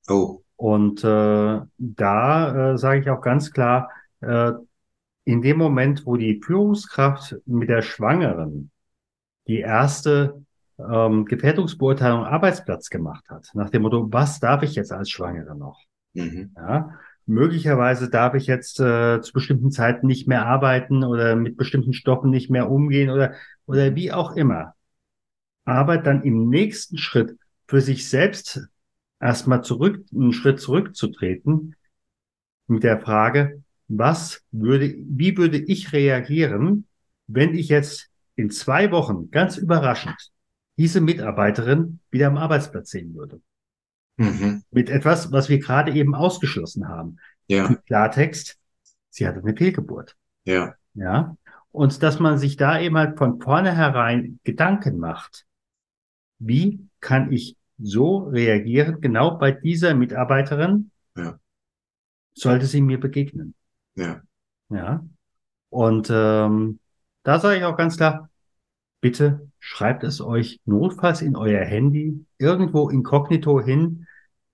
Oh, 0.10 0.42
Und 0.56 1.04
äh, 1.04 1.60
da 1.78 2.72
äh, 2.72 2.78
sage 2.80 3.02
ich 3.02 3.10
auch 3.12 3.22
ganz 3.22 3.52
klar, 3.52 3.92
äh, 4.22 4.54
in 5.26 5.44
dem 5.44 5.60
Moment, 5.60 6.08
wo 6.08 6.18
die 6.18 6.42
Führungskraft 6.44 7.36
mit 7.46 7.70
der 7.70 7.84
Schwangeren 7.84 8.72
die 9.48 9.60
erste 9.60 10.44
ähm, 10.80 11.26
Gefährdungsbeurteilung 11.26 12.26
Arbeitsplatz 12.26 12.90
gemacht 12.90 13.30
hat, 13.30 13.52
nach 13.54 13.70
dem 13.70 13.84
Motto, 13.84 14.12
was 14.12 14.40
darf 14.40 14.64
ich 14.64 14.74
jetzt 14.74 14.92
als 14.92 15.12
Schwangere 15.12 15.56
noch? 15.56 15.80
mhm. 16.16 16.58
Ja, 16.58 16.98
möglicherweise 17.28 18.10
darf 18.10 18.34
ich 18.34 18.48
jetzt 18.48 18.80
äh, 18.80 19.22
zu 19.22 19.34
bestimmten 19.34 19.70
Zeiten 19.70 20.08
nicht 20.08 20.28
mehr 20.28 20.48
arbeiten 20.48 21.04
oder 21.04 21.36
mit 21.36 21.58
bestimmten 21.58 21.94
Stoffen 21.94 22.32
nicht 22.32 22.50
mehr 22.50 22.72
umgehen 22.72 23.12
oder, 23.12 23.36
oder 23.68 23.94
wie 23.94 24.12
auch 24.12 24.36
immer. 24.36 24.74
Aber 25.72 25.98
dann 25.98 26.24
im 26.24 26.50
nächsten 26.50 26.98
Schritt 26.98 27.38
für 27.66 27.80
sich 27.80 28.10
selbst 28.10 28.68
erstmal 29.22 29.64
zurück, 29.64 30.04
einen 30.14 30.34
Schritt 30.34 30.60
zurückzutreten 30.60 31.78
mit 32.68 32.84
der 32.84 33.00
Frage, 33.00 33.64
was 33.88 34.44
würde, 34.52 34.94
wie 34.98 35.38
würde 35.38 35.58
ich 35.58 35.94
reagieren, 35.94 36.88
wenn 37.28 37.56
ich 37.56 37.70
jetzt 37.70 38.10
in 38.36 38.50
zwei 38.50 38.92
Wochen 38.92 39.32
ganz 39.32 39.56
überraschend 39.56 40.18
diese 40.78 41.00
Mitarbeiterin 41.00 42.02
wieder 42.10 42.28
am 42.28 42.38
Arbeitsplatz 42.38 42.90
sehen 42.90 43.16
würde? 43.16 43.40
Mhm. 44.18 44.64
Mit 44.72 44.90
etwas, 44.90 45.32
was 45.32 45.48
wir 45.48 45.60
gerade 45.60 45.94
eben 45.94 46.14
ausgeschlossen 46.14 46.90
haben. 46.90 47.18
Ja, 47.48 47.68
Im 47.68 47.82
Klartext, 47.86 48.58
sie 49.10 49.26
hatte 49.26 49.40
eine 49.40 49.56
Fehlgeburt. 49.56 50.18
ja, 50.44 50.76
Ja. 50.96 51.38
Und 51.72 52.04
dass 52.04 52.20
man 52.20 52.38
sich 52.38 52.58
da 52.58 52.78
eben 52.82 52.98
halt 52.98 53.18
von 53.18 53.40
vornherein 53.40 54.42
Gedanken 54.44 54.98
macht. 54.98 55.46
Wie 56.44 56.88
kann 57.00 57.32
ich 57.32 57.56
so 57.78 58.20
reagieren, 58.20 59.00
genau 59.00 59.38
bei 59.38 59.52
dieser 59.52 59.94
Mitarbeiterin? 59.94 60.90
Ja. 61.16 61.40
Sollte 62.34 62.66
sie 62.66 62.82
mir 62.82 63.00
begegnen. 63.00 63.54
ja, 63.96 64.22
Ja. 64.70 65.06
Und 65.70 66.10
ähm, 66.12 66.80
da 67.24 67.40
sage 67.40 67.60
ich 67.60 67.64
auch 67.64 67.78
ganz 67.78 67.98
klar, 67.98 68.30
bitte 69.02 69.48
schreibt 69.60 70.04
es 70.04 70.20
euch 70.20 70.60
notfalls 70.66 71.22
in 71.22 71.36
euer 71.36 71.64
Handy 71.64 72.26
irgendwo 72.40 72.90
inkognito 72.90 73.62
hin, 73.62 74.08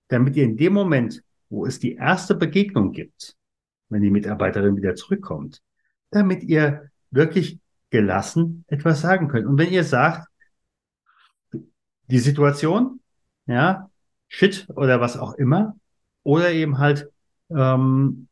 damit 0.09 0.35
ihr 0.35 0.43
in 0.43 0.57
dem 0.57 0.73
Moment, 0.73 1.23
wo 1.49 1.65
es 1.65 1.79
die 1.79 1.95
erste 1.95 2.35
Begegnung 2.35 2.91
gibt, 2.91 3.35
wenn 3.89 4.01
die 4.01 4.11
Mitarbeiterin 4.11 4.75
wieder 4.75 4.95
zurückkommt, 4.95 5.61
damit 6.11 6.43
ihr 6.43 6.91
wirklich 7.11 7.59
gelassen 7.89 8.65
etwas 8.67 8.99
sagen 8.99 9.29
könnt. 9.29 9.47
Und 9.47 9.57
wenn 9.57 9.71
ihr 9.71 9.85
sagt, 9.85 10.27
die 12.08 12.20
Situation, 12.20 12.99
ja, 13.45 13.89
shit 14.28 14.68
oder 14.76 15.01
was 15.01 15.18
auch 15.18 15.34
immer, 15.34 15.76
oder 16.24 16.51
eben 16.51 16.78
halt, 16.80 17.10
ähm, 17.49 18.28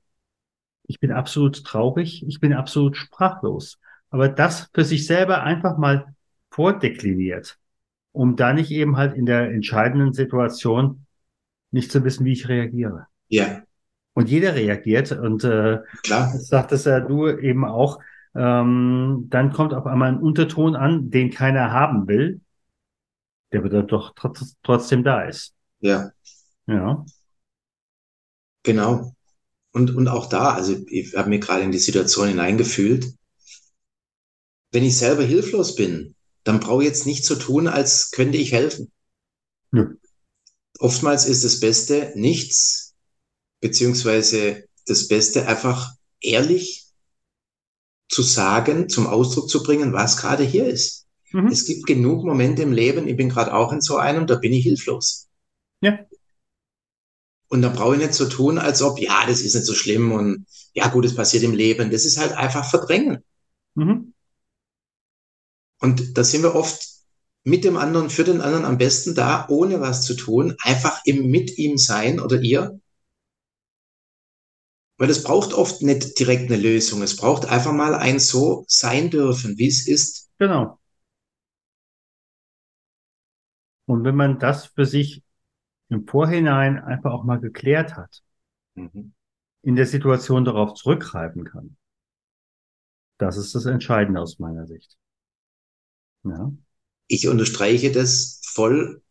ich 0.88 1.00
bin 1.00 1.12
absolut 1.12 1.64
traurig, 1.64 2.26
ich 2.28 2.40
bin 2.40 2.54
absolut 2.54 2.98
sprachlos. 2.98 3.80
Aber 4.10 4.30
das 4.30 4.70
für 4.74 4.84
sich 4.86 5.08
selber 5.08 5.44
einfach 5.44 5.78
mal 5.78 6.16
vordekliniert, 6.52 7.58
um 8.12 8.36
da 8.36 8.54
nicht 8.54 8.72
eben 8.72 8.98
halt 8.98 9.16
in 9.16 9.26
der 9.26 9.52
entscheidenden 9.52 10.14
Situation 10.14 11.06
nicht 11.72 11.92
zu 11.92 12.04
wissen, 12.04 12.26
wie 12.26 12.34
ich 12.34 12.48
reagiere. 12.48 13.08
ja, 13.30 13.66
Und 14.14 14.30
jeder 14.30 14.56
reagiert 14.56 15.12
und 15.12 15.44
äh, 15.44 15.80
klar. 16.04 16.32
das 16.32 16.48
sagtest 16.48 16.86
ja 16.86 17.02
du 17.02 17.28
eben 17.28 17.66
auch, 17.66 18.00
ähm, 18.34 19.28
dann 19.30 19.52
kommt 19.52 19.74
auf 19.74 19.86
einmal 19.86 20.10
ein 20.14 20.20
Unterton 20.20 20.76
an, 20.76 21.10
den 21.12 21.32
keiner 21.32 21.72
haben 21.72 22.08
will, 22.08 22.42
der 23.52 23.60
aber 23.60 23.70
dann 23.70 23.88
doch 23.88 24.14
trotz, 24.16 24.56
trotzdem 24.64 25.04
da 25.04 25.24
ist. 25.24 25.54
Ja, 25.80 26.12
Ja. 26.68 27.06
genau. 28.64 29.14
Und, 29.72 29.94
und 29.96 30.08
auch 30.08 30.28
da, 30.28 30.54
also 30.54 30.76
ich 30.88 31.16
habe 31.16 31.30
mir 31.30 31.40
gerade 31.40 31.64
in 31.64 31.72
die 31.72 31.80
Situation 31.80 32.30
hineingefühlt. 32.30 33.14
Wenn 34.72 34.84
ich 34.84 34.98
selber 34.98 35.24
hilflos 35.24 35.76
bin, 35.76 36.16
dann 36.44 36.60
brauche 36.60 36.84
ich 36.84 36.90
jetzt 36.90 37.06
nicht 37.06 37.26
so 37.26 37.36
tun, 37.36 37.68
als 37.68 38.12
könnte 38.12 38.38
ich 38.38 38.52
helfen. 38.54 38.92
Nö. 39.72 39.96
Oftmals 40.80 41.26
ist 41.26 41.44
das 41.44 41.60
Beste 41.60 42.14
nichts, 42.16 42.94
beziehungsweise 43.62 44.66
das 44.86 45.08
Beste 45.08 45.48
einfach 45.48 45.94
ehrlich 46.22 46.86
zu 48.10 48.22
sagen, 48.22 48.88
zum 48.90 49.08
Ausdruck 49.08 49.50
zu 49.50 49.64
bringen, 49.64 49.94
was 49.94 50.18
gerade 50.18 50.44
hier 50.44 50.68
ist. 50.68 51.05
Mhm. 51.32 51.48
Es 51.48 51.66
gibt 51.66 51.86
genug 51.86 52.24
Momente 52.24 52.62
im 52.62 52.72
Leben, 52.72 53.08
ich 53.08 53.18
bin 53.18 53.30
gerade 53.30 53.54
auch 53.54 53.72
in 53.72 53.82
so 53.82 53.98
einem, 53.98 54.28
da 54.28 54.36
bin 54.36 54.54
ich 54.54 54.64
hilflos. 54.64 55.28
Ja. 55.82 56.00
Und 57.48 57.62
da 57.62 57.70
brauche 57.70 57.96
ich 57.96 58.02
nicht 58.02 58.14
so 58.14 58.28
tun, 58.28 58.58
als 58.58 58.82
ob, 58.82 59.00
ja, 59.00 59.26
das 59.28 59.42
ist 59.42 59.54
nicht 59.54 59.66
so 59.66 59.74
schlimm 59.74 60.12
und 60.12 60.46
ja 60.74 60.88
gut, 60.90 61.06
es 61.06 61.16
passiert 61.16 61.44
im 61.44 61.54
Leben. 61.54 61.92
Das 61.92 62.06
ist 62.06 62.18
halt 62.18 62.34
einfach 62.34 62.70
verdrängen. 62.70 63.24
Mhm. 63.76 64.14
Und 65.80 66.18
da 66.18 66.24
sind 66.24 66.44
wir 66.44 66.56
oft 66.56 66.96
mit 67.44 67.64
dem 67.64 67.78
anderen, 67.78 68.10
für 68.10 68.24
den 68.24 68.42
anderen 68.42 68.66
am 68.66 68.78
besten 68.78 69.14
da, 69.14 69.46
ohne 69.50 69.80
was 69.80 70.04
zu 70.04 70.16
tun, 70.16 70.56
einfach 70.62 71.00
im 71.06 71.30
mit 71.30 71.58
ihm 71.58 71.78
sein 71.78 72.20
oder 72.20 72.42
ihr. 72.42 72.80
Weil 74.98 75.10
es 75.10 75.24
braucht 75.24 75.54
oft 75.54 75.82
nicht 75.82 76.18
direkt 76.20 76.52
eine 76.52 76.62
Lösung. 76.62 77.04
Es 77.04 77.16
braucht 77.16 77.46
einfach 77.46 77.74
mal 77.74 77.94
ein 77.94 78.20
so 78.20 78.66
sein 78.68 79.12
dürfen, 79.12 79.58
wie 79.58 79.68
es 79.68 79.88
ist. 79.88 80.30
Genau. 80.40 80.80
Und 83.86 84.04
wenn 84.04 84.16
man 84.16 84.40
das 84.40 84.68
für 84.68 84.86
sich 84.86 85.24
im 85.90 86.08
Vorhinein 86.08 86.80
einfach 86.80 87.12
auch 87.14 87.24
mal 87.24 87.40
geklärt 87.40 87.96
hat, 87.96 88.22
Mhm. 88.76 89.14
in 89.62 89.76
der 89.76 89.86
Situation 89.86 90.44
darauf 90.44 90.74
zurückgreifen 90.74 91.46
kann, 91.46 91.78
das 93.18 93.38
ist 93.38 93.56
das 93.56 93.66
Entscheidende 93.66 94.20
aus 94.20 94.40
meiner 94.40 94.68
Sicht. 94.68 94.98
Ja. 96.24 96.52
Ich 97.08 97.28
unterstreiche 97.28 97.92
das 97.92 98.42
voll, 98.44 99.02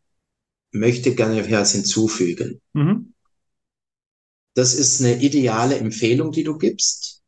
möchte 0.73 1.15
gerne 1.15 1.51
was 1.51 1.73
hinzufügen. 1.73 2.61
Mhm. 2.73 3.15
Das 4.55 4.75
ist 4.75 5.01
eine 5.01 5.21
ideale 5.21 5.79
Empfehlung, 5.79 6.31
die 6.33 6.45
du 6.45 6.59
gibst 6.59 7.23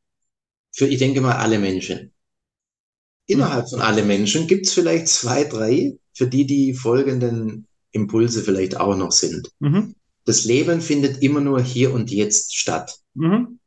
für, 0.72 0.86
ich 0.86 0.98
denke 0.98 1.20
mal, 1.20 1.36
alle 1.36 1.58
Menschen. 1.58 2.12
Innerhalb 3.26 3.68
von 3.68 3.80
alle 3.80 4.04
Menschen 4.04 4.46
gibt 4.46 4.66
es 4.66 4.74
vielleicht 4.74 5.08
zwei, 5.08 5.44
drei, 5.44 5.98
für 6.16 6.26
die 6.26 6.46
die 6.46 6.72
folgenden 6.72 7.66
Impulse 7.90 8.42
vielleicht 8.42 8.80
auch 8.80 8.96
noch 8.96 9.12
sind. 9.12 9.50
Mhm. 9.58 9.94
Das 10.24 10.44
Leben 10.44 10.80
findet 10.80 11.22
immer 11.22 11.42
nur 11.42 11.60
hier 11.60 11.92
und 11.92 12.10
jetzt 12.10 12.56
statt. 12.56 12.98
Mhm. 13.12 13.60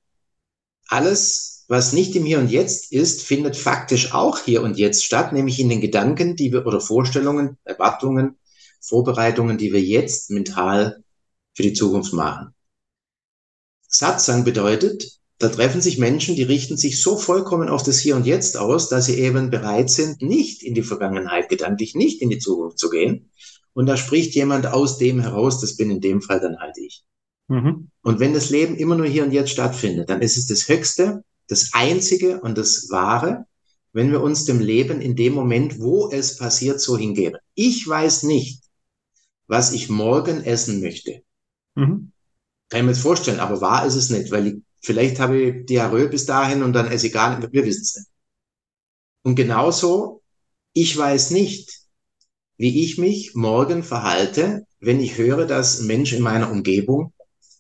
Alles, 0.88 1.66
was 1.68 1.94
nicht 1.94 2.16
im 2.16 2.26
Hier 2.26 2.40
und 2.40 2.50
Jetzt 2.50 2.92
ist, 2.92 3.22
findet 3.22 3.56
faktisch 3.56 4.14
auch 4.14 4.40
hier 4.40 4.64
und 4.64 4.80
jetzt 4.80 5.06
statt, 5.06 5.32
nämlich 5.32 5.60
in 5.60 5.70
den 5.70 5.80
Gedanken, 5.80 6.36
die 6.36 6.52
wir 6.52 6.66
oder 6.66 6.82
Vorstellungen, 6.82 7.60
Erwartungen, 7.66 8.40
Vorbereitungen, 8.82 9.60
die 9.60 9.72
wir 9.72 9.82
jetzt 9.82 10.32
mental 10.32 11.04
für 11.54 11.62
die 11.62 11.74
Zukunft 11.74 12.14
machen. 12.14 12.56
Satsang 13.88 14.44
bedeutet, 14.44 15.19
da 15.40 15.48
treffen 15.48 15.82
sich 15.82 15.98
Menschen, 15.98 16.36
die 16.36 16.44
richten 16.44 16.76
sich 16.76 17.02
so 17.02 17.18
vollkommen 17.18 17.70
auf 17.70 17.82
das 17.82 18.00
Hier 18.00 18.18
und 18.18 18.26
Jetzt 18.26 18.58
aus, 18.58 18.90
dass 18.90 19.06
sie 19.06 19.18
eben 19.20 19.50
bereit 19.50 19.90
sind, 19.90 20.22
nicht 20.22 20.64
in 20.64 20.74
die 20.74 20.84
Vergangenheit 20.84 21.48
gedanklich, 21.48 21.96
nicht 21.96 22.22
in 22.22 22.30
die 22.30 22.40
Zukunft 22.40 22.78
zu 22.78 22.90
gehen. 22.90 23.32
Und 23.74 23.86
da 23.86 23.96
spricht 23.96 24.36
jemand 24.36 24.68
aus 24.68 24.98
dem 24.98 25.22
heraus, 25.22 25.62
das 25.62 25.78
bin 25.78 25.90
in 25.90 26.02
dem 26.02 26.22
Fall 26.22 26.42
dann 26.42 26.60
halt 26.60 26.78
ich. 26.78 27.06
Mhm. 27.48 27.90
Und 28.04 28.20
wenn 28.20 28.34
das 28.34 28.50
Leben 28.50 28.76
immer 28.76 28.96
nur 28.96 29.06
hier 29.06 29.24
und 29.24 29.32
jetzt 29.32 29.52
stattfindet, 29.52 30.10
dann 30.10 30.22
ist 30.22 30.38
es 30.38 30.46
das 30.48 30.68
Höchste, 30.68 31.24
das 31.48 31.70
Einzige 31.72 32.42
und 32.42 32.58
das 32.58 32.90
Wahre, 32.90 33.46
wenn 33.94 34.12
wir 34.12 34.22
uns 34.22 34.44
dem 34.44 34.60
Leben 34.60 35.00
in 35.00 35.16
dem 35.16 35.34
Moment, 35.34 35.80
wo 35.80 36.10
es 36.12 36.38
passiert, 36.38 36.82
so 36.82 36.98
hingeben. 36.98 37.40
Ich 37.56 37.88
weiß 37.88 38.24
nicht, 38.24 38.62
was 39.48 39.72
ich 39.72 39.90
morgen 39.90 40.44
essen 40.44 40.82
möchte. 40.82 41.22
Mhm. 41.76 42.12
Kann 42.70 42.82
ich 42.82 42.84
mir 42.84 42.92
jetzt 42.92 43.02
vorstellen, 43.02 43.40
aber 43.40 43.62
wahr 43.62 43.86
ist 43.86 43.96
es 43.96 44.10
nicht, 44.10 44.32
weil 44.32 44.48
ich, 44.48 44.56
vielleicht 44.82 45.20
habe 45.20 45.40
ich 45.40 45.66
Diarrhoe 45.66 46.08
bis 46.08 46.26
dahin 46.26 46.64
und 46.64 46.74
dann 46.74 46.88
esse 46.88 47.08
ich 47.08 47.14
gar 47.14 47.38
nicht, 47.38 47.52
wir 47.52 47.66
wissen 47.66 47.82
es 47.82 47.96
nicht. 47.98 48.08
Und 49.24 49.36
genauso, 49.36 50.22
ich 50.74 50.98
weiß 50.98 51.32
nicht, 51.32 51.80
wie 52.58 52.84
ich 52.84 52.98
mich 52.98 53.36
morgen 53.36 53.84
verhalte, 53.84 54.66
wenn 54.80 55.00
ich 55.00 55.18
höre, 55.18 55.46
dass 55.46 55.80
ein 55.80 55.88
Mensch 55.88 56.14
in 56.14 56.22
meiner 56.22 56.52
Umgebung 56.52 57.14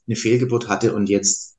eine 0.07 0.15
Fehlgeburt 0.15 0.67
hatte 0.67 0.93
und 0.93 1.07
jetzt 1.09 1.57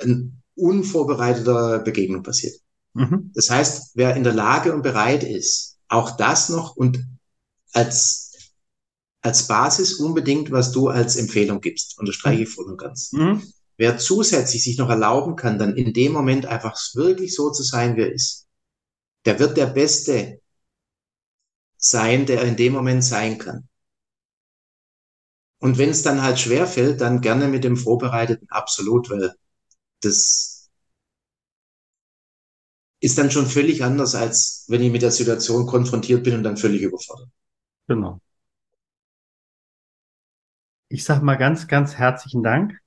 ein 0.00 0.42
unvorbereiteter 0.54 1.80
Begegnung 1.80 2.22
passiert. 2.22 2.56
Mhm. 2.94 3.30
Das 3.34 3.50
heißt, 3.50 3.92
wer 3.94 4.16
in 4.16 4.24
der 4.24 4.32
Lage 4.32 4.72
und 4.72 4.82
bereit 4.82 5.22
ist, 5.22 5.78
auch 5.88 6.16
das 6.16 6.48
noch 6.48 6.76
und 6.76 7.04
als, 7.72 8.32
als 9.20 9.46
Basis 9.46 9.94
unbedingt, 9.94 10.50
was 10.50 10.72
du 10.72 10.88
als 10.88 11.16
Empfehlung 11.16 11.60
gibst, 11.60 11.98
unterstreiche 11.98 12.44
ich 12.44 12.48
voll 12.48 12.66
und 12.66 12.78
ganz. 12.78 13.12
Mhm. 13.12 13.42
Wer 13.76 13.98
zusätzlich 13.98 14.64
sich 14.64 14.78
noch 14.78 14.88
erlauben 14.90 15.36
kann, 15.36 15.58
dann 15.58 15.76
in 15.76 15.92
dem 15.92 16.12
Moment 16.12 16.46
einfach 16.46 16.76
wirklich 16.94 17.34
so 17.34 17.50
zu 17.50 17.62
sein, 17.62 17.96
wie 17.96 18.02
er 18.02 18.12
ist, 18.12 18.46
der 19.24 19.38
wird 19.38 19.56
der 19.56 19.66
Beste 19.66 20.40
sein, 21.78 22.26
der 22.26 22.42
in 22.42 22.56
dem 22.56 22.72
Moment 22.72 23.04
sein 23.04 23.38
kann. 23.38 23.68
Und 25.58 25.78
wenn 25.78 25.90
es 25.90 26.02
dann 26.02 26.22
halt 26.22 26.38
schwer 26.38 26.66
fällt, 26.66 27.00
dann 27.00 27.20
gerne 27.20 27.48
mit 27.48 27.64
dem 27.64 27.76
Vorbereiteten 27.76 28.48
absolut, 28.50 29.10
weil 29.10 29.34
das 30.00 30.70
ist 33.00 33.18
dann 33.18 33.30
schon 33.30 33.46
völlig 33.46 33.84
anders, 33.84 34.14
als 34.14 34.64
wenn 34.68 34.82
ich 34.82 34.92
mit 34.92 35.02
der 35.02 35.10
Situation 35.10 35.66
konfrontiert 35.66 36.24
bin 36.24 36.34
und 36.34 36.42
dann 36.42 36.56
völlig 36.56 36.82
überfordert. 36.82 37.28
Genau. 37.88 38.20
Ich 40.88 41.04
sage 41.04 41.24
mal 41.24 41.36
ganz, 41.36 41.68
ganz 41.68 41.94
herzlichen 41.94 42.42
Dank. 42.42 42.80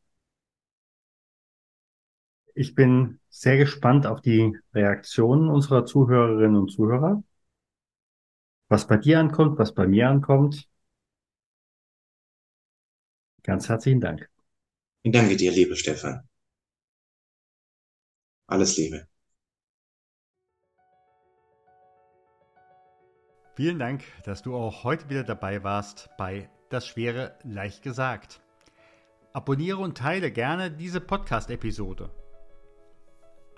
Ich 2.60 2.76
bin 2.76 3.22
sehr 3.30 3.55
gespannt 3.55 4.05
auf 4.05 4.20
die 4.20 4.53
Reaktionen 4.74 5.47
unserer 5.49 5.86
Zuhörerinnen 5.86 6.57
und 6.57 6.70
Zuhörer. 6.70 7.24
Was 8.68 8.86
bei 8.86 8.97
dir 8.97 9.18
ankommt, 9.18 9.57
was 9.57 9.74
bei 9.74 9.88
mir 9.88 10.10
ankommt. 10.10 10.68
Ganz 13.43 13.70
herzlichen 13.70 14.01
Dank. 14.01 14.30
Ich 15.03 15.14
danke 15.14 15.38
dir, 15.38 15.53
lieber 15.53 15.78
Stefan. 15.78 16.28
Alles 18.47 18.76
Liebe. 18.76 19.07
Vielen 23.55 23.80
Dank, 23.80 24.03
dass 24.26 24.41
du 24.41 24.53
auch 24.53 24.84
heute 24.84 25.10
wieder 25.10 25.24
dabei 25.24 25.64
warst 25.64 26.10
bei 26.18 26.49
Das 26.70 26.86
Schwere 26.86 27.39
leicht 27.45 27.84
gesagt. 27.84 28.41
Abonniere 29.32 29.78
und 29.78 29.97
teile 29.97 30.30
gerne 30.30 30.70
diese 30.70 30.99
Podcast-Episode. 30.99 32.19